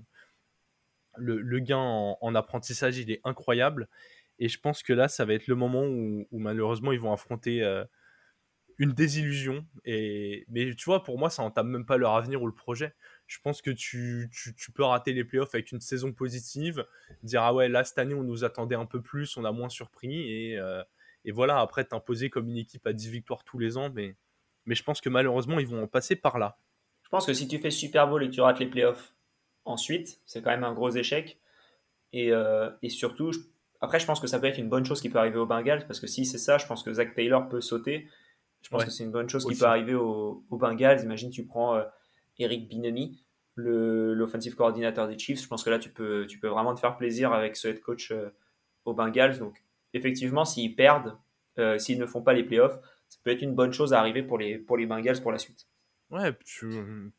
Le, 1.17 1.59
gain 1.59 1.77
en, 1.77 2.35
apprentissage, 2.35 2.97
il 2.97 3.11
est 3.11 3.19
incroyable. 3.25 3.89
Et 4.39 4.47
je 4.47 4.59
pense 4.59 4.81
que 4.81 4.93
là, 4.93 5.07
ça 5.09 5.25
va 5.25 5.33
être 5.33 5.47
le 5.47 5.55
moment 5.55 5.83
où, 5.83 6.25
malheureusement, 6.31 6.93
ils 6.93 6.99
vont 6.99 7.11
affronter 7.11 7.63
euh, 7.63 7.83
une 8.81 8.91
désillusion. 8.91 9.65
Et... 9.85 10.45
Mais 10.49 10.73
tu 10.75 10.85
vois, 10.85 11.03
pour 11.03 11.17
moi, 11.17 11.29
ça 11.29 11.43
entame 11.43 11.69
même 11.69 11.85
pas 11.85 11.97
leur 11.97 12.15
avenir 12.15 12.41
ou 12.41 12.47
le 12.47 12.53
projet 12.53 12.93
je 13.31 13.39
pense 13.39 13.61
que 13.61 13.71
tu, 13.71 14.29
peux 14.75 14.83
rater 14.83 15.13
les 15.13 15.23
playoffs 15.23 15.55
avec 15.55 15.71
une 15.71 15.79
saison 15.79 16.11
positive, 16.11 16.85
dire 17.23 17.43
ah 17.43 17.53
ouais, 17.53 17.69
là 17.69 17.85
cette 17.85 17.97
année 17.97 18.13
on 18.13 18.23
nous 18.23 18.43
attendait 18.43 18.75
un 18.75 18.85
peu 18.85 19.01
plus, 19.01 19.37
on 19.37 19.45
a 19.45 19.53
moins 19.53 19.69
surpris, 19.69 20.29
et, 20.29 20.57
euh, 20.57 20.83
voilà, 21.31 21.61
après 21.61 21.85
t'imposer 21.85 22.29
comme 22.29 22.49
une 22.49 22.57
équipe 22.57 22.85
à 22.85 22.91
10 22.91 23.09
victoires 23.09 23.45
tous 23.45 23.57
les 23.57 23.77
ans, 23.77 23.89
mais, 23.89 24.17
mais 24.65 24.75
je 24.75 24.83
pense 24.83 24.99
que 24.99 25.07
malheureusement 25.07 25.59
ils 25.59 25.67
vont 25.67 25.81
en 25.81 25.87
passer 25.87 26.17
par 26.17 26.39
là. 26.39 26.57
Je 27.03 27.09
pense 27.09 27.25
que 27.25 27.33
si 27.33 27.47
tu 27.47 27.57
fais 27.57 27.71
Super 27.71 28.05
Bowl 28.09 28.21
et 28.21 28.27
que 28.27 28.33
tu 28.33 28.41
rates 28.41 28.59
les 28.59 28.65
playoffs 28.65 29.13
ensuite, 29.63 30.19
c'est 30.25 30.41
quand 30.41 30.51
même 30.51 30.65
un 30.65 30.73
gros 30.73 30.89
échec. 30.89 31.39
Et, 32.11 32.33
euh, 32.33 32.69
surtout, 32.89 33.31
après 33.79 34.01
je 34.01 34.05
pense 34.05 34.19
que 34.19 34.27
ça 34.27 34.41
peut 34.41 34.47
être 34.47 34.59
une 34.59 34.67
bonne 34.67 34.85
chose 34.85 34.99
qui 34.99 35.09
peut 35.09 35.19
arriver 35.19 35.37
aux 35.37 35.45
Bengals, 35.45 35.87
parce 35.87 36.01
que 36.01 36.07
si 36.07 36.25
c'est 36.25 36.37
ça, 36.37 36.57
je 36.57 36.65
pense 36.65 36.83
que 36.83 36.91
Zach 36.91 37.15
Taylor 37.15 37.47
peut 37.47 37.61
sauter. 37.61 38.09
Je 38.61 38.69
pense 38.69 38.85
que 38.85 38.91
c'est 38.91 39.03
une 39.03 39.11
bonne 39.11 39.29
chose 39.29 39.45
qui 39.45 39.57
peut 39.57 39.65
arriver 39.65 39.95
aux, 39.95 40.43
Bengals. 40.51 41.01
Imagine, 41.03 41.29
tu 41.29 41.45
prends. 41.45 41.75
Euh, 41.75 41.83
Eric 42.41 42.67
Binemi, 42.67 43.23
l'offensive 43.55 44.55
coordinateur 44.55 45.07
des 45.07 45.17
Chiefs. 45.17 45.41
Je 45.41 45.47
pense 45.47 45.63
que 45.63 45.69
là, 45.69 45.79
tu 45.79 45.89
peux, 45.89 46.25
tu 46.27 46.39
peux 46.39 46.47
vraiment 46.47 46.73
te 46.73 46.79
faire 46.79 46.97
plaisir 46.97 47.33
avec 47.33 47.55
ce 47.55 47.67
head 47.67 47.81
coach 47.81 48.11
euh, 48.11 48.29
aux 48.85 48.93
Bengals. 48.93 49.37
Donc, 49.39 49.63
effectivement, 49.93 50.45
s'ils 50.45 50.75
perdent, 50.75 51.17
euh, 51.59 51.77
s'ils 51.77 51.99
ne 51.99 52.05
font 52.05 52.21
pas 52.21 52.33
les 52.33 52.43
playoffs, 52.43 52.79
ça 53.09 53.19
peut 53.23 53.31
être 53.31 53.41
une 53.41 53.53
bonne 53.53 53.73
chose 53.73 53.93
à 53.93 53.99
arriver 53.99 54.23
pour 54.23 54.37
les, 54.37 54.57
pour 54.57 54.77
les 54.77 54.85
Bengals 54.85 55.21
pour 55.21 55.31
la 55.31 55.37
suite. 55.37 55.67
Ouais, 56.09 56.35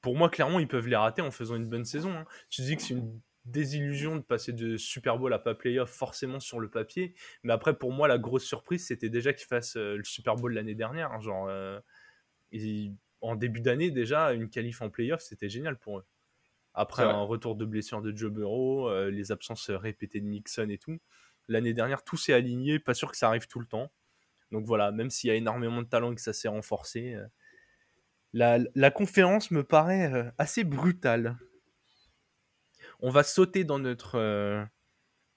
pour 0.03 0.17
moi, 0.17 0.29
clairement, 0.29 0.59
ils 0.59 0.69
peuvent 0.69 0.89
les 0.89 0.97
rater 0.97 1.23
en 1.23 1.31
faisant 1.31 1.57
une 1.57 1.69
bonne 1.69 1.85
saison. 1.85 2.13
Hein. 2.13 2.27
Tu 2.51 2.63
dis 2.63 2.77
que 2.77 2.83
c'est 2.83 2.95
une 2.95 3.21
désillusion 3.45 4.17
de 4.17 4.23
passer 4.23 4.53
de 4.53 4.77
Super 4.77 5.19
Bowl 5.19 5.33
à 5.33 5.39
pas 5.39 5.55
playoff 5.55 5.91
forcément 5.91 6.41
sur 6.41 6.61
le 6.61 6.71
papier. 6.71 7.15
Mais 7.43 7.53
après, 7.53 7.77
pour 7.77 7.93
moi, 7.93 8.09
la 8.09 8.19
grosse 8.19 8.45
surprise, 8.45 8.87
c'était 8.87 9.09
déjà 9.11 9.33
qu'ils 9.33 9.49
fassent 9.49 9.77
euh, 9.77 9.97
le 9.97 10.05
Super 10.05 10.37
Bowl 10.37 10.53
l'année 10.55 10.75
dernière. 10.75 11.13
Hein. 11.13 11.21
genre, 11.21 11.51
en 13.23 13.37
début 13.37 13.61
d'année, 13.61 13.91
déjà, 13.91 14.33
une 14.33 14.51
qualif 14.51 14.83
en 14.83 14.91
playoff, 14.91 15.21
c'était 15.21 15.49
génial 15.49 15.79
pour 15.79 15.99
eux. 15.99 16.05
Après 16.75 17.03
un 17.03 17.23
retour 17.23 17.55
de 17.55 17.65
blessure 17.65 18.01
de 18.01 18.17
Joe 18.17 18.33
Burrow, 18.33 18.89
euh, 18.89 19.11
les 19.11 19.31
absences 19.31 19.71
répétées 19.71 20.21
de 20.21 20.27
Nixon 20.27 20.69
et 20.71 20.79
tout, 20.79 20.99
l'année 21.49 21.75
dernière, 21.75 22.03
tout 22.03 22.17
s'est 22.17 22.33
aligné. 22.33 22.79
Pas 22.79 22.95
sûr 22.95 23.11
que 23.11 23.17
ça 23.17 23.29
arrive 23.29 23.47
tout 23.47 23.61
le 23.61 23.67
temps. 23.67 23.93
Donc 24.51 24.65
voilà, 24.65 24.91
même 24.91 25.11
s'il 25.11 25.29
y 25.29 25.31
a 25.31 25.37
énormément 25.37 25.83
de 25.83 25.87
talent 25.87 26.13
et 26.13 26.15
que 26.15 26.21
ça 26.21 26.33
s'est 26.33 26.49
renforcé, 26.49 27.15
euh, 27.15 28.65
la, 28.75 28.91
conférence 28.91 29.51
me 29.51 29.63
paraît 29.63 30.13
euh, 30.13 30.31
assez 30.39 30.65
brutale. 30.65 31.37
On 33.03 33.11
va 33.11 33.23
sauter 33.25 33.65
dans 33.65 33.79
notre, 33.79 34.67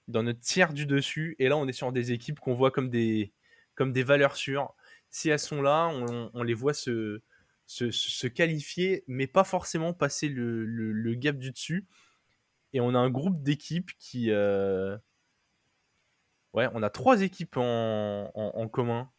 dans 0.08 0.22
notre 0.22 0.40
tiers 0.40 0.72
du 0.72 0.86
dessus, 0.86 1.36
et 1.38 1.48
là 1.48 1.56
on 1.56 1.66
est 1.68 1.72
sur 1.72 1.92
des 1.92 2.12
équipes 2.12 2.40
qu'on 2.40 2.54
voit 2.54 2.70
comme 2.70 2.90
des, 2.90 3.32
comme 3.74 3.92
des 3.92 4.02
valeurs 4.02 4.36
sûres. 4.36 4.74
Si 5.10 5.28
elles 5.28 5.38
sont 5.38 5.62
là, 5.62 5.88
on 5.88 6.42
les 6.42 6.54
voit 6.54 6.74
se, 6.74 7.20
qualifier, 8.28 9.04
mais 9.06 9.26
pas 9.26 9.44
forcément 9.44 9.92
passer 9.92 10.28
le, 10.28 11.14
gap 11.14 11.38
du 11.38 11.52
dessus. 11.52 11.86
Et 12.72 12.80
on 12.80 12.94
a 12.94 12.98
un 12.98 13.10
groupe 13.10 13.42
d'équipes 13.42 13.92
qui. 13.98 14.30
Euh, 14.30 14.96
ouais, 16.54 16.68
on 16.74 16.82
a 16.82 16.90
trois 16.90 17.22
équipes 17.22 17.56
en, 17.56 18.30
en, 18.34 18.68
commun. 18.68 19.10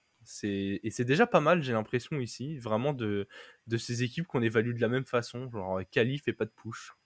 Et 0.43 0.89
c'est 0.91 1.05
déjà 1.05 1.25
pas 1.25 1.39
mal, 1.39 1.63
j'ai 1.63 1.73
l'impression 1.73 2.19
ici, 2.19 2.57
vraiment 2.59 2.93
de, 2.93 3.27
de 3.67 3.77
ces 3.77 4.03
équipes 4.03 4.27
qu'on 4.27 4.41
évalue 4.41 4.75
de 4.75 4.81
la 4.81 4.89
même 4.89 5.05
façon, 5.05 5.49
genre 5.49 5.81
qualif 5.89 6.27
et 6.27 6.33
pas 6.33 6.45
de 6.45 6.51
push. 6.51 6.96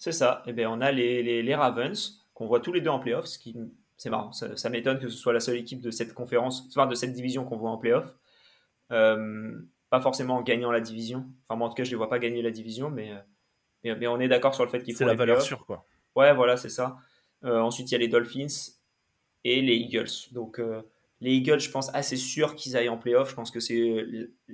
C'est 0.00 0.12
ça. 0.12 0.42
Et 0.46 0.50
eh 0.50 0.52
bien, 0.54 0.70
on 0.70 0.80
a 0.80 0.90
les, 0.90 1.22
les, 1.22 1.42
les 1.42 1.54
Ravens, 1.54 2.24
qu'on 2.34 2.46
voit 2.46 2.58
tous 2.58 2.72
les 2.72 2.80
deux 2.80 2.90
en 2.90 2.98
playoff, 2.98 3.26
ce 3.26 3.38
qui 3.38 3.54
c'est 3.98 4.08
marrant. 4.08 4.32
Ça, 4.32 4.70
m'étonne 4.70 4.98
que 4.98 5.10
ce 5.10 5.16
soit 5.16 5.34
la 5.34 5.40
seule 5.40 5.58
équipe 5.58 5.82
de 5.82 5.90
cette 5.90 6.14
conférence, 6.14 6.66
enfin 6.70 6.86
de 6.86 6.94
cette 6.94 7.12
division 7.12 7.44
qu'on 7.44 7.58
voit 7.58 7.70
en 7.70 7.76
playoff. 7.76 8.16
Euh, 8.92 9.60
pas 9.90 10.00
forcément 10.00 10.36
en 10.36 10.42
gagnant 10.42 10.72
la 10.72 10.80
division. 10.80 11.26
Enfin, 11.46 11.58
moi, 11.58 11.66
en 11.66 11.70
tout 11.70 11.74
cas, 11.74 11.84
je 11.84 11.90
ne 11.90 11.92
les 11.92 11.96
vois 11.98 12.08
pas 12.08 12.18
gagner 12.18 12.40
la 12.40 12.50
division, 12.50 12.88
mais, 12.88 13.12
mais, 13.84 13.94
mais 13.94 14.06
on 14.06 14.18
est 14.18 14.28
d'accord 14.28 14.54
sur 14.54 14.64
le 14.64 14.70
fait 14.70 14.82
qu'ils 14.82 14.94
font 14.94 15.00
C'est 15.00 15.04
la 15.04 15.12
les 15.12 15.18
valeur 15.18 15.42
sûre, 15.42 15.66
quoi. 15.66 15.84
Ouais, 16.16 16.32
voilà, 16.32 16.56
c'est 16.56 16.70
ça. 16.70 16.96
Euh, 17.44 17.60
ensuite, 17.60 17.90
il 17.90 17.92
y 17.92 17.94
a 17.96 17.98
les 17.98 18.08
Dolphins 18.08 18.72
et 19.44 19.60
les 19.60 19.76
Eagles. 19.76 20.32
Donc, 20.32 20.58
euh, 20.60 20.80
les 21.20 21.32
Eagles, 21.32 21.60
je 21.60 21.70
pense 21.70 21.94
assez 21.94 22.16
sûr 22.16 22.54
qu'ils 22.54 22.78
aillent 22.78 22.88
en 22.88 22.96
playoff. 22.96 23.28
Je 23.28 23.34
pense 23.34 23.50
que 23.50 23.60
c'est 23.60 24.06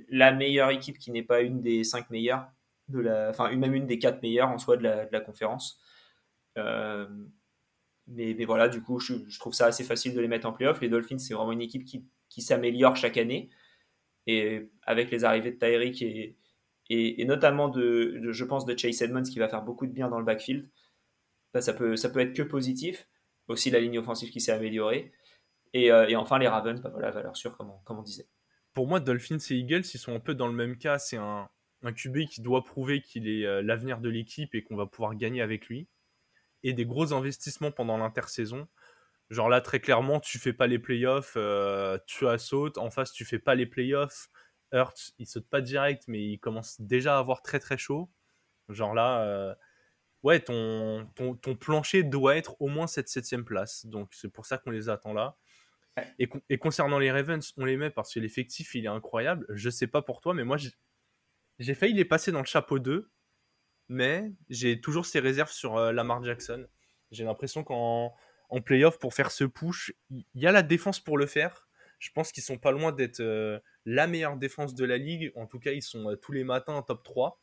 la 0.09 0.33
meilleure 0.33 0.71
équipe 0.71 0.97
qui 0.97 1.11
n'est 1.11 1.23
pas 1.23 1.39
une 1.39 1.61
des 1.61 1.85
cinq 1.85 2.09
meilleures, 2.09 2.49
de 2.89 2.99
la, 2.99 3.29
enfin, 3.29 3.53
même 3.55 3.73
une 3.73 3.87
des 3.87 3.99
quatre 3.99 4.21
meilleures 4.21 4.49
en 4.49 4.57
soi 4.57 4.77
de 4.77 4.83
la, 4.83 5.05
de 5.05 5.11
la 5.11 5.19
conférence. 5.21 5.81
Euh, 6.57 7.07
mais, 8.07 8.33
mais 8.37 8.45
voilà, 8.45 8.69
du 8.69 8.81
coup, 8.81 8.99
je, 8.99 9.39
trouve 9.39 9.53
ça 9.53 9.65
assez 9.65 9.83
facile 9.83 10.13
de 10.13 10.21
les 10.21 10.27
mettre 10.27 10.47
en 10.47 10.53
playoff. 10.53 10.79
Les 10.81 10.89
Dolphins, 10.89 11.17
c'est 11.17 11.33
vraiment 11.33 11.51
une 11.51 11.61
équipe 11.61 11.83
qui, 11.83 12.05
qui 12.29 12.41
s'améliore 12.41 12.95
chaque 12.95 13.17
année. 13.17 13.49
Et 14.27 14.69
avec 14.83 15.11
les 15.11 15.23
arrivées 15.25 15.51
de 15.51 15.57
Tyreek 15.57 16.01
et, 16.01 16.37
et, 16.89 17.25
notamment 17.25 17.69
de, 17.69 18.31
je 18.31 18.43
pense, 18.45 18.65
de 18.65 18.77
Chase 18.77 19.01
Edmonds 19.01 19.23
qui 19.23 19.39
va 19.39 19.49
faire 19.49 19.63
beaucoup 19.63 19.87
de 19.87 19.91
bien 19.91 20.09
dans 20.09 20.19
le 20.19 20.25
backfield, 20.25 20.69
bah, 21.53 21.61
ça, 21.61 21.73
peut, 21.73 21.95
ça 21.95 22.09
peut 22.09 22.19
être 22.19 22.33
que 22.33 22.43
positif. 22.43 23.07
Aussi 23.47 23.69
la 23.69 23.79
ligne 23.79 23.99
offensive 23.99 24.29
qui 24.29 24.41
s'est 24.41 24.51
améliorée. 24.51 25.13
Et, 25.73 25.91
euh, 25.91 26.07
et 26.07 26.15
enfin 26.15 26.37
les 26.37 26.47
Ravens, 26.47 26.81
bah, 26.81 26.89
voilà, 26.89 27.11
valeur 27.11 27.35
sûre, 27.37 27.55
comme 27.55 27.71
comme 27.85 27.99
on 27.99 28.03
disait. 28.03 28.27
Pour 28.73 28.87
moi, 28.87 28.99
Dolphins 28.99 29.37
et 29.37 29.55
Eagles, 29.55 29.83
ils 29.93 29.99
sont 29.99 30.13
un 30.13 30.19
peu 30.19 30.35
dans 30.35 30.47
le 30.47 30.53
même 30.53 30.77
cas. 30.77 30.99
C'est 30.99 31.17
un, 31.17 31.49
un 31.83 31.93
QB 31.93 32.27
qui 32.27 32.41
doit 32.41 32.63
prouver 32.63 33.01
qu'il 33.01 33.27
est 33.27 33.45
euh, 33.45 33.61
l'avenir 33.61 33.99
de 33.99 34.09
l'équipe 34.09 34.53
et 34.55 34.63
qu'on 34.63 34.75
va 34.75 34.85
pouvoir 34.85 35.15
gagner 35.15 35.41
avec 35.41 35.67
lui. 35.67 35.87
Et 36.63 36.73
des 36.73 36.85
gros 36.85 37.13
investissements 37.13 37.71
pendant 37.71 37.97
l'intersaison. 37.97 38.67
Genre 39.29 39.49
là, 39.49 39.61
très 39.61 39.79
clairement, 39.79 40.19
tu 40.19 40.39
fais 40.39 40.53
pas 40.53 40.67
les 40.67 40.79
playoffs, 40.79 41.33
euh, 41.37 41.97
tu 42.07 42.27
as 42.27 42.37
saute. 42.37 42.77
En 42.77 42.89
face, 42.89 43.11
tu 43.11 43.25
fais 43.25 43.39
pas 43.39 43.55
les 43.55 43.65
playoffs. 43.65 44.29
Hurts, 44.71 45.11
il 45.17 45.27
saute 45.27 45.47
pas 45.49 45.61
direct, 45.61 46.03
mais 46.07 46.23
il 46.23 46.39
commence 46.39 46.81
déjà 46.81 47.17
à 47.17 47.19
avoir 47.19 47.41
très 47.41 47.59
très 47.59 47.77
chaud. 47.77 48.09
Genre 48.69 48.93
là, 48.93 49.23
euh, 49.23 49.55
ouais, 50.23 50.39
ton, 50.39 51.07
ton, 51.15 51.35
ton 51.35 51.55
plancher 51.55 52.03
doit 52.03 52.35
être 52.35 52.59
au 52.61 52.67
moins 52.67 52.87
cette 52.87 53.09
septième 53.09 53.45
place. 53.45 53.85
Donc 53.85 54.09
c'est 54.13 54.29
pour 54.29 54.45
ça 54.45 54.57
qu'on 54.57 54.71
les 54.71 54.89
attend 54.89 55.13
là. 55.13 55.37
Et 56.19 56.57
concernant 56.57 56.99
les 56.99 57.11
Ravens, 57.11 57.53
on 57.57 57.65
les 57.65 57.77
met 57.77 57.89
parce 57.89 58.13
que 58.13 58.19
l'effectif, 58.19 58.75
il 58.75 58.85
est 58.85 58.89
incroyable. 58.89 59.45
Je 59.49 59.69
sais 59.69 59.87
pas 59.87 60.01
pour 60.01 60.21
toi, 60.21 60.33
mais 60.33 60.43
moi, 60.43 60.57
j'ai- 61.59 61.75
failli 61.75 61.93
les 61.93 62.05
passer 62.05 62.31
dans 62.31 62.39
le 62.39 62.45
chapeau 62.45 62.79
2. 62.79 63.09
Mais 63.89 64.31
j'ai 64.49 64.81
toujours 64.81 65.05
ces 65.05 65.19
réserves 65.19 65.51
sur 65.51 65.77
euh, 65.77 65.91
Lamar 65.93 66.23
Jackson. 66.23 66.67
J'ai 67.11 67.23
l'impression 67.23 67.63
qu'en 67.63 68.13
en 68.49 68.61
playoff, 68.61 68.99
pour 68.99 69.13
faire 69.13 69.31
ce 69.31 69.43
push, 69.45 69.93
il 70.11 70.25
y 70.35 70.47
a 70.47 70.51
la 70.51 70.61
défense 70.63 70.99
pour 70.99 71.17
le 71.17 71.25
faire. 71.25 71.67
Je 71.99 72.09
pense 72.11 72.31
qu'ils 72.31 72.43
sont 72.43 72.57
pas 72.57 72.71
loin 72.71 72.91
d'être 72.91 73.21
euh, 73.21 73.59
la 73.85 74.07
meilleure 74.07 74.37
défense 74.37 74.75
de 74.75 74.85
la 74.85 74.97
ligue. 74.97 75.31
En 75.35 75.47
tout 75.47 75.59
cas, 75.59 75.71
ils 75.71 75.81
sont 75.81 76.11
euh, 76.11 76.15
tous 76.15 76.31
les 76.33 76.43
matins 76.43 76.73
en 76.73 76.81
top 76.83 77.03
3. 77.03 77.41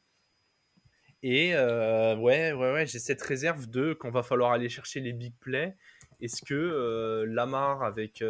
Et 1.22 1.54
ouais, 1.54 2.52
ouais, 2.52 2.52
ouais, 2.52 2.86
j'ai 2.86 2.98
cette 2.98 3.22
réserve 3.22 3.68
de 3.70 3.94
quand 3.94 4.10
va 4.10 4.22
falloir 4.22 4.52
aller 4.52 4.68
chercher 4.68 5.00
les 5.00 5.14
big 5.14 5.34
plays. 5.40 5.74
Est-ce 6.20 6.42
que 6.44 7.24
Lamar 7.26 7.82
avec, 7.82 8.22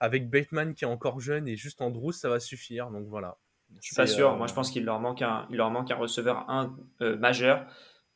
avec 0.00 0.30
Bateman 0.30 0.74
qui 0.74 0.84
est 0.84 0.88
encore 0.88 1.20
jeune 1.20 1.46
et 1.46 1.56
juste 1.56 1.82
Andrews, 1.82 2.12
ça 2.12 2.30
va 2.30 2.40
suffire? 2.40 2.90
Donc 2.90 3.06
voilà. 3.08 3.38
Je 3.80 3.86
suis 3.88 3.96
pas 3.96 4.06
sûr. 4.06 4.32
euh, 4.32 4.36
Moi, 4.36 4.46
je 4.46 4.54
pense 4.54 4.70
qu'il 4.70 4.84
leur 4.84 4.98
manque 5.00 5.22
un, 5.22 5.46
il 5.50 5.56
leur 5.56 5.70
manque 5.70 5.90
un 5.90 5.96
receveur 5.96 6.48
1 6.50 6.76
majeur. 7.18 7.66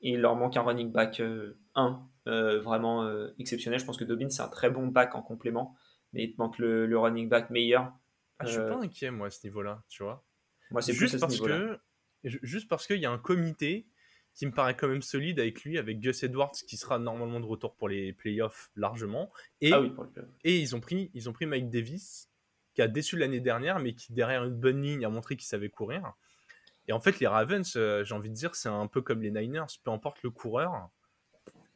Et 0.04 0.10
il 0.14 0.20
leur 0.20 0.34
manque 0.34 0.56
un 0.56 0.62
running 0.62 0.90
back 0.90 1.22
1 1.74 2.08
vraiment 2.26 3.04
euh, 3.04 3.28
exceptionnel. 3.38 3.78
Je 3.78 3.84
pense 3.84 3.96
que 3.96 4.04
Dobbins, 4.04 4.28
c'est 4.30 4.42
un 4.42 4.48
très 4.48 4.70
bon 4.70 4.88
back 4.88 5.14
en 5.14 5.22
complément. 5.22 5.76
Mais 6.12 6.24
il 6.24 6.32
te 6.34 6.40
manque 6.40 6.58
le, 6.58 6.86
le 6.86 6.98
running 6.98 7.28
back 7.28 7.50
meilleur. 7.50 7.92
ah, 8.38 8.44
je 8.44 8.50
suis 8.52 8.60
euh, 8.60 8.68
pas 8.68 8.76
inquiet, 8.82 9.10
moi, 9.10 9.28
à 9.28 9.30
ce 9.30 9.46
niveau-là, 9.46 9.82
tu 9.88 10.02
vois. 10.02 10.24
Moi, 10.70 10.82
c'est 10.82 10.92
juste 10.92 11.20
parce 11.20 11.38
que 11.40 11.78
ju- 12.24 12.40
juste 12.42 12.68
parce 12.68 12.86
qu'il 12.86 12.98
y 12.98 13.06
a 13.06 13.10
un 13.10 13.18
comité 13.18 13.86
qui 14.34 14.46
me 14.46 14.50
paraît 14.52 14.74
quand 14.76 14.88
même 14.88 15.02
solide 15.02 15.38
avec 15.40 15.62
lui, 15.62 15.76
avec 15.78 16.00
Gus 16.00 16.22
Edwards 16.22 16.52
qui 16.66 16.76
sera 16.78 16.98
normalement 16.98 17.38
de 17.40 17.44
retour 17.46 17.76
pour 17.76 17.88
les 17.88 18.12
playoffs 18.14 18.70
largement. 18.76 19.30
Et, 19.60 19.72
Ah 19.72 19.80
oui, 19.80 19.90
pour 19.90 20.04
le 20.04 20.10
playoff. 20.10 20.30
et 20.44 20.58
ils, 20.58 20.74
ont 20.74 20.80
pris, 20.80 21.10
ils 21.14 21.28
ont 21.28 21.32
pris 21.34 21.44
Mike 21.46 21.68
Davis, 21.70 22.30
qui 22.74 22.82
a 22.82 22.88
déçu 22.88 23.16
l'année 23.16 23.40
dernière, 23.40 23.78
mais 23.78 23.94
qui 23.94 24.12
derrière 24.12 24.44
une 24.44 24.54
bonne 24.54 24.82
ligne 24.82 25.04
a 25.04 25.08
montré 25.08 25.36
qu'il 25.36 25.46
savait 25.46 25.68
courir. 25.68 26.12
Et 26.88 26.92
en 26.92 27.00
fait, 27.00 27.20
les 27.20 27.26
Ravens, 27.26 27.70
euh, 27.76 28.04
j'ai 28.04 28.14
envie 28.14 28.30
de 28.30 28.34
dire, 28.34 28.54
c'est 28.54 28.68
un 28.68 28.86
peu 28.86 29.02
comme 29.02 29.22
les 29.22 29.30
Niners, 29.30 29.66
peu 29.84 29.90
importe 29.90 30.22
le 30.22 30.30
coureur, 30.30 30.88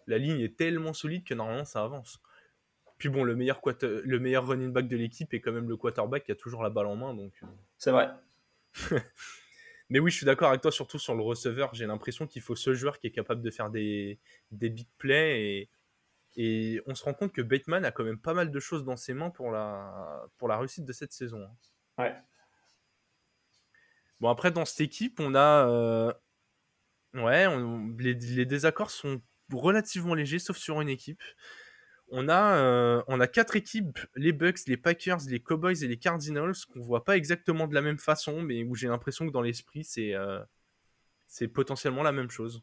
la 0.06 0.18
ligne 0.18 0.40
est 0.40 0.56
tellement 0.56 0.92
solide 0.92 1.24
que 1.24 1.34
normalement 1.34 1.64
ça 1.64 1.82
avance. 1.82 2.20
Puis 2.98 3.08
bon, 3.08 3.24
le 3.24 3.36
meilleur, 3.36 3.60
quater- 3.60 4.00
le 4.04 4.18
meilleur 4.18 4.46
running 4.46 4.72
back 4.72 4.88
de 4.88 4.96
l'équipe 4.96 5.32
est 5.34 5.40
quand 5.40 5.52
même 5.52 5.68
le 5.68 5.76
quarterback 5.76 6.24
qui 6.24 6.32
a 6.32 6.34
toujours 6.34 6.62
la 6.62 6.70
balle 6.70 6.86
en 6.86 6.96
main, 6.96 7.14
donc... 7.14 7.32
euh, 7.42 7.46
C'est 7.76 7.90
vrai. 7.90 8.10
Mais 9.88 10.00
oui, 10.00 10.10
je 10.10 10.16
suis 10.16 10.26
d'accord 10.26 10.48
avec 10.48 10.62
toi, 10.62 10.72
surtout 10.72 10.98
sur 10.98 11.14
le 11.14 11.22
receveur. 11.22 11.72
J'ai 11.74 11.86
l'impression 11.86 12.26
qu'il 12.26 12.42
faut 12.42 12.56
ce 12.56 12.74
joueur 12.74 12.98
qui 12.98 13.06
est 13.06 13.12
capable 13.12 13.40
de 13.42 13.50
faire 13.50 13.70
des, 13.70 14.18
des 14.50 14.68
big 14.68 14.88
plays. 14.98 15.40
Et, 15.40 15.68
et 16.36 16.80
on 16.86 16.94
se 16.94 17.04
rend 17.04 17.14
compte 17.14 17.32
que 17.32 17.42
Bateman 17.42 17.84
a 17.84 17.90
quand 17.90 18.04
même 18.04 18.18
pas 18.20 18.34
mal 18.34 18.50
de 18.50 18.60
choses 18.60 18.84
dans 18.84 18.96
ses 18.96 19.14
mains 19.14 19.30
pour 19.30 19.50
la, 19.50 20.26
pour 20.38 20.48
la 20.48 20.58
réussite 20.58 20.84
de 20.84 20.92
cette 20.92 21.12
saison. 21.12 21.42
hein. 21.98 22.02
Ouais. 22.04 22.16
Bon, 24.20 24.28
après, 24.30 24.50
dans 24.50 24.64
cette 24.64 24.80
équipe, 24.80 25.20
on 25.20 25.34
a. 25.34 25.68
euh, 25.68 26.12
Ouais, 27.14 27.46
on- 27.46 27.88
les, 27.98 28.14
les 28.14 28.44
désaccords 28.44 28.90
sont 28.90 29.22
relativement 29.52 30.14
légers, 30.14 30.38
sauf 30.38 30.56
sur 30.58 30.80
une 30.82 30.88
équipe. 30.88 31.22
On 32.10 32.28
a, 32.28 32.56
euh, 32.58 33.02
on 33.08 33.20
a 33.20 33.26
quatre 33.26 33.56
équipes, 33.56 33.98
les 34.16 34.32
Bucks, 34.32 34.66
les 34.66 34.76
Packers, 34.76 35.18
les 35.28 35.40
Cowboys 35.40 35.82
et 35.82 35.88
les 35.88 35.98
Cardinals, 35.98 36.52
qu'on 36.72 36.80
voit 36.82 37.04
pas 37.04 37.16
exactement 37.16 37.66
de 37.66 37.74
la 37.74 37.82
même 37.82 37.98
façon, 37.98 38.42
mais 38.42 38.64
où 38.64 38.74
j'ai 38.76 38.88
l'impression 38.88 39.26
que 39.26 39.32
dans 39.32 39.42
l'esprit, 39.42 39.82
c'est 39.84 40.14
euh, 40.14 40.40
c'est 41.26 41.48
potentiellement 41.48 42.02
la 42.02 42.12
même 42.12 42.30
chose. 42.30 42.62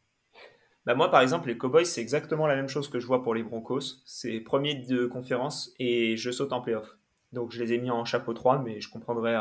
Bah 0.86 0.96
moi, 0.96 1.10
par 1.10 1.22
exemple, 1.22 1.48
les 1.48 1.58
Cowboys, 1.58 1.86
c'est 1.86 2.02
exactement 2.02 2.46
la 2.46 2.56
même 2.56 2.68
chose 2.68 2.90
que 2.90 3.00
je 3.00 3.08
vois 3.08 3.24
pour 3.24 3.34
les 3.34 3.44
Broncos. 3.44 4.02
C'est 4.06 4.40
premier 4.42 4.76
de 4.76 5.06
conférence 5.06 5.74
et 5.80 6.18
je 6.18 6.30
saute 6.32 6.52
en 6.52 6.62
playoff. 6.62 6.98
Donc, 7.32 7.52
je 7.52 7.64
les 7.64 7.74
ai 7.74 7.78
mis 7.78 7.90
en 7.90 8.04
chapeau 8.06 8.34
3, 8.34 8.60
mais 8.60 8.82
je, 8.82 8.90
comprendrais, 8.90 9.38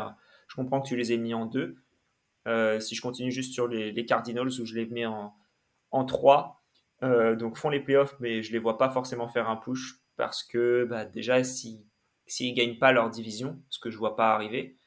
je 0.47 0.55
comprends 0.55 0.81
que 0.81 0.87
tu 0.87 0.95
les 0.95 1.11
aies 1.11 1.17
mis 1.17 1.33
en 1.33 1.45
2. 1.45 1.75
Euh, 2.47 2.79
si 2.79 2.95
je 2.95 3.01
continue 3.01 3.31
juste 3.31 3.53
sur 3.53 3.67
les, 3.67 4.05
Cardinals, 4.05 4.47
où 4.47 4.65
je 4.65 4.75
les 4.75 4.85
mets 4.85 5.05
en, 5.05 5.33
en 5.91 6.05
3, 6.05 6.63
euh, 7.03 7.35
donc 7.35 7.57
font 7.57 7.69
les 7.69 7.81
playoffs, 7.81 8.15
mais 8.19 8.41
je 8.41 8.51
les 8.53 8.59
vois 8.59 8.77
pas 8.77 8.89
forcément 8.89 9.27
faire 9.27 9.49
un 9.49 9.57
push 9.57 9.99
parce 10.15 10.43
que 10.43 10.85
bah, 10.89 11.05
déjà, 11.05 11.43
s'ils 11.43 11.83
s'ils 12.25 12.53
gagnent 12.53 12.77
pas 12.77 12.93
leur 12.93 13.09
division, 13.09 13.61
ce 13.69 13.79
que 13.79 13.89
je 13.89 13.97
vois 13.97 14.15
pas 14.15 14.33
arriver, 14.33 14.77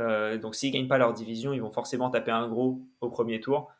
euh, 0.00 0.38
donc 0.38 0.54
s'ils 0.54 0.72
gagnent 0.72 0.88
pas 0.88 0.98
leur 0.98 1.12
division, 1.12 1.52
ils 1.52 1.62
vont 1.62 1.70
forcément 1.70 2.10
taper 2.10 2.30
un 2.30 2.48
gros 2.48 2.82
au 3.00 3.10
premier 3.10 3.40
tour. 3.40 3.70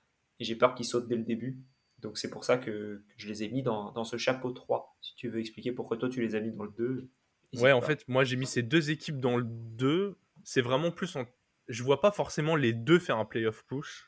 Et 0.41 0.45
j'ai 0.45 0.55
peur 0.55 0.75
qu'ils 0.75 0.87
sautent 0.87 1.09
dès 1.09 1.17
le 1.17 1.25
début. 1.25 1.59
Donc 2.01 2.19
c'est 2.19 2.31
pour 2.31 2.45
ça 2.45 2.59
que, 2.59 3.03
je 3.17 3.29
les 3.29 3.43
ai 3.43 3.49
mis 3.49 3.63
dans, 3.63 3.93
dans 3.93 4.05
ce 4.05 4.17
chapeau 4.17 4.53
3. 4.53 4.97
Si 5.01 5.15
tu 5.17 5.29
veux 5.29 5.41
expliquer 5.41 5.73
pourquoi 5.73 5.97
toi 5.97 6.09
tu 6.09 6.21
les 6.21 6.35
as 6.35 6.41
mis 6.41 6.53
dans 6.53 6.65
le 6.65 6.73
2. 6.77 7.11
n'hésite 7.53 7.65
Ouais, 7.65 7.73
en 7.73 7.81
fait, 7.81 8.07
moi 8.09 8.25
j'ai 8.25 8.37
mis 8.37 8.47
ces 8.47 8.63
deux 8.63 8.91
équipes 8.91 9.21
dans 9.21 9.37
le 9.37 9.45
2. 9.45 10.17
C'est 10.45 10.63
vraiment 10.63 10.91
plus 10.91 11.17
en. 11.17 11.27
Je 11.69 11.83
vois 11.83 12.01
pas 12.01 12.13
forcément 12.13 12.57
les 12.57 12.73
deux 12.73 12.99
faire 12.99 13.19
un 13.19 13.25
playoff 13.25 13.65
push. 13.67 14.07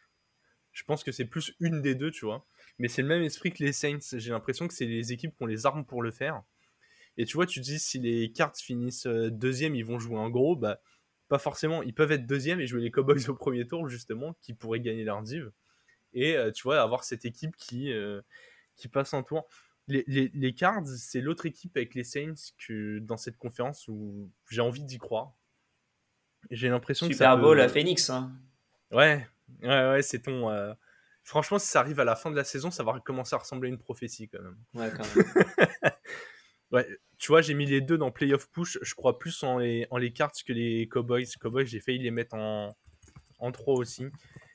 Je 0.73 0.85
pense 0.85 1.03
que 1.05 1.13
c'est 1.13 1.25
plus 1.25 1.55
une 1.61 1.83
des 1.83 1.95
deux, 1.95 2.11
tu 2.11 2.25
vois. 2.25 2.47
Mais 2.79 2.89
c'est 2.89 3.03
le 3.03 3.09
même 3.09 3.23
esprit 3.23 3.53
que 3.53 3.63
les 3.63 3.73
Saints. 3.73 3.99
J'ai 4.17 4.31
l'impression 4.31 4.69
que 4.69 4.75
c'est 4.75 4.87
les 4.87 5.13
équipes 5.13 5.37
qui 5.37 5.43
ont 5.43 5.47
les 5.47 5.67
armes 5.67 5.85
pour 5.85 6.03
le 6.03 6.11
faire. 6.11 6.43
Et 7.17 7.25
tu 7.25 7.35
vois, 7.35 7.47
tu 7.47 7.61
te 7.61 7.65
dis, 7.65 7.79
si 7.79 7.99
les 7.99 8.33
Cards 8.33 8.57
finissent 8.57 9.07
euh, 9.07 9.31
deuxième, 9.31 9.75
ils 9.75 9.85
vont 9.85 9.99
jouer 9.99 10.19
un 10.19 10.31
gros. 10.31 10.57
Bah, 10.57 10.81
pas 11.29 11.39
forcément. 11.39 11.83
Ils 11.83 11.93
peuvent 11.93 12.13
être 12.13 12.27
deuxième 12.27 12.61
et 12.61 12.67
jouer 12.67 12.81
les 12.81 12.91
Cowboys 12.91 13.29
au 13.29 13.35
premier 13.35 13.67
tour, 13.67 13.89
justement, 13.89 14.35
qui 14.41 14.55
pourraient 14.55 14.81
gagner 14.81 15.05
leur 15.05 15.23
div. 15.23 15.51
Et 16.13 16.37
euh, 16.37 16.51
tu 16.51 16.63
vois, 16.65 16.81
avoir 16.83 17.05
cette 17.05 17.25
équipe 17.25 17.57
qui, 17.57 17.93
euh, 17.93 18.21
qui 18.77 18.89
passe 18.89 19.15
un 19.15 19.23
tour. 19.23 19.47
Les, 19.89 20.05
les, 20.07 20.31
les 20.35 20.55
Cards, 20.55 20.87
c'est 20.87 21.21
l'autre 21.21 21.47
équipe 21.47 21.77
avec 21.77 21.95
les 21.95 22.05
Saints 22.05 22.35
que 22.59 22.99
dans 23.01 23.17
cette 23.17 23.37
conférence 23.37 23.89
où 23.89 24.31
j'ai 24.49 24.61
envie 24.61 24.85
d'y 24.85 24.99
croire. 24.99 25.33
J'ai 26.51 26.69
l'impression 26.69 27.07
que 27.07 27.13
Super 27.13 27.37
Bowl 27.39 27.57
peut- 27.59 27.63
à 27.63 27.69
Phoenix. 27.69 28.09
hein. 28.11 28.33
Ouais, 28.93 29.27
ouais, 29.63 29.69
ouais, 29.91 30.03
c'est 30.03 30.21
ton. 30.23 30.51
euh, 30.51 30.73
Franchement, 31.23 31.59
si 31.59 31.67
ça 31.69 31.81
arrive 31.81 32.01
à 32.01 32.05
la 32.05 32.17
fin 32.17 32.31
de 32.31 32.37
la 32.37 32.45
saison, 32.45 32.71
ça 32.71 32.83
va 32.83 32.99
commencer 33.01 33.35
à 33.35 33.39
ressembler 33.39 33.69
à 33.69 33.73
une 33.73 33.79
prophétie 33.79 34.29
quand 34.29 34.41
même. 34.43 34.57
Ouais, 34.75 34.91
quand 34.97 35.05
même. 35.17 35.93
Ouais, 36.73 36.87
tu 37.19 37.29
vois, 37.29 37.43
j'ai 37.43 37.55
mis 37.55 37.67
les 37.67 37.81
deux 37.81 37.99
dans 37.99 38.11
Playoff 38.11 38.49
Push. 38.51 38.79
Je 38.81 38.95
crois 38.95 39.19
plus 39.19 39.43
en 39.43 39.59
les, 39.59 39.87
en 39.91 39.99
les 39.99 40.13
cartes 40.13 40.43
que 40.45 40.53
les 40.53 40.89
Cowboys. 40.89 41.27
Cowboys, 41.41 41.67
j'ai 41.67 41.81
failli 41.81 41.99
les 41.99 42.11
mettre 42.11 42.35
en, 42.37 42.77
en 43.39 43.53
3 43.53 43.75
aussi. 43.75 44.07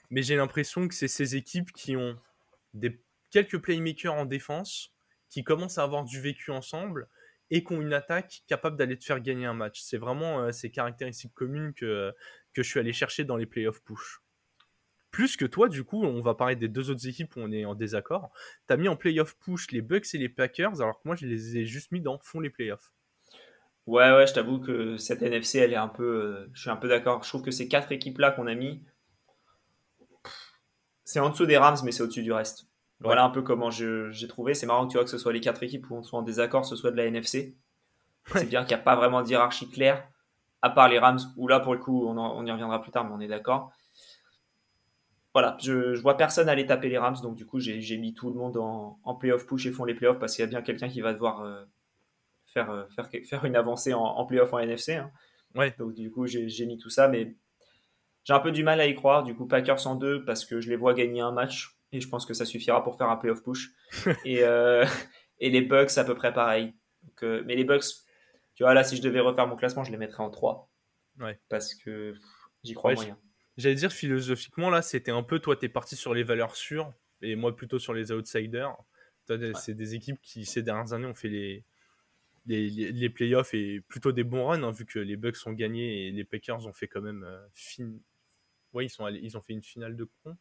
Mais 0.10 0.24
j'ai 0.24 0.36
l'impression 0.36 0.88
que 0.88 0.93
c'est 0.93 1.08
ces 1.08 1.36
équipes 1.36 1.72
qui 1.72 1.95
ont 1.95 2.18
des, 2.74 3.01
quelques 3.32 3.60
playmakers 3.60 4.14
en 4.14 4.26
défense, 4.26 4.93
qui 5.30 5.43
commencent 5.43 5.78
à 5.78 5.84
avoir 5.84 6.03
du 6.03 6.22
vécu 6.22 6.51
ensemble 6.51 7.08
et 7.51 7.64
qui 7.64 7.74
ont 7.74 7.82
une 7.82 7.93
attaque 7.93 8.43
capable 8.47 8.78
d'aller 8.78 8.97
te 8.97 9.06
faire 9.06 9.20
gagner 9.20 9.45
un 9.45 9.53
match. 9.53 9.82
C'est 9.82 9.97
vraiment 9.97 10.41
euh, 10.41 10.51
ces 10.51 10.72
caractéristiques 10.72 11.34
communes 11.34 11.74
que, 11.74 12.14
que 12.53 12.64
je 12.64 12.70
suis 12.70 12.80
allé 12.80 12.93
chercher 12.93 13.24
dans 13.24 13.38
les 13.38 13.45
Playoff 13.45 13.84
Push. 13.84 14.22
Plus 15.16 15.38
que 15.38 15.45
toi, 15.45 15.70
du 15.70 15.86
coup, 15.86 16.03
on 16.03 16.22
va 16.22 16.34
parler 16.36 16.58
des 16.58 16.68
deux 16.68 16.89
autres 16.89 17.08
équipes 17.08 17.38
où 17.38 17.39
on 17.39 17.49
est 17.49 17.64
en 17.64 17.74
désaccord. 17.74 18.32
T'as 18.68 18.76
mis 18.76 18.89
en 18.89 18.97
playoff 18.97 19.38
push 19.38 19.72
les 19.72 19.82
Bucks 19.82 20.14
et 20.14 20.18
les 20.18 20.28
Packers, 20.28 20.82
alors 20.82 21.01
que 21.01 21.08
moi, 21.08 21.16
je 21.16 21.26
les 21.26 21.56
ai 21.56 21.66
juste 21.66 21.93
mis 21.93 22.01
dans 22.01 22.20
fond 22.20 22.41
les 22.41 22.49
playoffs. 22.49 22.91
Ouais, 23.86 24.12
ouais, 24.12 24.28
je 24.28 24.34
t'avoue 24.34 24.60
que 24.60 24.97
cette 24.97 25.22
NFC, 25.22 25.60
elle 25.60 25.72
est 25.72 25.78
un 25.78 25.88
peu. 25.88 26.03
euh, 26.03 26.49
je 26.51 26.62
suis 26.64 26.70
un 26.70 26.76
peu 26.76 26.89
d'accord. 26.89 27.24
Je 27.24 27.30
trouve 27.30 27.43
que 27.43 27.51
ces 27.51 27.70
quatre 27.70 27.93
équipes-là 27.93 28.32
qu'on 28.32 28.47
a 28.47 28.56
mis. 28.56 28.84
C'est 31.06 31.20
en 31.20 31.30
dessous 31.30 31.45
des 31.45 31.58
Rams, 31.58 31.78
mais 31.84 31.91
c'est 31.91 32.03
au-dessus 32.03 32.24
du 32.24 32.34
reste. 32.34 32.68
Voilà 32.99 33.24
un 33.24 33.30
peu 33.30 33.41
comment 33.41 33.70
j'ai 33.70 34.28
trouvé. 34.28 34.53
C'est 34.53 34.66
marrant 34.66 34.88
que 34.88 34.91
tu 34.91 34.97
vois 34.97 35.03
que 35.03 35.10
ce 35.10 35.18
soit 35.18 35.32
les 35.32 35.39
quatre 35.39 35.64
équipes 35.64 35.89
où 35.89 35.95
on 35.95 36.03
soit 36.03 36.20
en 36.20 36.24
désaccord, 36.24 36.66
ce 36.66 36.76
soit 36.76 36.91
de 36.91 36.97
la 36.97 37.06
NFC. 37.06 37.56
C'est 38.34 38.49
bien 38.49 38.62
qu'il 38.62 38.76
n'y 38.76 38.82
a 38.82 38.84
pas 38.84 38.95
vraiment 38.95 39.22
de 39.22 39.30
hiérarchie 39.30 39.70
claire, 39.70 40.08
à 40.64 40.72
part 40.72 40.89
les 40.89 40.97
Rams, 40.97 41.20
où 41.38 41.47
là, 41.47 41.60
pour 41.60 41.74
le 41.74 41.80
coup, 41.80 42.08
on, 42.08 42.45
y 42.45 42.51
reviendra 42.51 42.82
plus 42.82 42.91
tard, 42.91 43.06
mais 43.06 43.12
on 43.14 43.20
est 43.20 43.28
d'accord. 43.28 43.72
Voilà, 45.34 45.58
je, 45.62 45.93
je, 45.93 46.01
vois 46.01 46.18
personne 46.18 46.49
aller 46.49 46.66
taper 46.66 46.89
les 46.89 46.97
Rams, 46.97 47.18
donc 47.22 47.36
du 47.36 47.45
coup, 47.45 47.60
j'ai 47.60 47.97
mis 47.97 48.14
tout 48.14 48.30
le 48.30 48.36
monde 48.36 48.58
en, 48.58 48.97
en 49.03 49.16
playoff 49.16 49.45
push 49.45 49.68
et 49.68 49.72
font 49.72 49.86
les 49.86 49.93
playoffs 49.93 50.18
parce 50.18 50.34
qu'il 50.36 50.43
y 50.43 50.47
a 50.47 50.49
bien 50.49 50.62
quelqu'un 50.64 50.88
qui 50.88 51.01
va 51.01 51.14
devoir 51.14 51.41
euh, 51.41 51.64
faire, 52.47 52.72
euh, 52.72 52.86
faire, 52.88 53.10
faire 53.10 53.45
une 53.45 53.56
avancée 53.56 53.93
en, 53.93 54.01
en 54.01 54.26
playoff 54.26 54.53
en 54.53 54.60
NFC. 54.60 54.95
Hein. 54.95 55.12
Ouais. 55.53 55.76
Donc 55.78 55.93
du 55.93 56.10
coup, 56.10 56.26
j'ai 56.26 56.66
mis 56.66 56.78
tout 56.78 56.89
ça, 56.89 57.10
mais 57.10 57.36
j'ai 58.26 58.34
un 58.34 58.39
peu 58.39 58.51
du 58.51 58.63
mal 58.63 58.82
à 58.82 58.88
y 58.88 58.93
croire. 58.93 59.23
Du 59.23 59.34
coup, 59.34 59.47
Packers 59.47 59.88
en 59.88 59.95
deux 59.95 60.26
parce 60.26 60.43
que 60.43 60.59
je 60.59 60.69
les 60.69 60.76
vois 60.76 60.93
gagner 60.93 61.21
un 61.21 61.32
match 61.32 61.78
et 61.93 62.01
je 62.01 62.09
pense 62.09 62.26
que 62.26 62.34
ça 62.34 62.43
suffira 62.43 62.84
pour 62.84 62.97
faire 62.97 63.09
un 63.09 63.15
playoff 63.15 63.41
push. 63.41 63.71
et, 64.26 64.43
euh, 64.43 64.86
et 65.39 65.49
les 65.49 65.61
Bucks, 65.61 65.97
à 65.97 66.03
peu 66.03 66.15
près 66.15 66.34
pareil. 66.34 66.73
Donc, 67.03 67.21
mais 67.45 67.55
les 67.55 67.63
Bucks, 67.63 67.86
tu 68.55 68.63
vois, 68.63 68.73
là, 68.73 68.84
si 68.84 68.97
je 68.97 69.01
devais 69.01 69.21
refaire 69.21 69.47
mon 69.47 69.55
classement, 69.55 69.84
je 69.86 69.91
les 69.91 69.97
mettrais 69.97 70.23
en 70.23 70.30
3. 70.30 70.69
Ouais. 71.19 71.39
Parce 71.49 71.76
que 71.76 72.13
j'y 72.63 72.73
crois 72.73 72.93
moyen. 72.93 73.17
J'allais 73.57 73.76
dire 73.76 73.91
philosophiquement, 73.91 74.69
là, 74.69 74.82
c'était 74.82 75.11
un 75.11 75.23
peu, 75.23 75.39
toi, 75.39 75.55
t'es 75.55 75.69
parti 75.69 75.95
sur 75.95 76.13
les 76.13 76.23
valeurs 76.23 76.55
sûres 76.55 76.91
et 77.21 77.36
moi 77.36 77.55
plutôt 77.55 77.80
sur 77.80 77.93
les 77.93 78.11
outsiders. 78.11 78.76
C'est 79.55 79.73
des 79.73 79.95
équipes 79.95 80.19
qui, 80.21 80.45
ces 80.45 80.61
dernières 80.61 80.93
années, 80.93 81.07
ont 81.07 81.15
fait 81.15 81.30
les, 81.30 81.63
les, 82.45 82.69
les, 82.69 83.09
playoffs 83.09 83.53
et 83.53 83.82
plutôt 83.82 84.11
des 84.11 84.23
bons 84.23 84.45
runs, 84.45 84.63
hein, 84.63 84.71
vu 84.71 84.86
que 84.86 84.99
les 84.99 85.15
Bucks 85.15 85.38
ont 85.45 85.53
gagné 85.53 86.07
et 86.07 86.11
les 86.11 86.23
Packers 86.23 86.67
ont 86.67 86.73
fait 86.73 86.88
quand 86.88 87.01
même 87.01 87.23
euh, 87.23 87.47
fin... 87.53 87.91
Ouais, 88.76 88.86
ils, 88.86 88.89
sont 88.89 89.07
ils 89.07 89.38
ont 89.38 89.41
fait 89.41 89.53
une 89.53 89.63
finale 89.63 89.95
de 89.95 90.03
conf. 90.21 90.38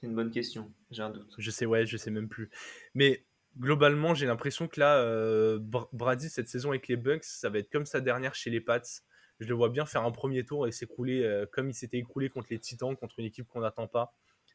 C'est 0.00 0.06
une 0.06 0.14
bonne 0.14 0.30
question, 0.30 0.72
j'ai 0.92 1.02
un 1.02 1.10
doute. 1.10 1.34
Je 1.36 1.50
sais, 1.50 1.66
ouais, 1.66 1.84
je 1.84 1.96
sais 1.96 2.12
même 2.12 2.28
plus. 2.28 2.48
Mais 2.94 3.24
globalement, 3.58 4.14
j'ai 4.14 4.26
l'impression 4.26 4.68
que 4.68 4.78
là, 4.78 4.98
euh, 4.98 5.58
Brady, 5.92 6.30
cette 6.30 6.48
saison 6.48 6.70
avec 6.70 6.86
les 6.86 6.96
Bucks, 6.96 7.24
ça 7.24 7.50
va 7.50 7.58
être 7.58 7.70
comme 7.70 7.86
sa 7.86 8.00
dernière 8.00 8.36
chez 8.36 8.50
les 8.50 8.60
Pats. 8.60 8.82
Je 9.40 9.48
le 9.48 9.54
vois 9.54 9.68
bien 9.68 9.84
faire 9.84 10.04
un 10.04 10.12
premier 10.12 10.44
tour 10.44 10.68
et 10.68 10.72
s'écrouler 10.72 11.24
euh, 11.24 11.44
comme 11.50 11.70
il 11.70 11.74
s'était 11.74 11.98
écroulé 11.98 12.30
contre 12.30 12.48
les 12.50 12.60
Titans, 12.60 12.96
contre 12.96 13.18
une 13.18 13.26
équipe 13.26 13.48
qu'on 13.48 13.60
n'attend 13.60 13.88
pas. 13.88 14.14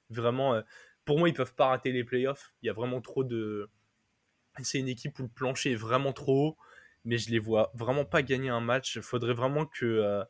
Vraiment, 0.10 0.54
euh, 0.54 0.62
pour 1.04 1.20
moi, 1.20 1.28
ils 1.28 1.34
peuvent 1.34 1.56
pas 1.56 1.68
rater 1.68 1.92
les 1.92 2.06
playoffs. 2.06 2.54
Il 2.62 2.68
y 2.68 2.70
a 2.70 2.74
vraiment 2.74 3.02
trop 3.02 3.26
de. 3.26 3.70
C'est 4.64 4.80
une 4.80 4.88
équipe 4.88 5.20
où 5.20 5.24
le 5.24 5.30
plancher 5.30 5.74
est 5.74 5.76
vraiment 5.76 6.14
trop 6.14 6.48
haut, 6.48 6.58
mais 7.04 7.18
je 7.18 7.30
les 7.30 7.40
vois 7.40 7.72
vraiment 7.76 8.06
pas 8.06 8.22
gagner 8.22 8.50
un 8.50 8.62
match. 8.62 8.96
Il 8.96 9.02
faudrait 9.02 9.34
vraiment 9.34 9.66
que 9.66 10.24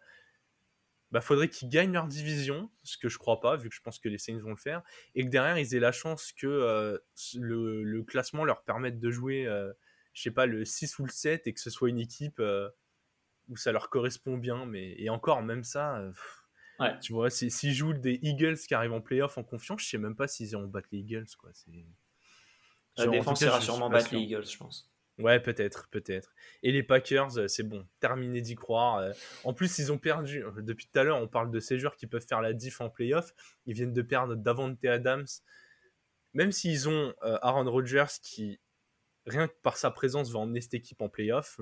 bah, 1.12 1.22
faudrait 1.22 1.50
qu'ils 1.50 1.70
gagnent 1.70 1.94
leur 1.94 2.08
division, 2.08 2.70
ce 2.84 2.98
que 2.98 3.08
je 3.08 3.18
crois 3.18 3.40
pas, 3.40 3.56
vu 3.56 3.70
que 3.70 3.76
je 3.76 3.82
pense 3.82 4.00
que 4.00 4.10
les 4.10 4.18
Saints 4.18 4.40
vont 4.40 4.50
le 4.50 4.58
faire, 4.58 4.82
et 5.16 5.24
que 5.24 5.30
derrière 5.30 5.58
ils 5.58 5.74
aient 5.74 5.80
la 5.80 5.92
chance 5.94 6.34
que 6.34 6.48
euh, 6.48 6.98
le, 7.36 8.04
classement 8.04 8.44
leur 8.44 8.64
permette 8.64 9.00
de 9.00 9.10
jouer, 9.10 9.48
euh, 9.48 9.72
je 10.14 10.24
sais 10.24 10.32
pas, 10.32 10.46
le 10.46 10.66
6 10.66 11.00
ou 11.00 11.06
le 11.06 11.12
7, 11.12 11.48
et 11.48 11.54
que 11.54 11.62
ce 11.62 11.70
soit 11.70 11.90
une 11.90 12.00
équipe 12.00 12.40
euh, 12.40 12.70
où 13.48 13.56
ça 13.56 13.72
leur 13.72 13.90
correspond 13.90 14.38
bien. 14.38 14.66
Mais, 14.66 14.96
et 14.98 15.10
encore, 15.10 15.42
même 15.42 15.64
ça, 15.64 16.04
tu 17.02 17.14
vois, 17.14 17.30
s'ils 17.30 17.74
jouent 17.74 17.94
des 17.94 18.20
Eagles 18.22 18.58
qui 18.58 18.74
arrivent 18.74 18.94
en 18.94 19.02
playoff 19.02 19.38
en 19.38 19.44
confiance, 19.44 19.82
je 19.84 19.90
sais 19.90 19.98
même 19.98 20.16
pas 20.16 20.28
s'ils 20.28 20.50
iront 20.50 20.68
battre 20.68 20.90
les 20.92 21.00
Eagles. 21.00 21.28
Quoi. 21.40 21.52
La 22.98 23.08
défense 23.08 23.42
ira 23.42 23.62
sûrement 23.62 23.90
battre 23.90 24.14
les 24.14 24.20
Eagles, 24.20 24.46
je 24.46 24.58
pense. 24.58 24.92
Ouais, 25.20 25.40
peut-être, 25.40 25.88
peut-être. 25.90 26.36
Et 26.62 26.72
les 26.72 26.84
Packers, 26.84 27.40
euh, 27.40 27.48
c'est 27.48 27.64
bon, 27.64 27.88
terminé 28.00 28.40
d'y 28.40 28.54
croire. 28.54 28.98
Euh. 28.98 29.14
En 29.44 29.54
plus, 29.54 29.80
ils 29.80 29.92
ont 29.92 29.98
perdu. 29.98 30.44
Euh, 30.44 30.62
depuis 30.62 30.88
tout 30.88 31.00
à 31.00 31.04
l'heure, 31.04 31.20
on 31.20 31.28
parle 31.28 31.50
de 31.50 31.60
ces 31.60 31.80
joueurs 31.80 31.96
qui 31.96 32.06
peuvent 32.06 32.26
faire 32.26 32.42
la 32.42 32.54
diff 32.54 32.82
en 32.82 32.90
playoff. 32.90 33.34
Ils 33.66 33.74
viennent 33.74 33.94
de 33.94 34.02
perdre 34.04 34.36
Davante 34.36 34.84
Adams. 34.86 35.26
Même 36.34 36.52
s'ils 36.52 36.88
ont 36.88 37.16
Aaron 37.22 37.70
Rodgers 37.72 38.20
qui, 38.22 38.60
rien 39.26 39.48
que 39.48 39.56
par 39.64 39.78
sa 39.78 39.90
présence, 39.90 40.32
va 40.32 40.40
emmener 40.40 40.62
cette 40.62 40.76
équipe 40.76 41.02
en 41.02 41.10
playoff, 41.10 41.60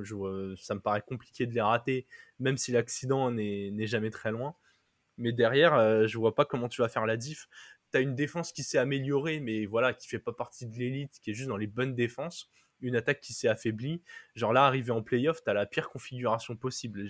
ça 0.58 0.76
me 0.76 0.80
paraît 0.82 1.04
compliqué 1.08 1.46
de 1.46 1.54
les 1.54 1.62
rater, 1.62 2.08
même 2.40 2.58
si 2.58 2.74
l'accident 2.74 3.32
n'est 3.32 3.88
jamais 3.88 4.10
très 4.10 4.32
loin. 4.32 4.56
Mais 5.18 5.32
derrière, 5.32 6.08
je 6.08 6.18
vois 6.18 6.36
pas 6.36 6.44
comment 6.44 6.68
tu 6.68 6.82
vas 6.82 6.90
faire 6.90 7.06
la 7.06 7.16
diff. 7.16 7.48
Tu 7.94 7.98
as 8.00 8.02
une 8.02 8.16
défense 8.16 8.52
qui 8.52 8.64
s'est 8.64 8.80
améliorée, 8.80 9.40
mais 9.40 9.66
voilà, 9.66 9.94
qui 9.94 10.10
fait 10.10 10.20
pas 10.20 10.34
partie 10.34 10.66
de 10.66 10.76
l'élite, 10.76 11.20
qui 11.22 11.32
est 11.32 11.34
juste 11.34 11.48
dans 11.48 11.58
les 11.58 11.68
bonnes 11.68 11.96
défenses 11.96 12.52
une 12.82 12.96
attaque 12.96 13.22
qui 13.22 13.34
s'est 13.34 13.48
affaiblie. 13.48 14.02
Genre 14.36 14.54
là, 14.54 14.66
arrivé 14.66 14.92
en 14.92 15.02
playoff, 15.02 15.44
tu 15.44 15.50
as 15.50 15.54
la 15.54 15.66
pire 15.66 15.90
configuration 15.90 16.56
possible. 16.56 17.08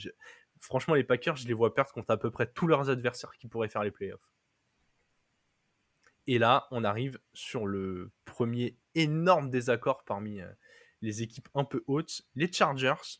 Franchement, 0.60 0.94
les 0.94 1.04
Packers, 1.04 1.36
je 1.36 1.48
les 1.48 1.54
vois 1.54 1.74
perdre 1.74 1.92
contre 1.92 2.12
à 2.12 2.18
peu 2.18 2.32
près 2.32 2.48
tous 2.48 2.68
leurs 2.68 2.90
adversaires 2.90 3.34
qui 3.38 3.48
pourraient 3.48 3.70
faire 3.70 3.84
les 3.84 3.92
playoffs. 3.92 4.32
Et 6.28 6.40
là, 6.40 6.68
on 6.72 6.84
arrive 6.84 7.20
sur 7.34 7.68
le 7.68 8.12
premier 8.26 8.78
énorme 8.96 9.50
désaccord 9.50 10.04
parmi 10.06 10.42
euh, 10.42 10.52
les 11.02 11.22
équipes 11.22 11.50
un 11.54 11.66
peu 11.66 11.84
hautes. 11.88 12.24
Les 12.36 12.52
Chargers, 12.52 13.20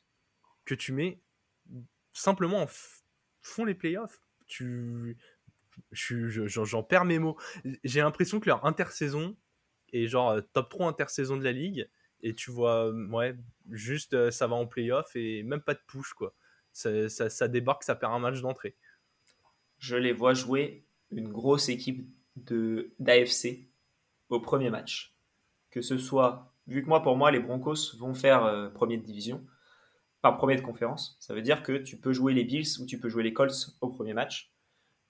que 0.66 0.74
tu 0.74 0.92
mets 0.92 1.22
simplement 2.14 2.64
en 2.64 2.68
font 3.42 3.66
les 3.66 3.76
playoffs. 3.76 4.22
Tu, 4.48 5.18
j'en 5.92 6.84
perds 6.84 7.06
mes 7.06 7.20
mots. 7.20 7.38
J'ai 7.84 8.02
l'impression 8.02 8.40
que 8.40 8.48
leur 8.48 8.66
intersaison 8.66 9.36
est 9.94 10.08
genre 10.08 10.32
euh, 10.32 10.42
top 10.54 10.70
3 10.70 10.88
intersaison 10.88 11.38
de 11.38 11.44
la 11.44 11.52
ligue 11.52 11.90
et 12.26 12.34
tu 12.34 12.50
vois, 12.50 12.92
ouais, 12.92 13.36
juste 13.70 14.32
ça 14.32 14.48
va 14.48 14.56
en 14.56 14.66
playoff 14.66 15.16
et 15.16 15.44
même 15.44 15.62
pas 15.62 15.76
de 15.76 15.80
push, 15.88 16.14
quoi. 16.14 16.34
Ça, 16.74 17.48
débarque, 17.48 17.84
ça 17.84 17.94
perd 17.94 18.14
un 18.14 18.20
match 18.20 18.42
d'entrée. 18.42 18.76
Je 19.78 19.96
les 19.96 20.12
vois 20.12 20.34
jouer 20.34 20.88
une 21.12 21.32
grosse 21.32 21.70
équipe 21.70 22.10
d'AFC 22.36 23.70
au 24.30 24.40
premier 24.40 24.72
match. 24.72 25.16
Que 25.70 25.82
ce 25.82 26.00
soit, 26.00 26.52
vu 26.66 26.82
que 26.82 26.88
moi, 26.88 27.04
pour 27.04 27.16
moi, 27.16 27.30
les 27.30 27.40
Broncos 27.40 27.96
vont 28.00 28.16
faire 28.16 28.44
euh, 28.44 28.70
premier 28.70 28.98
de 28.98 29.04
division, 29.04 29.46
enfin 30.24 30.36
premier 30.36 30.56
de 30.56 30.62
conférence, 30.62 31.18
ça 31.20 31.36
veut 31.36 31.44
dire 31.44 31.62
que 31.62 31.78
tu 31.78 31.96
peux 31.96 32.12
jouer 32.12 32.34
les 32.34 32.44
Bills 32.44 32.80
ou 32.80 32.88
tu 32.88 33.00
peux 33.00 33.08
jouer 33.08 33.22
les 33.22 33.34
Colts 33.34 33.78
au 33.82 33.90
premier 33.90 34.16
match 34.16 34.52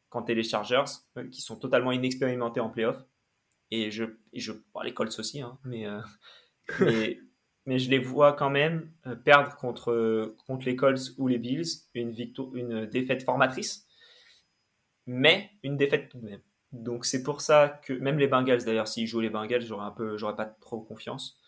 quand 0.10 0.24
tu 0.24 0.34
es 0.34 0.36
les 0.36 0.44
Chargers, 0.44 0.84
euh, 1.16 1.30
qui 1.30 1.40
sont 1.40 1.56
totalement 1.56 1.94
inexpérimentés 1.94 2.60
en 2.60 2.70
playoff. 2.70 3.02
Et 3.72 3.90
je, 3.90 4.04
et 4.34 4.42
je 4.42 4.52
les 4.84 4.94
Colts 4.94 5.18
aussi, 5.18 5.42
hein, 5.42 5.58
mais 5.64 5.88
mais, 6.80 7.80
je 7.80 7.90
les 7.90 8.00
vois 8.00 8.34
quand 8.34 8.50
même 8.50 8.92
euh, 9.08 9.16
perdre 9.16 9.56
contre, 9.56 10.36
contre 10.46 10.66
les 10.66 10.76
Colts 10.76 11.14
ou 11.18 11.28
les 11.28 11.38
Bills 11.38 11.66
une, 11.94 12.12
victoire, 12.12 12.54
une 12.56 12.86
défaite 12.86 13.24
formatrice, 13.24 13.88
mais 15.08 15.50
une 15.64 15.78
défaite 15.78 16.10
tout 16.10 16.20
de 16.20 16.26
même. 16.26 16.42
Donc 16.72 17.06
c'est 17.06 17.24
pour 17.24 17.42
ça 17.42 17.80
que 17.84 17.94
même 17.94 18.20
les 18.20 18.28
Bengals 18.28 18.66
d'ailleurs, 18.66 18.88
s'ils 18.88 19.08
jouent 19.08 19.22
les 19.22 19.30
Bengals, 19.30 19.66
j'aurais 19.66 19.86
un 19.86 19.92
peu, 19.92 20.18
j'aurais 20.18 20.36
pas 20.36 20.46
trop 20.46 20.82
confiance. 20.82 21.40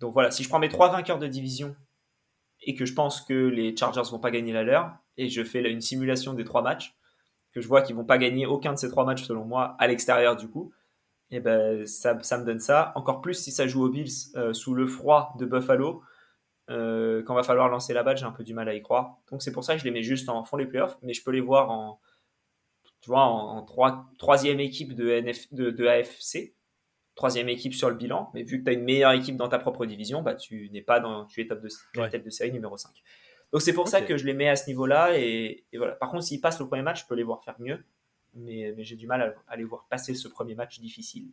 Donc 0.00 0.12
voilà, 0.12 0.30
si 0.30 0.42
je 0.42 0.48
prends 0.48 0.58
mes 0.58 0.68
trois 0.68 0.90
vainqueurs 0.90 1.18
de 1.18 1.26
division 1.26 1.76
et 2.62 2.74
que 2.74 2.86
je 2.86 2.94
pense 2.94 3.20
que 3.20 3.34
les 3.34 3.76
Chargers 3.76 4.10
vont 4.10 4.18
pas 4.18 4.30
gagner 4.30 4.52
la 4.52 4.62
leur 4.62 4.96
et 5.16 5.28
je 5.28 5.44
fais 5.44 5.70
une 5.70 5.80
simulation 5.80 6.32
des 6.32 6.44
trois 6.44 6.62
matchs, 6.62 6.96
que 7.52 7.60
je 7.60 7.68
vois 7.68 7.82
qu'ils 7.82 7.94
vont 7.94 8.04
pas 8.04 8.18
gagner 8.18 8.46
aucun 8.46 8.72
de 8.72 8.78
ces 8.78 8.88
trois 8.88 9.04
matchs 9.04 9.24
selon 9.24 9.44
moi 9.44 9.76
à 9.78 9.86
l'extérieur 9.86 10.36
du 10.36 10.48
coup, 10.48 10.72
et 11.34 11.38
eh 11.38 11.40
ben 11.40 11.84
ça, 11.84 12.16
ça, 12.22 12.38
me 12.38 12.44
donne 12.44 12.60
ça. 12.60 12.92
Encore 12.94 13.20
plus 13.20 13.34
si 13.34 13.50
ça 13.50 13.66
joue 13.66 13.82
aux 13.82 13.88
Bills 13.88 14.30
euh, 14.36 14.52
sous 14.52 14.72
le 14.72 14.86
froid 14.86 15.34
de 15.36 15.46
Buffalo. 15.46 16.04
Euh, 16.70 17.24
quand 17.24 17.34
va 17.34 17.42
falloir 17.42 17.68
lancer 17.68 17.92
la 17.92 18.04
balle, 18.04 18.16
j'ai 18.16 18.24
un 18.24 18.30
peu 18.30 18.44
du 18.44 18.54
mal 18.54 18.68
à 18.68 18.74
y 18.74 18.80
croire. 18.82 19.18
Donc 19.32 19.42
c'est 19.42 19.50
pour 19.50 19.64
ça 19.64 19.74
que 19.74 19.80
je 19.80 19.84
les 19.84 19.90
mets 19.90 20.04
juste 20.04 20.28
en 20.28 20.44
fond 20.44 20.56
les 20.56 20.66
playoffs, 20.66 20.96
mais 21.02 21.12
je 21.12 21.24
peux 21.24 21.32
les 21.32 21.40
voir 21.40 21.72
en, 21.72 22.00
tu 23.00 23.10
vois, 23.10 23.24
en, 23.24 23.64
trois, 23.64 24.06
troisième 24.16 24.60
équipe 24.60 24.94
de, 24.94 25.10
NF, 25.10 25.52
de, 25.52 25.70
de, 25.70 25.86
AFC, 25.88 26.54
troisième 27.16 27.48
équipe 27.48 27.74
sur 27.74 27.90
le 27.90 27.96
bilan. 27.96 28.30
Mais 28.32 28.44
vu 28.44 28.60
que 28.60 28.64
tu 28.64 28.70
as 28.70 28.74
une 28.74 28.84
meilleure 28.84 29.12
équipe 29.12 29.36
dans 29.36 29.48
ta 29.48 29.58
propre 29.58 29.86
division, 29.86 30.22
bah, 30.22 30.36
tu 30.36 30.70
n'es 30.70 30.82
pas 30.82 31.00
dans, 31.00 31.24
tu 31.24 31.40
es 31.40 31.48
top 31.48 31.62
de, 31.62 32.08
tête 32.08 32.24
de 32.24 32.30
série 32.30 32.52
numéro 32.52 32.76
5. 32.76 32.92
Donc 33.52 33.60
c'est 33.60 33.74
pour 33.74 33.88
ça 33.88 34.02
que 34.02 34.16
je 34.16 34.24
les 34.24 34.34
mets 34.34 34.48
à 34.48 34.54
ce 34.54 34.68
niveau-là. 34.68 35.18
Et, 35.18 35.66
et, 35.72 35.78
voilà. 35.78 35.94
Par 35.96 36.10
contre, 36.10 36.22
s'ils 36.22 36.40
passent 36.40 36.60
le 36.60 36.68
premier 36.68 36.82
match, 36.82 37.02
je 37.02 37.06
peux 37.08 37.16
les 37.16 37.24
voir 37.24 37.42
faire 37.42 37.56
mieux 37.58 37.84
mais, 38.34 38.74
j'ai 38.78 38.96
du 38.96 39.06
mal 39.06 39.36
à, 39.46 39.56
les 39.56 39.64
voir 39.64 39.86
passer 39.88 40.14
ce 40.14 40.28
premier 40.28 40.54
match 40.54 40.80
difficile. 40.80 41.30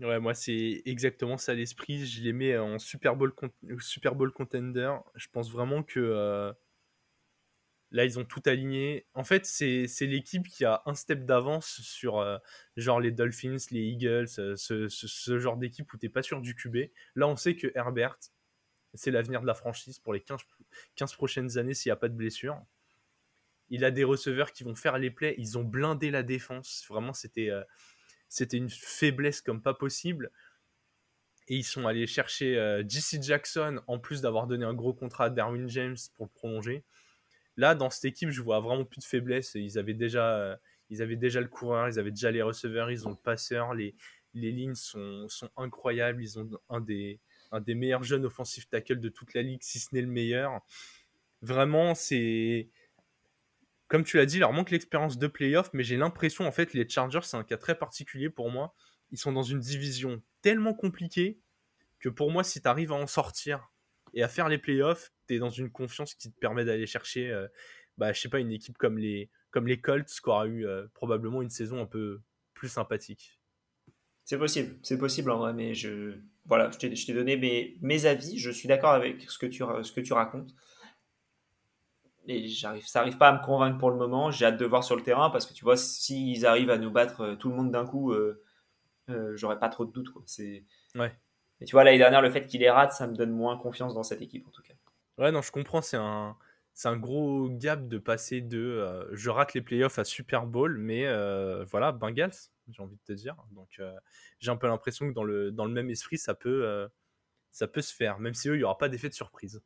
Ouais, 0.00 0.18
moi 0.18 0.34
c'est 0.34 0.82
exactement 0.84 1.36
ça 1.36 1.54
l'esprit. 1.54 2.06
Je 2.06 2.22
les 2.22 2.32
mets 2.32 2.56
en 2.56 2.78
Super 2.78 3.14
Bowl, 3.14 3.32
Super 3.80 4.14
Bowl 4.14 4.32
contender. 4.32 4.92
Je 5.14 5.28
pense 5.30 5.50
vraiment 5.50 5.82
que 5.82 6.00
euh, 6.00 6.52
là 7.90 8.04
ils 8.04 8.18
ont 8.18 8.24
tout 8.24 8.42
aligné. 8.46 9.06
En 9.14 9.22
fait, 9.22 9.46
c'est 9.46 9.86
l'équipe 10.00 10.48
qui 10.48 10.64
a 10.64 10.82
un 10.86 10.94
step 10.94 11.24
d'avance 11.24 11.80
sur 11.82 12.18
euh, 12.18 12.38
genre 12.76 13.00
les 13.00 13.12
Dolphins, 13.12 13.58
les 13.70 13.82
Eagles, 13.82 14.28
euh, 14.38 14.56
ce, 14.56 14.88
ce, 14.88 15.38
genre 15.38 15.56
d'équipe 15.56 15.92
où 15.92 15.96
t'es 15.98 16.08
pas 16.08 16.22
sûr 16.22 16.40
du 16.40 16.54
QB. 16.54 16.90
Là, 17.14 17.28
on 17.28 17.36
sait 17.36 17.54
que 17.54 17.70
Herbert, 17.74 18.16
c'est 18.94 19.10
l'avenir 19.10 19.40
de 19.42 19.46
la 19.46 19.54
franchise 19.54 19.98
pour 19.98 20.14
les 20.14 20.20
15, 20.20 20.40
15 20.96 21.14
prochaines 21.14 21.58
années 21.58 21.74
s'il 21.74 21.90
n'y 21.90 21.94
a 21.94 21.96
pas 21.96 22.08
de 22.08 22.14
blessure. 22.14 22.60
Il 23.72 23.86
a 23.86 23.90
des 23.90 24.04
receveurs 24.04 24.52
qui 24.52 24.64
vont 24.64 24.74
faire 24.74 24.98
les 24.98 25.10
plays. 25.10 25.34
Ils 25.38 25.56
ont 25.56 25.64
blindé 25.64 26.10
la 26.10 26.22
défense. 26.22 26.84
Vraiment, 26.90 27.14
c'était 27.14 27.48
euh, 27.48 27.64
une 28.52 28.68
faiblesse 28.68 29.40
comme 29.40 29.62
pas 29.62 29.72
possible. 29.72 30.30
Et 31.48 31.56
ils 31.56 31.64
sont 31.64 31.86
allés 31.86 32.06
chercher 32.06 32.58
euh, 32.58 32.84
JC 32.86 33.22
Jackson, 33.22 33.80
en 33.86 33.98
plus 33.98 34.20
d'avoir 34.20 34.46
donné 34.46 34.66
un 34.66 34.74
gros 34.74 34.92
contrat 34.92 35.24
à 35.24 35.30
Darwin 35.30 35.70
James 35.70 35.96
pour 36.14 36.26
le 36.26 36.30
prolonger. 36.30 36.84
Là, 37.56 37.74
dans 37.74 37.88
cette 37.88 38.04
équipe, 38.04 38.28
je 38.28 38.42
vois 38.42 38.60
vraiment 38.60 38.84
plus 38.84 39.00
de 39.00 39.04
faiblesse. 39.04 39.52
Ils 39.54 39.78
avaient 39.78 39.94
déjà, 39.94 40.36
euh, 40.36 40.56
ils 40.90 41.00
avaient 41.00 41.16
déjà 41.16 41.40
le 41.40 41.48
coureur, 41.48 41.88
ils 41.88 41.98
avaient 41.98 42.10
déjà 42.10 42.30
les 42.30 42.42
receveurs, 42.42 42.90
ils 42.90 43.08
ont 43.08 43.10
le 43.12 43.16
passeur, 43.16 43.72
les, 43.72 43.94
les 44.34 44.52
lignes 44.52 44.74
sont, 44.74 45.26
sont 45.30 45.48
incroyables, 45.56 46.22
ils 46.22 46.38
ont 46.38 46.48
un 46.68 46.82
des, 46.82 47.20
un 47.52 47.60
des 47.62 47.74
meilleurs 47.74 48.02
jeunes 48.02 48.26
offensifs 48.26 48.68
tackle 48.68 49.00
de 49.00 49.08
toute 49.08 49.32
la 49.32 49.40
ligue, 49.40 49.62
si 49.62 49.78
ce 49.78 49.94
n'est 49.94 50.02
le 50.02 50.08
meilleur. 50.08 50.60
Vraiment, 51.40 51.94
c'est 51.94 52.68
comme 53.92 54.04
tu 54.04 54.16
l'as 54.16 54.24
dit, 54.24 54.38
leur 54.38 54.54
manque 54.54 54.70
l'expérience 54.70 55.18
de 55.18 55.26
playoff, 55.26 55.68
mais 55.74 55.84
j'ai 55.84 55.98
l'impression, 55.98 56.46
en 56.46 56.50
fait, 56.50 56.72
les 56.72 56.88
Chargers, 56.88 57.20
c'est 57.24 57.36
un 57.36 57.44
cas 57.44 57.58
très 57.58 57.74
particulier 57.74 58.30
pour 58.30 58.50
moi. 58.50 58.74
Ils 59.10 59.18
sont 59.18 59.32
dans 59.32 59.42
une 59.42 59.60
division 59.60 60.22
tellement 60.40 60.72
compliquée 60.72 61.38
que 62.00 62.08
pour 62.08 62.30
moi, 62.30 62.42
si 62.42 62.62
tu 62.62 62.66
arrives 62.66 62.90
à 62.90 62.94
en 62.94 63.06
sortir 63.06 63.70
et 64.14 64.22
à 64.22 64.28
faire 64.28 64.48
les 64.48 64.56
playoffs, 64.56 65.12
tu 65.28 65.34
es 65.34 65.38
dans 65.38 65.50
une 65.50 65.70
confiance 65.70 66.14
qui 66.14 66.32
te 66.32 66.40
permet 66.40 66.64
d'aller 66.64 66.86
chercher, 66.86 67.30
euh, 67.30 67.46
bah, 67.98 68.14
je 68.14 68.20
sais 68.22 68.30
pas, 68.30 68.38
une 68.38 68.50
équipe 68.50 68.78
comme 68.78 68.96
les, 68.96 69.28
Colts, 69.82 70.08
qui 70.08 70.26
aura 70.30 70.46
eu 70.46 70.64
euh, 70.66 70.86
probablement 70.94 71.42
une 71.42 71.50
saison 71.50 71.82
un 71.82 71.86
peu 71.86 72.22
plus 72.54 72.70
sympathique. 72.70 73.38
C'est 74.24 74.38
possible, 74.38 74.78
c'est 74.82 74.96
possible 74.96 75.30
en 75.30 75.36
vrai, 75.36 75.52
mais 75.52 75.74
je, 75.74 76.14
voilà, 76.46 76.70
je 76.70 76.78
t'ai 76.78 77.12
donné 77.12 77.36
mes, 77.82 78.06
avis, 78.06 78.38
je 78.38 78.50
suis 78.50 78.68
d'accord 78.68 78.92
avec 78.92 79.30
ce 79.30 79.36
que 79.36 80.00
tu 80.00 80.12
racontes 80.14 80.54
et 82.26 82.46
j'arrive, 82.48 82.86
ça 82.86 83.00
n'arrive 83.00 83.18
pas 83.18 83.28
à 83.28 83.32
me 83.32 83.44
convaincre 83.44 83.78
pour 83.78 83.90
le 83.90 83.96
moment. 83.96 84.30
J'ai 84.30 84.46
hâte 84.46 84.56
de 84.56 84.64
voir 84.64 84.84
sur 84.84 84.96
le 84.96 85.02
terrain 85.02 85.30
parce 85.30 85.46
que 85.46 85.52
tu 85.52 85.64
vois, 85.64 85.76
s'ils 85.76 86.46
arrivent 86.46 86.70
à 86.70 86.78
nous 86.78 86.90
battre 86.90 87.22
euh, 87.22 87.34
tout 87.34 87.48
le 87.48 87.56
monde 87.56 87.72
d'un 87.72 87.86
coup, 87.86 88.12
euh, 88.12 88.42
euh, 89.10 89.32
j'aurais 89.36 89.58
pas 89.58 89.68
trop 89.68 89.84
de 89.84 89.92
doutes. 89.92 90.10
Quoi. 90.10 90.22
C'est... 90.26 90.64
Ouais. 90.94 91.12
Mais 91.60 91.66
tu 91.66 91.72
vois, 91.72 91.84
l'année 91.84 91.98
dernière, 91.98 92.22
le 92.22 92.30
fait 92.30 92.46
qu'il 92.46 92.60
les 92.60 92.70
rate, 92.70 92.92
ça 92.92 93.06
me 93.06 93.14
donne 93.14 93.30
moins 93.30 93.56
confiance 93.58 93.94
dans 93.94 94.02
cette 94.02 94.22
équipe 94.22 94.46
en 94.46 94.50
tout 94.50 94.62
cas. 94.62 94.74
Ouais, 95.18 95.32
non, 95.32 95.42
je 95.42 95.50
comprends. 95.50 95.82
C'est 95.82 95.96
un, 95.96 96.36
c'est 96.74 96.88
un 96.88 96.96
gros 96.96 97.48
gap 97.50 97.88
de 97.88 97.98
passer 97.98 98.40
de 98.40 99.08
je 99.12 99.30
rate 99.30 99.54
les 99.54 99.60
playoffs 99.60 99.98
à 99.98 100.04
Super 100.04 100.46
Bowl, 100.46 100.78
mais 100.78 101.04
voilà, 101.70 101.92
Bengals, 101.92 102.32
j'ai 102.68 102.82
envie 102.82 102.96
de 102.96 103.02
te 103.04 103.12
dire. 103.12 103.36
Donc 103.52 103.80
j'ai 104.40 104.50
un 104.50 104.56
peu 104.56 104.66
l'impression 104.66 105.08
que 105.08 105.14
dans 105.14 105.22
le, 105.22 105.52
dans 105.52 105.64
le 105.64 105.72
même 105.72 105.90
esprit, 105.90 106.18
ça 106.18 106.34
peut, 106.34 106.88
ça 107.52 107.68
peut 107.68 107.82
se 107.82 107.94
faire, 107.94 108.18
même 108.18 108.34
si 108.34 108.48
eux, 108.48 108.54
il 108.54 108.58
n'y 108.58 108.64
aura 108.64 108.78
pas 108.78 108.88
d'effet 108.88 109.08
de 109.08 109.14
surprise. 109.14 109.62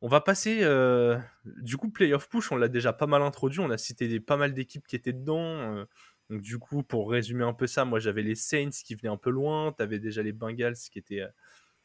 On 0.00 0.08
va 0.08 0.20
passer, 0.20 0.60
euh, 0.62 1.18
du 1.44 1.76
coup, 1.76 1.90
Playoff 1.90 2.28
Push, 2.28 2.52
on 2.52 2.56
l'a 2.56 2.68
déjà 2.68 2.92
pas 2.92 3.08
mal 3.08 3.22
introduit, 3.22 3.58
on 3.58 3.70
a 3.70 3.78
cité 3.78 4.06
des, 4.06 4.20
pas 4.20 4.36
mal 4.36 4.54
d'équipes 4.54 4.86
qui 4.86 4.94
étaient 4.94 5.12
dedans. 5.12 5.42
Euh, 5.42 5.84
donc 6.30 6.40
du 6.40 6.58
coup, 6.58 6.84
pour 6.84 7.10
résumer 7.10 7.42
un 7.42 7.52
peu 7.54 7.66
ça, 7.66 7.84
moi 7.84 7.98
j'avais 7.98 8.22
les 8.22 8.34
Saints 8.36 8.70
qui 8.84 8.94
venaient 8.94 9.12
un 9.12 9.16
peu 9.16 9.30
loin, 9.30 9.72
tu 9.76 9.82
avais 9.82 9.98
déjà 9.98 10.22
les 10.22 10.32
Bengals 10.32 10.76
qui 10.76 10.98
étaient 10.98 11.22
euh, 11.22 11.28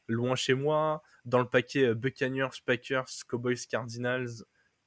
loin 0.07 0.35
chez 0.35 0.53
moi. 0.53 1.01
Dans 1.25 1.39
le 1.39 1.47
paquet 1.47 1.95
Buccaneers, 1.95 2.49
Packers, 2.65 3.07
Cowboys, 3.27 3.65
Cardinals, 3.69 4.29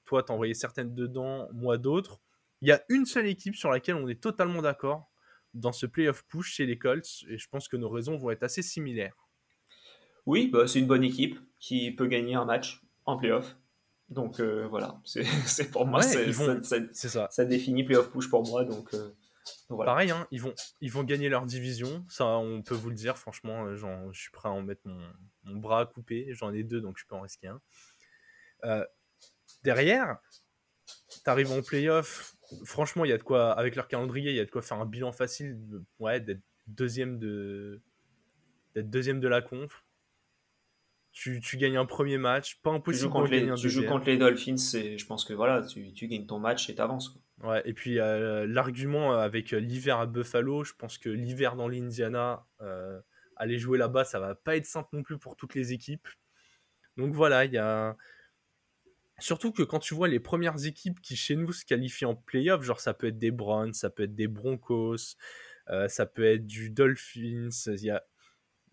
toi 0.04 0.22
t'en 0.22 0.34
envoyé 0.34 0.54
certaines 0.54 0.94
dedans, 0.94 1.48
moi 1.52 1.78
d'autres. 1.78 2.20
Il 2.60 2.68
y 2.68 2.72
a 2.72 2.82
une 2.88 3.06
seule 3.06 3.26
équipe 3.26 3.56
sur 3.56 3.70
laquelle 3.70 3.96
on 3.96 4.08
est 4.08 4.22
totalement 4.22 4.62
d'accord 4.62 5.10
dans 5.52 5.72
ce 5.72 5.86
playoff 5.86 6.22
push 6.26 6.52
chez 6.52 6.66
les 6.66 6.78
Colts, 6.78 7.24
et 7.28 7.38
je 7.38 7.48
pense 7.48 7.66
que 7.66 7.76
nos 7.76 7.88
raisons 7.88 8.16
vont 8.16 8.30
être 8.30 8.42
assez 8.42 8.62
similaires. 8.62 9.16
Oui, 10.26 10.48
bah, 10.48 10.66
c'est 10.66 10.80
une 10.80 10.86
bonne 10.86 11.04
équipe 11.04 11.38
qui 11.58 11.90
peut 11.92 12.06
gagner 12.06 12.34
un 12.34 12.44
match 12.44 12.82
en 13.06 13.16
playoff. 13.16 13.56
Donc 14.08 14.38
euh, 14.38 14.66
voilà, 14.68 15.00
c'est 15.04 15.70
pour 15.70 15.86
moi, 15.86 16.02
c'est 16.02 16.32
ça, 16.32 17.28
ça. 17.30 17.44
définit 17.44 17.84
playoff 17.84 18.10
push 18.10 18.28
pour 18.28 18.46
moi. 18.46 18.64
Donc, 18.64 18.94
euh, 18.94 19.12
Pareil, 19.68 20.10
hein, 20.10 20.26
ils, 20.32 20.40
vont, 20.40 20.54
ils 20.80 20.90
vont 20.90 21.04
gagner 21.04 21.28
leur 21.28 21.46
division, 21.46 22.04
ça 22.08 22.26
on 22.26 22.62
peut 22.62 22.74
vous 22.74 22.90
le 22.90 22.96
dire, 22.96 23.16
franchement, 23.16 23.66
euh, 23.66 23.76
je 24.12 24.20
suis 24.20 24.30
prêt 24.30 24.48
à 24.48 24.52
en 24.52 24.62
mettre 24.62 24.82
mon, 24.84 25.00
mon 25.44 25.56
bras 25.56 25.80
à 25.80 25.86
couper, 25.86 26.26
j'en 26.30 26.52
ai 26.52 26.62
deux 26.62 26.80
donc 26.80 26.98
je 26.98 27.06
peux 27.06 27.14
en 27.14 27.20
risquer 27.20 27.48
un. 27.48 28.84
derrière, 29.62 30.18
tu 31.08 31.30
arrives 31.30 31.52
en 31.52 31.62
playoff, 31.62 32.36
franchement, 32.64 33.04
il 33.04 33.08
y 33.08 33.12
a 33.12 33.18
de 33.18 33.22
quoi, 33.22 33.52
avec 33.52 33.76
leur 33.76 33.88
calendrier, 33.88 34.30
il 34.30 34.36
y 34.36 34.40
a 34.40 34.44
de 34.44 34.50
quoi 34.50 34.62
faire 34.62 34.80
un 34.80 34.86
bilan 34.86 35.12
facile, 35.12 35.58
ouais, 36.00 36.20
d'être 36.20 36.42
deuxième 36.66 37.18
de, 37.18 37.80
d'être 38.74 38.90
deuxième 38.90 39.20
de 39.20 39.28
la 39.28 39.42
conf 39.42 39.85
tu, 41.16 41.56
gagnes 41.56 41.78
un 41.78 41.86
premier 41.86 42.18
match, 42.18 42.60
pas 42.62 42.70
impossible 42.70 42.98
tu 42.98 43.02
joues 43.04 43.10
contre, 43.10 43.30
les, 43.30 43.54
tu 43.54 43.70
joues 43.70 43.86
contre 43.86 44.06
les 44.06 44.18
Dolphins, 44.18 44.56
et 44.74 44.98
je 44.98 45.06
pense 45.06 45.24
que 45.24 45.32
voilà, 45.32 45.62
tu, 45.62 45.92
tu 45.92 46.08
gagnes 46.08 46.26
ton 46.26 46.38
match 46.38 46.68
et 46.68 46.74
t'avances. 46.74 47.18
Ouais, 47.42 47.62
et 47.64 47.72
puis 47.72 47.98
euh, 47.98 48.46
l'argument 48.46 49.12
avec 49.14 49.54
euh, 49.54 49.58
l'hiver 49.58 49.98
à 49.98 50.06
Buffalo, 50.06 50.62
je 50.62 50.74
pense 50.74 50.98
que 50.98 51.08
l'hiver 51.08 51.56
dans 51.56 51.68
l'Indiana, 51.68 52.46
euh, 52.60 53.00
aller 53.36 53.58
jouer 53.58 53.78
là-bas, 53.78 54.04
ça 54.04 54.20
va 54.20 54.34
pas 54.34 54.56
être 54.56 54.66
simple 54.66 54.90
non 54.92 55.02
plus 55.02 55.18
pour 55.18 55.36
toutes 55.36 55.54
les 55.54 55.72
équipes. 55.72 56.06
Donc 56.98 57.14
voilà, 57.14 57.46
il 57.46 57.52
y 57.52 57.58
a. 57.58 57.96
Surtout 59.18 59.52
que 59.52 59.62
quand 59.62 59.78
tu 59.78 59.94
vois 59.94 60.08
les 60.08 60.20
premières 60.20 60.66
équipes 60.66 61.00
qui 61.00 61.16
chez 61.16 61.36
nous 61.36 61.50
se 61.52 61.64
qualifient 61.64 62.04
en 62.04 62.14
playoff, 62.14 62.62
genre 62.62 62.80
ça 62.80 62.92
peut 62.92 63.06
être 63.06 63.18
des 63.18 63.30
Browns, 63.30 63.72
ça 63.72 63.88
peut 63.88 64.02
être 64.02 64.14
des 64.14 64.28
Broncos, 64.28 65.16
ça 65.88 66.04
peut 66.04 66.26
être 66.26 66.46
du 66.46 66.68
Dolphins, 66.68 67.48
il 67.66 67.84
y 67.84 67.90
a 67.90 68.04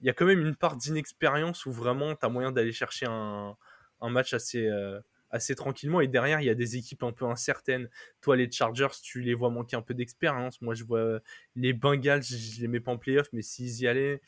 il 0.03 0.07
y 0.07 0.09
a 0.09 0.13
quand 0.13 0.25
même 0.25 0.41
une 0.41 0.55
part 0.55 0.75
d'inexpérience 0.75 1.65
où 1.65 1.71
vraiment 1.71 2.13
tu 2.13 2.25
as 2.25 2.29
moyen 2.29 2.51
d'aller 2.51 2.73
chercher 2.73 3.05
un, 3.07 3.55
match 4.01 4.33
assez, 4.33 4.67
euh, 4.67 4.99
assez 5.29 5.55
tranquillement. 5.55 6.01
Et 6.01 6.09
derrière, 6.09 6.41
il 6.41 6.45
y 6.45 6.49
a 6.49 6.55
des 6.55 6.75
équipes 6.75 7.03
un 7.03 7.13
peu 7.13 7.23
incertaines. 7.23 7.89
Toi, 8.19 8.35
les 8.35 8.51
Chargers, 8.51 8.89
tu 9.01 9.21
les 9.21 9.33
vois 9.33 9.49
manquer 9.49 9.77
un 9.77 9.81
peu 9.81 9.93
d'expérience. 9.93 10.61
Moi, 10.61 10.73
je 10.73 10.83
vois 10.83 11.21
les 11.55 11.71
Bengals, 11.71 12.21
je 12.21 12.59
les 12.59 12.67
mets 12.67 12.81
pas 12.81 12.91
en 12.91 12.97
playoff, 12.97 13.29
mais 13.31 13.41
s'ils 13.41 13.79
y 13.79 13.87
allaient, 13.87 14.21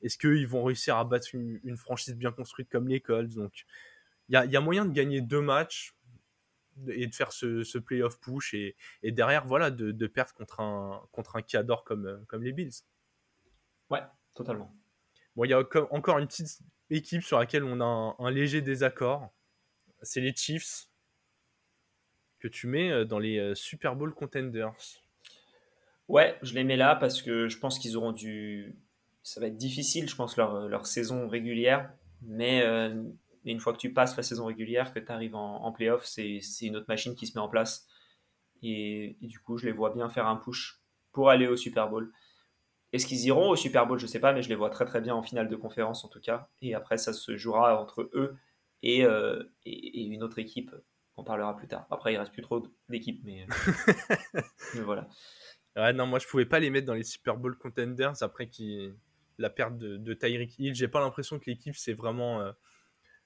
est-ce 0.00 0.16
qu'ils 0.16 0.46
vont 0.46 0.62
réussir 0.62 0.96
à 0.96 1.04
battre 1.04 1.34
une, 1.34 1.76
franchise 1.76 2.14
bien 2.14 2.30
construite 2.30 2.68
comme 2.68 2.86
les 2.86 3.00
Colts? 3.00 3.34
Donc, 3.34 3.64
il 4.28 4.34
y 4.34 4.56
a, 4.56 4.60
moyen 4.60 4.84
de 4.84 4.92
gagner 4.92 5.22
deux 5.22 5.40
matchs 5.40 5.96
et 6.86 7.08
de 7.08 7.14
faire 7.16 7.32
ce, 7.32 7.78
playoff 7.78 8.20
push 8.20 8.54
et, 8.54 8.76
derrière, 9.02 9.44
voilà, 9.44 9.72
de, 9.72 10.06
perdre 10.06 10.34
contre 10.34 10.60
un, 10.60 11.02
contre 11.10 11.34
un 11.34 11.42
qui 11.42 11.56
adore 11.56 11.82
comme, 11.82 12.24
comme 12.28 12.44
les 12.44 12.52
Bills. 12.52 12.84
Ouais, 13.90 14.02
totalement. 14.32 14.72
Il 15.44 15.50
y 15.50 15.54
a 15.54 15.58
encore 15.58 16.18
une 16.18 16.26
petite 16.26 16.60
équipe 16.90 17.22
sur 17.22 17.38
laquelle 17.38 17.64
on 17.64 17.80
a 17.80 18.16
un, 18.18 18.30
léger 18.30 18.62
désaccord. 18.62 19.30
C'est 20.02 20.20
les 20.20 20.34
Chiefs 20.34 20.88
que 22.38 22.48
tu 22.48 22.66
mets 22.66 22.90
euh, 22.90 23.04
dans 23.04 23.18
les 23.18 23.38
euh, 23.38 23.54
Super 23.54 23.96
Bowl 23.96 24.14
contenders. 24.14 24.72
Ouais, 26.08 26.38
je 26.42 26.54
les 26.54 26.64
mets 26.64 26.76
là 26.76 26.94
parce 26.94 27.22
que 27.22 27.48
je 27.48 27.58
pense 27.58 27.78
qu'ils 27.78 27.96
auront 27.96 28.12
du. 28.12 28.78
Ça 29.22 29.40
va 29.40 29.48
être 29.48 29.56
difficile, 29.56 30.08
je 30.08 30.14
pense, 30.14 30.36
leur, 30.36 30.86
saison 30.86 31.28
régulière. 31.28 31.90
Mais 32.22 32.62
euh, 32.62 33.02
une 33.44 33.58
fois 33.58 33.72
que 33.72 33.78
tu 33.78 33.92
passes 33.92 34.16
la 34.16 34.22
saison 34.22 34.46
régulière, 34.46 34.92
que 34.92 35.00
tu 35.00 35.10
arrives 35.10 35.34
en, 35.34 35.64
en 35.64 35.72
playoff, 35.72 36.04
c'est 36.04 36.40
une 36.62 36.76
autre 36.76 36.86
machine 36.88 37.14
qui 37.14 37.26
se 37.26 37.36
met 37.36 37.42
en 37.42 37.48
place. 37.48 37.88
Et, 38.62 39.16
du 39.20 39.38
coup, 39.38 39.56
je 39.58 39.66
les 39.66 39.72
vois 39.72 39.92
bien 39.92 40.08
faire 40.08 40.26
un 40.26 40.36
push 40.36 40.80
pour 41.12 41.30
aller 41.30 41.46
au 41.46 41.56
Super 41.56 41.88
Bowl. 41.88 42.12
Est-ce 42.96 43.06
qu'ils 43.06 43.26
iront 43.26 43.50
au 43.50 43.56
Super 43.56 43.86
Bowl? 43.86 43.98
Je 43.98 44.06
ne 44.06 44.08
sais 44.08 44.20
pas, 44.20 44.32
mais 44.32 44.42
je 44.42 44.48
les 44.48 44.54
vois 44.54 44.70
très 44.70 44.86
très 44.86 45.02
bien 45.02 45.14
en 45.14 45.22
finale 45.22 45.48
de 45.48 45.56
conférence 45.56 46.02
en 46.04 46.08
tout 46.08 46.20
cas. 46.20 46.48
Et 46.62 46.74
après, 46.74 46.96
ça 46.96 47.12
se 47.12 47.36
jouera 47.36 47.78
entre 47.80 48.10
eux 48.14 48.36
et, 48.82 49.04
euh, 49.04 49.42
une 49.66 50.22
autre 50.22 50.38
équipe. 50.38 50.74
On 51.18 51.22
parlera 51.22 51.54
plus 51.54 51.68
tard. 51.68 51.86
Après, 51.90 52.14
il 52.14 52.16
reste 52.16 52.32
plus 52.32 52.42
trop 52.42 52.66
d'équipes, 52.88 53.22
mais, 53.24 53.46
voilà. 54.82 55.08
Ouais, 55.76 55.92
non, 55.92 56.06
moi 56.06 56.18
je 56.18 56.26
pouvais 56.26 56.46
pas 56.46 56.58
les 56.58 56.70
mettre 56.70 56.86
dans 56.86 56.94
les 56.94 57.04
Super 57.04 57.36
Bowl 57.36 57.56
contenders 57.58 58.22
après 58.22 58.48
qui 58.48 58.90
la 59.38 59.50
perte 59.50 59.76
de, 59.76 59.98
de 59.98 60.14
Tyreek 60.14 60.58
Hill. 60.58 60.74
J'ai 60.74 60.88
pas 60.88 61.00
l'impression 61.00 61.38
que 61.38 61.50
l'équipe 61.50 61.76
s'est 61.76 61.92
vraiment 61.92 62.40
euh, 62.40 62.52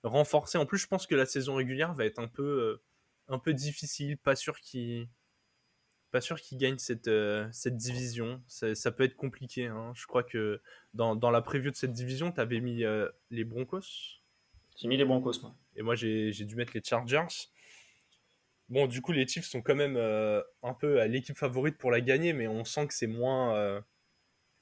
renforcée. 0.03 0.59
En 0.59 0.67
plus, 0.67 0.79
je 0.79 0.89
pense 0.89 1.07
que 1.07 1.15
la 1.15 1.27
saison 1.27 1.55
régulière 1.55 1.95
va 1.95 2.05
être 2.05 2.19
un 2.19 2.27
peu, 2.27 2.43
euh, 2.43 2.83
un 3.29 3.39
peu 3.39 3.55
difficile. 3.55 4.19
Pas 4.19 4.35
sûr 4.35 4.59
qu'ils 4.59 5.09
pas 6.11 6.21
sûr 6.21 6.41
qu'ils 6.41 6.59
gagnent 6.59 6.79
cette, 6.79 7.09
euh, 7.09 7.49
cette 7.53 7.77
division. 7.77 8.43
Ça, 8.47 8.93
peut 8.93 9.05
être 9.05 9.17
compliqué. 9.17 9.67
Hein. 9.67 9.93
Je 9.95 10.07
crois 10.07 10.23
que 10.23 10.61
dans, 10.95 11.17
dans, 11.17 11.31
la 11.31 11.41
preview 11.41 11.71
de 11.71 11.77
cette 11.77 11.93
division, 11.93 12.33
tu 12.33 12.41
avais 12.41 12.61
mis 12.61 12.85
euh, 12.85 13.09
les 13.31 13.45
Broncos. 13.45 14.21
J'ai 14.77 14.89
mis 14.89 14.97
les 14.97 15.05
Broncos, 15.05 15.41
moi. 15.43 15.55
Et 15.77 15.83
moi, 15.83 15.95
j'ai 15.95 16.33
dû 16.33 16.57
mettre 16.57 16.73
les 16.75 16.83
Chargers. 16.83 17.49
Bon, 18.69 18.87
du 18.87 19.03
coup, 19.03 19.13
les 19.13 19.27
Chiefs 19.27 19.47
sont 19.47 19.63
quand 19.63 19.75
même 19.75 19.97
euh, 19.97 20.43
un 20.63 20.75
peu 20.75 21.01
à 21.01 21.07
l'équipe 21.07 21.37
favorite 21.37 21.77
pour 21.77 21.91
la 21.91 22.01
gagner, 22.01 22.33
mais 22.33 22.47
on 22.47 22.65
sent 22.65 22.87
que 22.87 22.95
c'est 22.95 23.07
moins, 23.07 23.83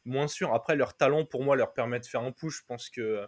moins 0.05 0.29
sûr. 0.29 0.55
Après, 0.55 0.77
leur 0.77 0.97
talent, 0.97 1.25
pour 1.25 1.45
moi, 1.45 1.57
leur 1.57 1.73
permet 1.73 2.01
de 2.01 2.07
faire 2.07 2.23
un 2.23 2.33
push. 2.33 2.61
Je 2.61 2.65
pense 2.67 2.91
que 2.91 3.27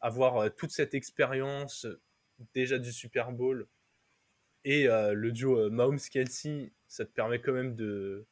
avoir 0.00 0.54
toute 0.54 0.70
cette 0.70 0.94
expérience 0.94 1.86
déjà 2.54 2.78
du 2.78 2.92
Super 2.92 3.32
Bowl 3.32 3.68
et 4.64 4.84
le 4.86 5.30
duo 5.30 5.70
Mahomes-Kelsey 5.70 6.72
ça 6.90 7.04
te 7.04 7.12
permet 7.12 7.40
quand 7.40 7.52
même 7.52 7.76
de 7.76 8.26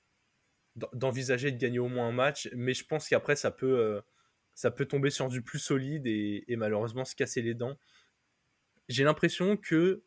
d'envisager 0.92 1.50
de 1.50 1.56
gagner 1.56 1.78
au 1.80 1.88
moins 1.88 2.08
un 2.08 2.12
match, 2.12 2.48
mais 2.54 2.74
je 2.74 2.84
pense 2.84 3.08
qu'après 3.08 3.34
ça 3.34 3.50
peut 3.50 3.78
euh, 3.78 4.00
ça 4.54 4.70
peut 4.70 4.84
tomber 4.84 5.10
sur 5.10 5.28
du 5.28 5.42
plus 5.42 5.58
solide 5.58 6.06
et, 6.06 6.44
malheureusement 6.56 7.04
se 7.04 7.14
casser 7.14 7.42
les 7.42 7.54
dents. 7.54 7.78
J'ai 8.88 9.04
l'impression 9.04 9.56
que 9.56 10.02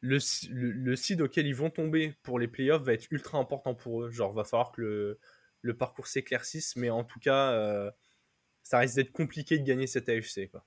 le, 0.00 0.18
le, 0.50 0.96
seed 0.96 1.20
auquel 1.20 1.46
ils 1.46 1.54
vont 1.54 1.70
tomber 1.70 2.14
pour 2.22 2.38
les 2.38 2.48
playoffs 2.48 2.82
va 2.82 2.92
être 2.92 3.06
ultra 3.12 3.38
important 3.38 3.74
pour 3.74 4.02
eux. 4.02 4.10
Genre, 4.10 4.32
va 4.32 4.42
falloir 4.44 4.72
que 4.72 4.80
le, 4.80 5.20
le 5.60 5.76
parcours 5.76 6.08
s'éclaircisse, 6.08 6.74
mais 6.74 6.90
en 6.90 7.04
tout 7.04 7.20
cas, 7.20 7.52
euh, 7.52 7.90
ça 8.64 8.78
risque 8.78 8.96
d'être 8.96 9.12
compliqué 9.12 9.58
de 9.58 9.64
gagner 9.64 9.86
cette 9.86 10.08
AFC. 10.08 10.50
Quoi. 10.50 10.64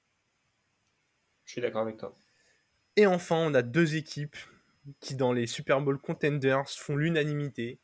Je 1.43 1.51
suis 1.51 1.61
d'accord 1.61 1.81
avec 1.81 1.97
toi. 1.97 2.17
Et 2.95 3.05
enfin, 3.05 3.35
on 3.37 3.53
a 3.53 3.61
deux 3.61 3.95
équipes 3.95 4.37
qui, 4.99 5.15
dans 5.15 5.33
les 5.33 5.47
Super 5.47 5.81
Bowl 5.81 5.97
contenders, 5.99 6.69
font 6.69 6.95
l'unanimité. 6.95 7.79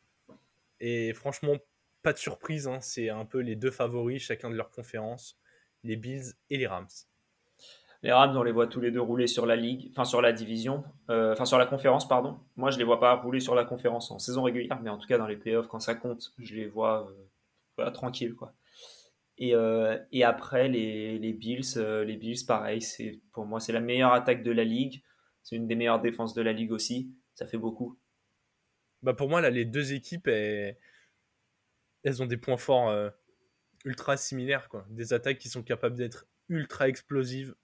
Et 0.80 1.12
franchement, 1.14 1.56
pas 2.02 2.12
de 2.12 2.18
surprise, 2.18 2.66
hein, 2.66 2.80
c'est 2.80 3.08
un 3.08 3.24
peu 3.24 3.38
les 3.38 3.56
deux 3.56 3.70
favoris, 3.70 4.22
chacun 4.22 4.50
de 4.50 4.56
leur 4.56 4.70
conférence, 4.70 5.38
les 5.84 5.96
Bills 5.96 6.34
et 6.50 6.56
les 6.56 6.66
Rams. 6.66 6.88
Les 8.02 8.10
Rams, 8.10 8.36
on 8.36 8.42
les 8.42 8.50
voit 8.50 8.66
tous 8.66 8.80
les 8.80 8.90
deux 8.90 9.00
rouler 9.00 9.28
sur 9.28 9.46
la 9.46 9.54
ligue, 9.54 9.88
enfin 9.92 10.04
sur 10.04 10.20
la 10.20 10.32
division, 10.32 10.82
euh, 11.08 11.36
sur 11.44 11.58
la 11.58 11.66
conférence, 11.66 12.08
pardon. 12.08 12.40
Moi, 12.56 12.72
je 12.72 12.78
les 12.78 12.84
vois 12.84 12.98
pas 12.98 13.14
rouler 13.14 13.38
sur 13.38 13.54
la 13.54 13.64
conférence 13.64 14.10
en 14.10 14.18
saison 14.18 14.42
régulière, 14.42 14.80
mais 14.82 14.90
en 14.90 14.98
tout 14.98 15.06
cas 15.06 15.18
dans 15.18 15.28
les 15.28 15.36
playoffs, 15.36 15.68
quand 15.68 15.78
ça 15.78 15.94
compte, 15.94 16.32
je 16.38 16.56
les 16.56 16.66
vois 16.66 17.08
euh, 17.78 17.90
tranquilles, 17.92 18.34
quoi. 18.34 18.54
Et, 19.38 19.54
euh, 19.54 19.96
après, 20.24 20.68
les, 20.68 21.18
les 21.18 21.32
Bills, 21.32 21.76
les 21.76 22.16
Bills, 22.16 22.44
pareil, 22.46 22.82
c'est 22.82 23.20
pour 23.32 23.46
moi, 23.46 23.60
c'est 23.60 23.72
la 23.72 23.80
meilleure 23.80 24.12
attaque 24.12 24.42
de 24.42 24.50
la 24.52 24.64
ligue. 24.64 25.02
C'est 25.42 25.56
une 25.56 25.66
des 25.66 25.74
meilleures 25.74 26.00
défenses 26.00 26.34
de 26.34 26.42
la 26.42 26.52
ligue 26.52 26.72
aussi. 26.72 27.12
Ça 27.34 27.46
fait 27.46 27.58
beaucoup. 27.58 27.98
Bah 29.02 29.14
pour 29.14 29.28
moi, 29.28 29.40
là, 29.40 29.50
les 29.50 29.64
deux 29.64 29.92
équipes, 29.92 30.28
elles, 30.28 30.76
elles 32.04 32.22
ont 32.22 32.26
des 32.26 32.36
points 32.36 32.56
forts 32.56 32.92
ultra 33.84 34.16
similaires. 34.16 34.68
Quoi. 34.68 34.86
Des 34.90 35.12
attaques 35.12 35.38
qui 35.38 35.48
sont 35.48 35.62
capables 35.62 35.96
d'être 35.96 36.26
ultra 36.48 36.88
explosives, 36.88 37.54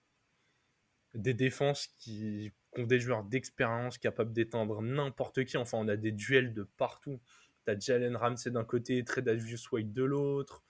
des 1.15 1.35
défenses 1.35 1.87
qui, 1.99 2.53
ont 2.77 2.85
des 2.85 3.01
joueurs 3.01 3.25
d'expérience 3.25 3.99
capables 3.99 4.33
d'éteindre 4.33 4.83
n'importe 4.83 5.45
qui. 5.45 5.57
Enfin, 5.57 5.79
on 5.79 5.89
a 5.89 5.97
des 5.97 6.13
duels 6.13 6.53
de 6.53 6.65
partout. 6.65 7.21
T'as 7.65 7.79
Jalen 7.79 8.17
Ramsey 8.17 8.51
d'un 8.51 8.65
côté, 8.65 9.03
Tredavious 9.05 9.59
White 9.73 9.93
de 9.93 10.05
l'autre. 10.05 10.63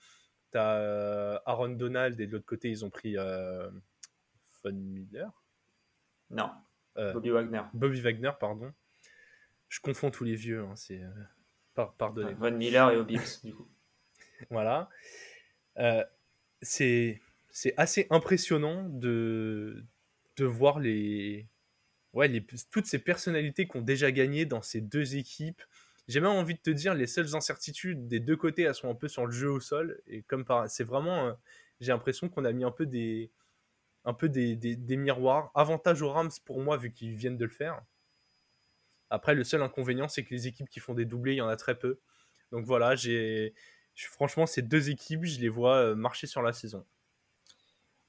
T'as 0.51 0.77
euh, 0.77 1.39
Aaron 1.45 1.69
Donald 1.69 2.19
et 2.19 2.27
de 2.27 2.31
l'autre 2.31 2.45
côté, 2.45 2.69
ils 2.69 2.83
ont 2.83 2.89
pris 2.89 3.17
euh, 3.17 3.69
Von 4.63 4.73
Miller. 4.73 5.43
Non. 6.29 6.49
Euh, 6.97 7.13
Bobby 7.13 7.29
Wagner. 7.29 7.61
Bobby 7.73 8.01
Wagner, 8.01 8.31
pardon. 8.39 8.73
Je 9.67 9.79
confonds 9.79 10.11
tous 10.11 10.23
les 10.23 10.35
vieux. 10.35 10.61
Hein, 10.61 10.75
c'est 10.75 11.01
pardonnez. 11.97 12.33
Von 12.33 12.51
Miller 12.51 12.91
et 12.91 12.97
Obix, 12.97 13.41
du 13.43 13.53
coup. 13.53 13.67
Voilà. 14.49 14.89
c'est 16.61 17.21
assez 17.77 18.07
impressionnant 18.09 18.83
de, 18.89 19.83
de 20.37 20.45
voir 20.45 20.79
les, 20.79 21.47
ouais, 22.13 22.27
les, 22.27 22.45
toutes 22.71 22.85
ces 22.85 22.99
personnalités 22.99 23.67
qui 23.67 23.77
ont 23.77 23.81
déjà 23.81 24.11
gagné 24.11 24.45
dans 24.45 24.61
ces 24.61 24.81
deux 24.81 25.15
équipes. 25.15 25.61
J'ai 26.07 26.21
même 26.21 26.31
envie 26.31 26.55
de 26.55 26.59
te 26.59 26.69
dire, 26.71 26.95
les 26.95 27.07
seules 27.07 27.35
incertitudes 27.35 28.07
des 28.07 28.19
deux 28.19 28.35
côtés, 28.35 28.63
elles 28.63 28.75
sont 28.75 28.89
un 28.89 28.95
peu 28.95 29.07
sur 29.07 29.25
le 29.25 29.31
jeu 29.31 29.51
au 29.51 29.59
sol. 29.59 30.01
Et 30.07 30.23
comme 30.23 30.43
par, 30.43 30.69
c'est 30.69 30.83
vraiment, 30.83 31.27
euh, 31.27 31.33
j'ai 31.81 31.91
l'impression 31.91 32.29
qu'on 32.29 32.45
a 32.45 32.51
mis 32.51 32.63
un 32.63 32.71
peu 32.71 32.85
des, 32.85 33.29
un 34.05 34.13
peu 34.13 34.29
des, 34.29 34.77
miroirs. 34.97 35.51
Avantage 35.55 36.01
aux 36.01 36.11
Rams 36.11 36.31
pour 36.45 36.61
moi, 36.61 36.77
vu 36.77 36.91
qu'ils 36.91 37.15
viennent 37.15 37.37
de 37.37 37.45
le 37.45 37.51
faire. 37.51 37.81
Après, 39.09 39.33
le 39.33 39.43
seul 39.43 39.61
inconvénient, 39.61 40.07
c'est 40.07 40.23
que 40.23 40.33
les 40.33 40.47
équipes 40.47 40.69
qui 40.69 40.79
font 40.79 40.93
des 40.93 41.05
doublés, 41.05 41.33
il 41.33 41.37
y 41.37 41.41
en 41.41 41.47
a 41.47 41.55
très 41.55 41.77
peu. 41.77 41.99
Donc 42.51 42.65
voilà, 42.65 42.95
j'ai, 42.95 43.53
franchement, 43.95 44.45
ces 44.45 44.61
deux 44.61 44.89
équipes, 44.89 45.25
je 45.25 45.39
les 45.39 45.49
vois 45.49 45.77
euh, 45.77 45.95
marcher 45.95 46.27
sur 46.27 46.41
la 46.41 46.53
saison. 46.53 46.85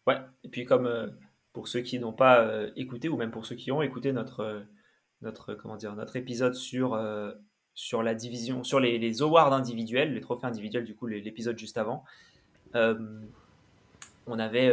Ouais, 0.06 0.18
et 0.44 0.48
puis 0.48 0.64
comme 0.64 0.86
euh, 0.86 1.08
pour 1.52 1.68
ceux 1.68 1.80
qui 1.80 1.98
n'ont 1.98 2.12
pas 2.12 2.40
euh, 2.40 2.70
écouté 2.76 3.08
ou 3.08 3.16
même 3.16 3.30
pour 3.30 3.46
ceux 3.46 3.54
qui 3.54 3.70
ont 3.72 3.82
écouté 3.82 4.12
notre, 4.12 4.64
notre, 5.20 5.56
notre 5.94 6.16
épisode 6.16 6.54
sur 6.54 6.96
les, 8.00 8.98
les, 8.98 9.22
awards 9.22 9.52
individuels, 9.52 10.14
les 10.14 10.20
trophées 10.20 10.46
individuels, 10.46 10.84
du 10.84 10.94
coup, 10.94 11.06
l'épisode 11.06 11.58
juste 11.58 11.76
avant, 11.78 12.04
on, 12.74 14.38
avait, 14.38 14.72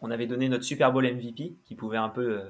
on 0.00 0.10
avait 0.10 0.26
donné 0.26 0.48
notre 0.48 0.64
Super 0.64 0.92
Bowl 0.92 1.04
MVP 1.04 1.56
qui 1.64 1.74
pouvait 1.74 1.98
un 1.98 2.08
peu 2.08 2.42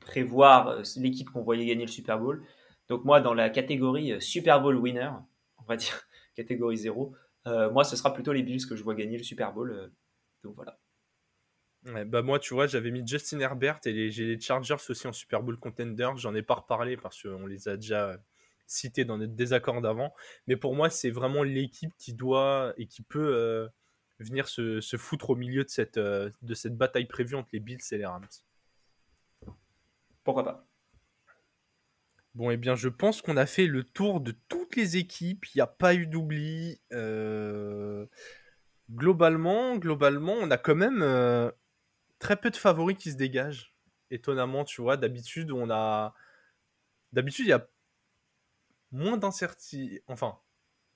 prévoir 0.00 0.82
l'équipe 0.96 1.30
qu'on 1.30 1.42
voyait 1.42 1.66
gagner 1.66 1.86
le 1.86 1.90
Super 1.90 2.18
Bowl. 2.18 2.44
Donc, 2.88 3.04
moi, 3.04 3.20
dans 3.20 3.34
la 3.34 3.50
catégorie 3.50 4.20
Super 4.20 4.60
Bowl 4.60 4.76
winner, 4.76 5.10
on 5.58 5.64
va 5.64 5.76
dire 5.76 6.02
catégorie 6.36 6.76
0, 6.76 7.14
moi, 7.46 7.84
ce 7.84 7.96
sera 7.96 8.12
plutôt 8.12 8.32
les 8.32 8.42
Bills 8.42 8.66
que 8.66 8.76
je 8.76 8.82
vois 8.82 8.94
gagner 8.94 9.16
le 9.16 9.24
Super 9.24 9.52
Bowl. 9.52 9.92
donc, 10.42 10.54
voilà 10.56 10.78
bah 12.06 12.22
moi, 12.22 12.38
tu 12.38 12.54
vois, 12.54 12.66
j'avais 12.66 12.90
mis 12.90 13.06
Justin 13.06 13.40
Herbert 13.40 13.80
et 13.84 13.92
les 13.92 14.40
Chargers 14.40 14.76
aussi 14.88 15.06
en 15.06 15.12
Super 15.12 15.42
Bowl 15.42 15.58
contender. 15.58 16.10
J'en 16.16 16.34
ai 16.34 16.42
pas 16.42 16.54
reparlé 16.54 16.96
parce 16.96 17.22
qu'on 17.22 17.46
les 17.46 17.68
a 17.68 17.76
déjà 17.76 18.16
cités 18.66 19.04
dans 19.04 19.18
notre 19.18 19.34
désaccord 19.34 19.80
d'avant. 19.82 20.14
Mais 20.46 20.56
pour 20.56 20.74
moi, 20.74 20.88
c'est 20.88 21.10
vraiment 21.10 21.42
l'équipe 21.42 21.92
qui 21.98 22.14
doit 22.14 22.72
et 22.78 22.86
qui 22.86 23.02
peut 23.02 23.34
euh, 23.34 23.68
venir 24.24 24.48
se, 24.48 24.80
se, 24.80 24.96
foutre 24.96 25.30
au 25.30 25.36
milieu 25.36 25.64
de 25.64 25.68
cette, 25.68 25.96
euh, 25.96 26.30
de 26.42 26.54
cette 26.54 26.76
bataille 26.76 27.06
prévue 27.06 27.36
entre 27.36 27.50
les 27.52 27.60
Bills 27.60 27.80
et 27.90 27.98
les 27.98 28.06
Rams. 28.06 28.26
Pourquoi 30.22 30.44
pas 30.44 30.66
Bon, 32.34 32.50
eh 32.50 32.56
bien, 32.56 32.74
je 32.74 32.88
pense 32.88 33.22
qu'on 33.22 33.36
a 33.36 33.46
fait 33.46 33.66
le 33.66 33.84
tour 33.84 34.20
de 34.20 34.34
toutes 34.48 34.74
les 34.74 34.96
équipes. 34.96 35.46
Il 35.54 35.58
n'y 35.58 35.62
a 35.62 35.68
pas 35.68 35.94
eu 35.94 36.06
d'oubli. 36.06 36.80
Euh, 36.92 38.06
globalement, 38.90 39.76
globalement, 39.76 40.32
on 40.32 40.50
a 40.50 40.56
quand 40.56 40.74
même 40.74 41.02
très 42.18 42.36
peu 42.36 42.50
de 42.50 42.56
favoris 42.56 42.96
qui 42.96 43.12
se 43.12 43.16
dégagent. 43.16 43.72
Étonnamment, 44.10 44.64
tu 44.64 44.82
vois, 44.82 44.96
d'habitude, 44.96 45.52
on 45.52 45.70
a. 45.70 46.14
D'habitude, 47.12 47.46
il 47.46 47.50
y 47.50 47.52
a 47.52 47.68
moins 48.90 49.16
d'incertitudes. 49.16 50.02
Enfin. 50.08 50.38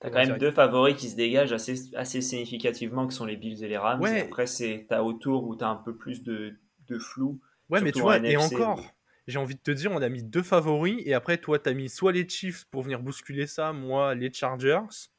T'as 0.00 0.10
quand 0.10 0.24
même 0.24 0.38
deux 0.38 0.52
favoris 0.52 0.96
qui 0.96 1.08
se 1.08 1.16
dégagent 1.16 1.52
assez, 1.52 1.94
assez 1.96 2.20
significativement, 2.20 3.06
que 3.06 3.14
sont 3.14 3.24
les 3.24 3.36
Bills 3.36 3.64
et 3.64 3.68
les 3.68 3.76
Rams. 3.76 4.00
Ouais. 4.00 4.22
Après, 4.22 4.46
c'est 4.46 4.86
t'as 4.88 5.02
autour 5.02 5.44
où 5.48 5.56
t'as 5.56 5.68
un 5.68 5.76
peu 5.76 5.96
plus 5.96 6.22
de, 6.22 6.56
de 6.86 6.98
flou. 6.98 7.40
Ouais, 7.68 7.80
mais 7.80 7.90
tu 7.90 8.00
vois, 8.00 8.18
et 8.18 8.36
encore, 8.36 8.82
j'ai 9.26 9.38
envie 9.38 9.56
de 9.56 9.60
te 9.60 9.70
dire, 9.70 9.90
on 9.92 10.00
a 10.00 10.08
mis 10.08 10.22
deux 10.22 10.42
favoris, 10.42 11.02
et 11.04 11.14
après, 11.14 11.38
toi, 11.38 11.58
t'as 11.58 11.74
mis 11.74 11.88
soit 11.88 12.12
les 12.12 12.28
Chiefs 12.28 12.64
pour 12.70 12.82
venir 12.82 13.00
bousculer 13.00 13.46
ça, 13.46 13.72
moi, 13.72 14.14
les 14.14 14.32
Chargers. 14.32 15.10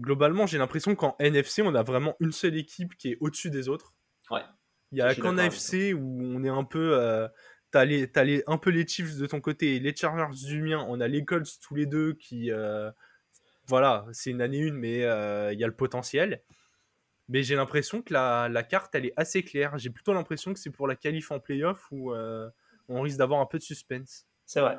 Globalement, 0.00 0.46
j'ai 0.46 0.58
l'impression 0.58 0.94
qu'en 0.94 1.16
NFC, 1.18 1.60
on 1.62 1.74
a 1.74 1.82
vraiment 1.82 2.14
une 2.20 2.32
seule 2.32 2.56
équipe 2.56 2.96
qui 2.96 3.10
est 3.10 3.18
au-dessus 3.20 3.50
des 3.50 3.68
autres. 3.68 3.94
Ouais. 4.30 4.42
Il 4.92 4.98
y 4.98 5.02
a 5.02 5.14
qu'en 5.14 5.36
AFC 5.36 5.92
où 5.94 6.22
on 6.22 6.44
est 6.44 6.48
un 6.48 6.64
peu. 6.64 6.98
Euh, 6.98 7.28
t'as 7.70 7.84
les, 7.84 8.10
as 8.14 8.24
les, 8.24 8.42
un 8.46 8.56
peu 8.56 8.70
les 8.70 8.86
Chiefs 8.86 9.18
de 9.18 9.26
ton 9.26 9.40
côté 9.40 9.76
et 9.76 9.80
les 9.80 9.94
Chargers 9.94 10.46
du 10.46 10.62
mien. 10.62 10.86
On 10.88 11.00
a 11.00 11.08
les 11.08 11.24
Colts 11.24 11.58
tous 11.60 11.74
les 11.74 11.86
deux 11.86 12.14
qui. 12.14 12.50
Euh, 12.50 12.90
voilà, 13.68 14.06
c'est 14.12 14.30
une 14.30 14.40
année 14.40 14.58
une, 14.58 14.74
mais 14.74 15.04
euh, 15.04 15.52
il 15.52 15.58
y 15.58 15.64
a 15.64 15.66
le 15.66 15.74
potentiel. 15.74 16.42
Mais 17.28 17.42
j'ai 17.42 17.56
l'impression 17.56 18.00
que 18.02 18.12
la, 18.12 18.48
la, 18.48 18.62
carte, 18.62 18.94
elle 18.94 19.06
est 19.06 19.12
assez 19.16 19.42
claire. 19.42 19.76
J'ai 19.78 19.90
plutôt 19.90 20.14
l'impression 20.14 20.54
que 20.54 20.58
c'est 20.58 20.70
pour 20.70 20.88
la 20.88 20.96
qualif 20.96 21.30
en 21.30 21.38
playoff 21.38 21.86
où 21.90 22.12
on 22.88 23.02
risque 23.02 23.18
d'avoir 23.18 23.40
un 23.40 23.46
peu 23.46 23.58
de 23.58 23.62
suspense. 23.62 24.26
C'est 24.46 24.60
vrai. 24.60 24.78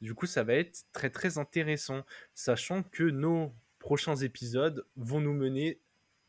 Du 0.00 0.14
coup, 0.14 0.26
ça 0.26 0.44
va 0.44 0.54
être 0.54 0.84
très 0.92 1.10
très 1.10 1.38
intéressant, 1.38 2.04
sachant 2.34 2.82
que 2.82 3.04
nos 3.04 3.54
prochains 3.78 4.16
épisodes 4.16 4.86
vont 4.96 5.20
nous 5.20 5.34
mener 5.34 5.80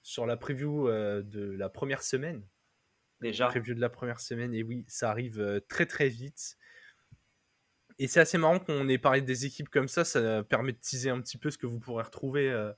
sur 0.01 0.25
la 0.25 0.37
preview 0.37 0.87
euh, 0.87 1.21
de 1.23 1.51
la 1.51 1.69
première 1.69 2.01
semaine. 2.01 2.41
Déjà. 3.21 3.47
Preview 3.47 3.73
de 3.73 3.81
la 3.81 3.89
première 3.89 4.19
semaine, 4.19 4.53
et 4.53 4.63
oui, 4.63 4.85
ça 4.87 5.09
arrive 5.09 5.39
euh, 5.39 5.59
très 5.67 5.85
très 5.85 6.09
vite. 6.09 6.57
Et 7.97 8.07
c'est 8.07 8.19
assez 8.19 8.37
marrant 8.37 8.59
qu'on 8.59 8.89
ait 8.89 8.97
parlé 8.97 9.21
des 9.21 9.45
équipes 9.45 9.69
comme 9.69 9.87
ça, 9.87 10.03
ça 10.03 10.43
permet 10.43 10.73
de 10.73 10.77
teaser 10.77 11.09
un 11.09 11.21
petit 11.21 11.37
peu 11.37 11.49
ce 11.49 11.57
que 11.57 11.65
vous 11.65 11.79
pourrez 11.79 12.03
retrouver 12.03 12.49
euh, 12.49 12.73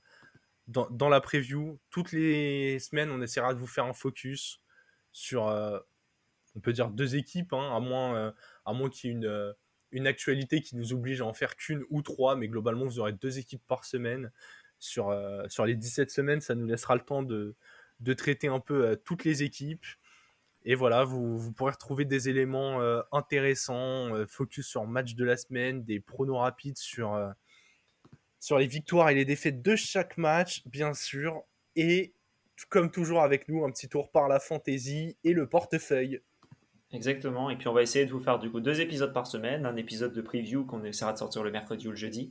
dans, 0.68 1.08
la 1.08 1.20
preview. 1.20 1.80
Toutes 1.90 2.12
les 2.12 2.78
semaines, 2.78 3.10
on 3.10 3.20
essaiera 3.20 3.54
de 3.54 3.58
vous 3.58 3.66
faire 3.66 3.84
un 3.84 3.92
focus 3.92 4.60
sur, 5.12 5.42
on 6.54 6.60
peut 6.60 6.72
dire, 6.72 6.90
deux 6.90 7.16
équipes, 7.16 7.52
hein, 7.52 7.74
à 7.74 7.80
moins, 7.80 8.32
à 8.64 8.72
moins 8.72 8.90
qu'il 8.90 9.10
y 9.10 9.12
ait 9.12 9.16
une, 9.16 9.54
une 9.90 10.06
actualité 10.06 10.60
qui 10.60 10.76
nous 10.76 10.92
oblige 10.92 11.20
à 11.20 11.26
en 11.26 11.32
faire 11.32 11.56
qu'une 11.56 11.84
ou 11.90 12.02
trois, 12.02 12.36
mais 12.36 12.48
globalement, 12.48 12.84
vous 12.84 13.00
aurez 13.00 13.12
deux 13.12 13.38
équipes 13.38 13.66
par 13.66 13.84
semaine 13.84 14.30
sur, 14.78 15.08
euh, 15.08 15.44
sur 15.48 15.64
les 15.64 15.74
17 15.74 16.10
semaines, 16.10 16.40
ça 16.40 16.54
nous 16.54 16.66
laissera 16.66 16.94
le 16.94 17.02
temps 17.02 17.22
de, 17.22 17.54
de 18.00 18.12
traiter 18.14 18.48
un 18.48 18.60
peu 18.60 18.86
euh, 18.86 18.96
toutes 18.96 19.24
les 19.24 19.42
équipes. 19.42 19.86
Et 20.70 20.74
voilà, 20.74 21.02
vous, 21.02 21.50
pourrez 21.52 21.72
retrouver 21.72 22.04
des 22.04 22.28
éléments 22.28 22.80
euh, 22.82 23.00
intéressants, 23.10 24.10
focus 24.26 24.66
sur 24.66 24.86
match 24.86 25.14
de 25.14 25.24
la 25.24 25.38
semaine, 25.38 25.82
des 25.82 25.98
pronos 25.98 26.38
rapides 26.38 26.76
sur, 26.76 27.18
sur 28.38 28.58
les 28.58 28.66
victoires 28.66 29.08
et 29.08 29.14
les 29.14 29.24
défaites 29.24 29.62
de 29.62 29.76
chaque 29.76 30.18
match, 30.18 30.62
bien 30.66 30.92
sûr. 30.92 31.42
Et 31.74 32.12
comme 32.68 32.90
toujours 32.90 33.22
avec 33.22 33.48
nous, 33.48 33.64
un 33.64 33.70
petit 33.70 33.88
tour 33.88 34.10
par 34.10 34.28
la 34.28 34.40
fantaisie 34.40 35.16
et 35.24 35.32
le 35.32 35.48
portefeuille. 35.48 36.20
Exactement. 36.92 37.50
Et 37.50 37.56
puis 37.56 37.68
on 37.68 37.72
va 37.72 37.82
essayer 37.82 38.06
de 38.06 38.12
vous 38.12 38.20
faire 38.20 38.38
du 38.38 38.50
coup 38.50 38.60
deux 38.60 38.80
épisodes 38.80 39.12
par 39.12 39.26
semaine, 39.26 39.66
un 39.66 39.76
épisode 39.76 40.12
de 40.12 40.22
preview 40.22 40.64
qu'on 40.64 40.82
essaiera 40.84 41.12
de 41.12 41.18
sortir 41.18 41.42
le 41.42 41.50
mercredi 41.50 41.86
ou 41.86 41.90
le 41.90 41.96
jeudi, 41.96 42.30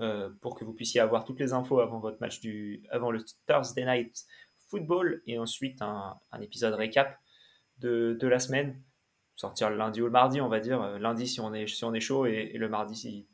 euh, 0.00 0.30
pour 0.40 0.56
que 0.56 0.64
vous 0.64 0.72
puissiez 0.72 1.00
avoir 1.00 1.24
toutes 1.24 1.40
les 1.40 1.52
infos 1.52 1.80
avant 1.80 2.00
votre 2.00 2.18
match 2.20 2.40
du, 2.40 2.82
avant 2.90 3.10
le 3.10 3.22
Thursday 3.46 3.84
Night 3.84 4.24
Football 4.68 5.22
et 5.26 5.38
ensuite 5.38 5.82
un 5.82 6.18
épisode 6.40 6.74
récap 6.74 7.18
de, 7.82 8.16
de, 8.18 8.28
la 8.28 8.38
semaine. 8.38 8.80
Sortir 9.36 9.70
le 9.70 9.76
lundi 9.76 10.00
ou 10.00 10.06
le 10.06 10.10
mardi, 10.10 10.40
on 10.40 10.48
va 10.48 10.60
dire. 10.60 10.82
Euh, 10.82 10.98
lundi 10.98 11.26
si 11.26 11.40
on 11.40 11.52
est, 11.52 11.66
si 11.66 11.84
on 11.84 11.94
est 11.94 12.00
chaud 12.00 12.26
et, 12.26 12.52
le 12.54 12.68
mardi 12.68 12.96
si, 12.96 13.28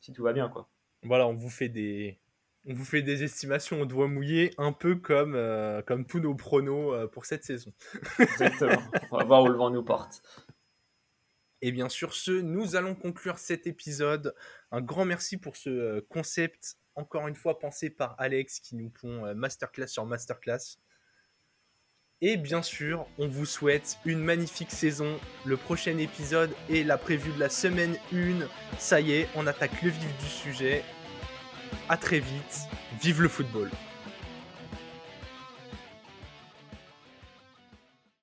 si 0.00 0.12
tout 0.12 0.22
va 0.22 0.32
bien. 0.32 0.48
Quoi. 0.48 0.68
Voilà, 1.02 1.26
on 1.26 1.34
vous 1.34 1.50
fait 1.50 1.68
des, 1.68 2.18
on 2.66 2.74
vous 2.74 2.84
fait 2.84 3.02
des 3.02 3.24
estimations 3.24 3.80
au 3.80 3.86
doigt 3.86 4.08
mouillé, 4.08 4.52
un 4.58 4.72
peu 4.72 4.96
comme, 4.96 5.34
euh, 5.34 5.82
comme 5.82 6.06
tous 6.06 6.20
nos 6.20 6.34
pronos 6.34 7.08
pour 7.12 7.24
cette 7.24 7.44
saison. 7.44 7.72
Exactement. 8.18 8.82
On 9.10 9.18
va 9.18 9.24
voir 9.24 9.42
où 9.42 9.48
le 9.48 9.54
vent 9.54 9.70
nous 9.70 9.84
porte. 9.84 10.22
Et 11.64 11.72
bien 11.72 11.88
sur 11.88 12.12
ce, 12.12 12.30
nous 12.30 12.76
allons 12.76 12.94
conclure 12.94 13.38
cet 13.38 13.66
épisode. 13.66 14.34
Un 14.70 14.82
grand 14.82 15.06
merci 15.06 15.38
pour 15.38 15.56
ce 15.56 15.70
euh, 15.70 16.06
concept, 16.10 16.76
encore 16.94 17.26
une 17.26 17.36
fois 17.36 17.58
pensé 17.58 17.88
par 17.88 18.16
Alex, 18.18 18.60
qui 18.60 18.76
nous 18.76 18.90
pond 18.90 19.24
euh, 19.24 19.32
masterclass 19.32 19.88
sur 19.88 20.04
masterclass. 20.04 20.76
Et 22.26 22.38
bien 22.38 22.62
sûr, 22.62 23.04
on 23.18 23.28
vous 23.28 23.44
souhaite 23.44 23.98
une 24.06 24.18
magnifique 24.18 24.70
saison. 24.70 25.20
Le 25.44 25.58
prochain 25.58 25.98
épisode 25.98 26.50
est 26.70 26.82
la 26.82 26.96
prévue 26.96 27.30
de 27.32 27.38
la 27.38 27.50
semaine 27.50 27.98
1. 28.14 28.46
Ça 28.78 28.98
y 28.98 29.12
est, 29.12 29.28
on 29.34 29.46
attaque 29.46 29.82
le 29.82 29.90
vif 29.90 30.18
du 30.18 30.30
sujet. 30.30 30.82
À 31.90 31.98
très 31.98 32.20
vite. 32.20 32.60
Vive 33.02 33.20
le 33.20 33.28
football. 33.28 33.68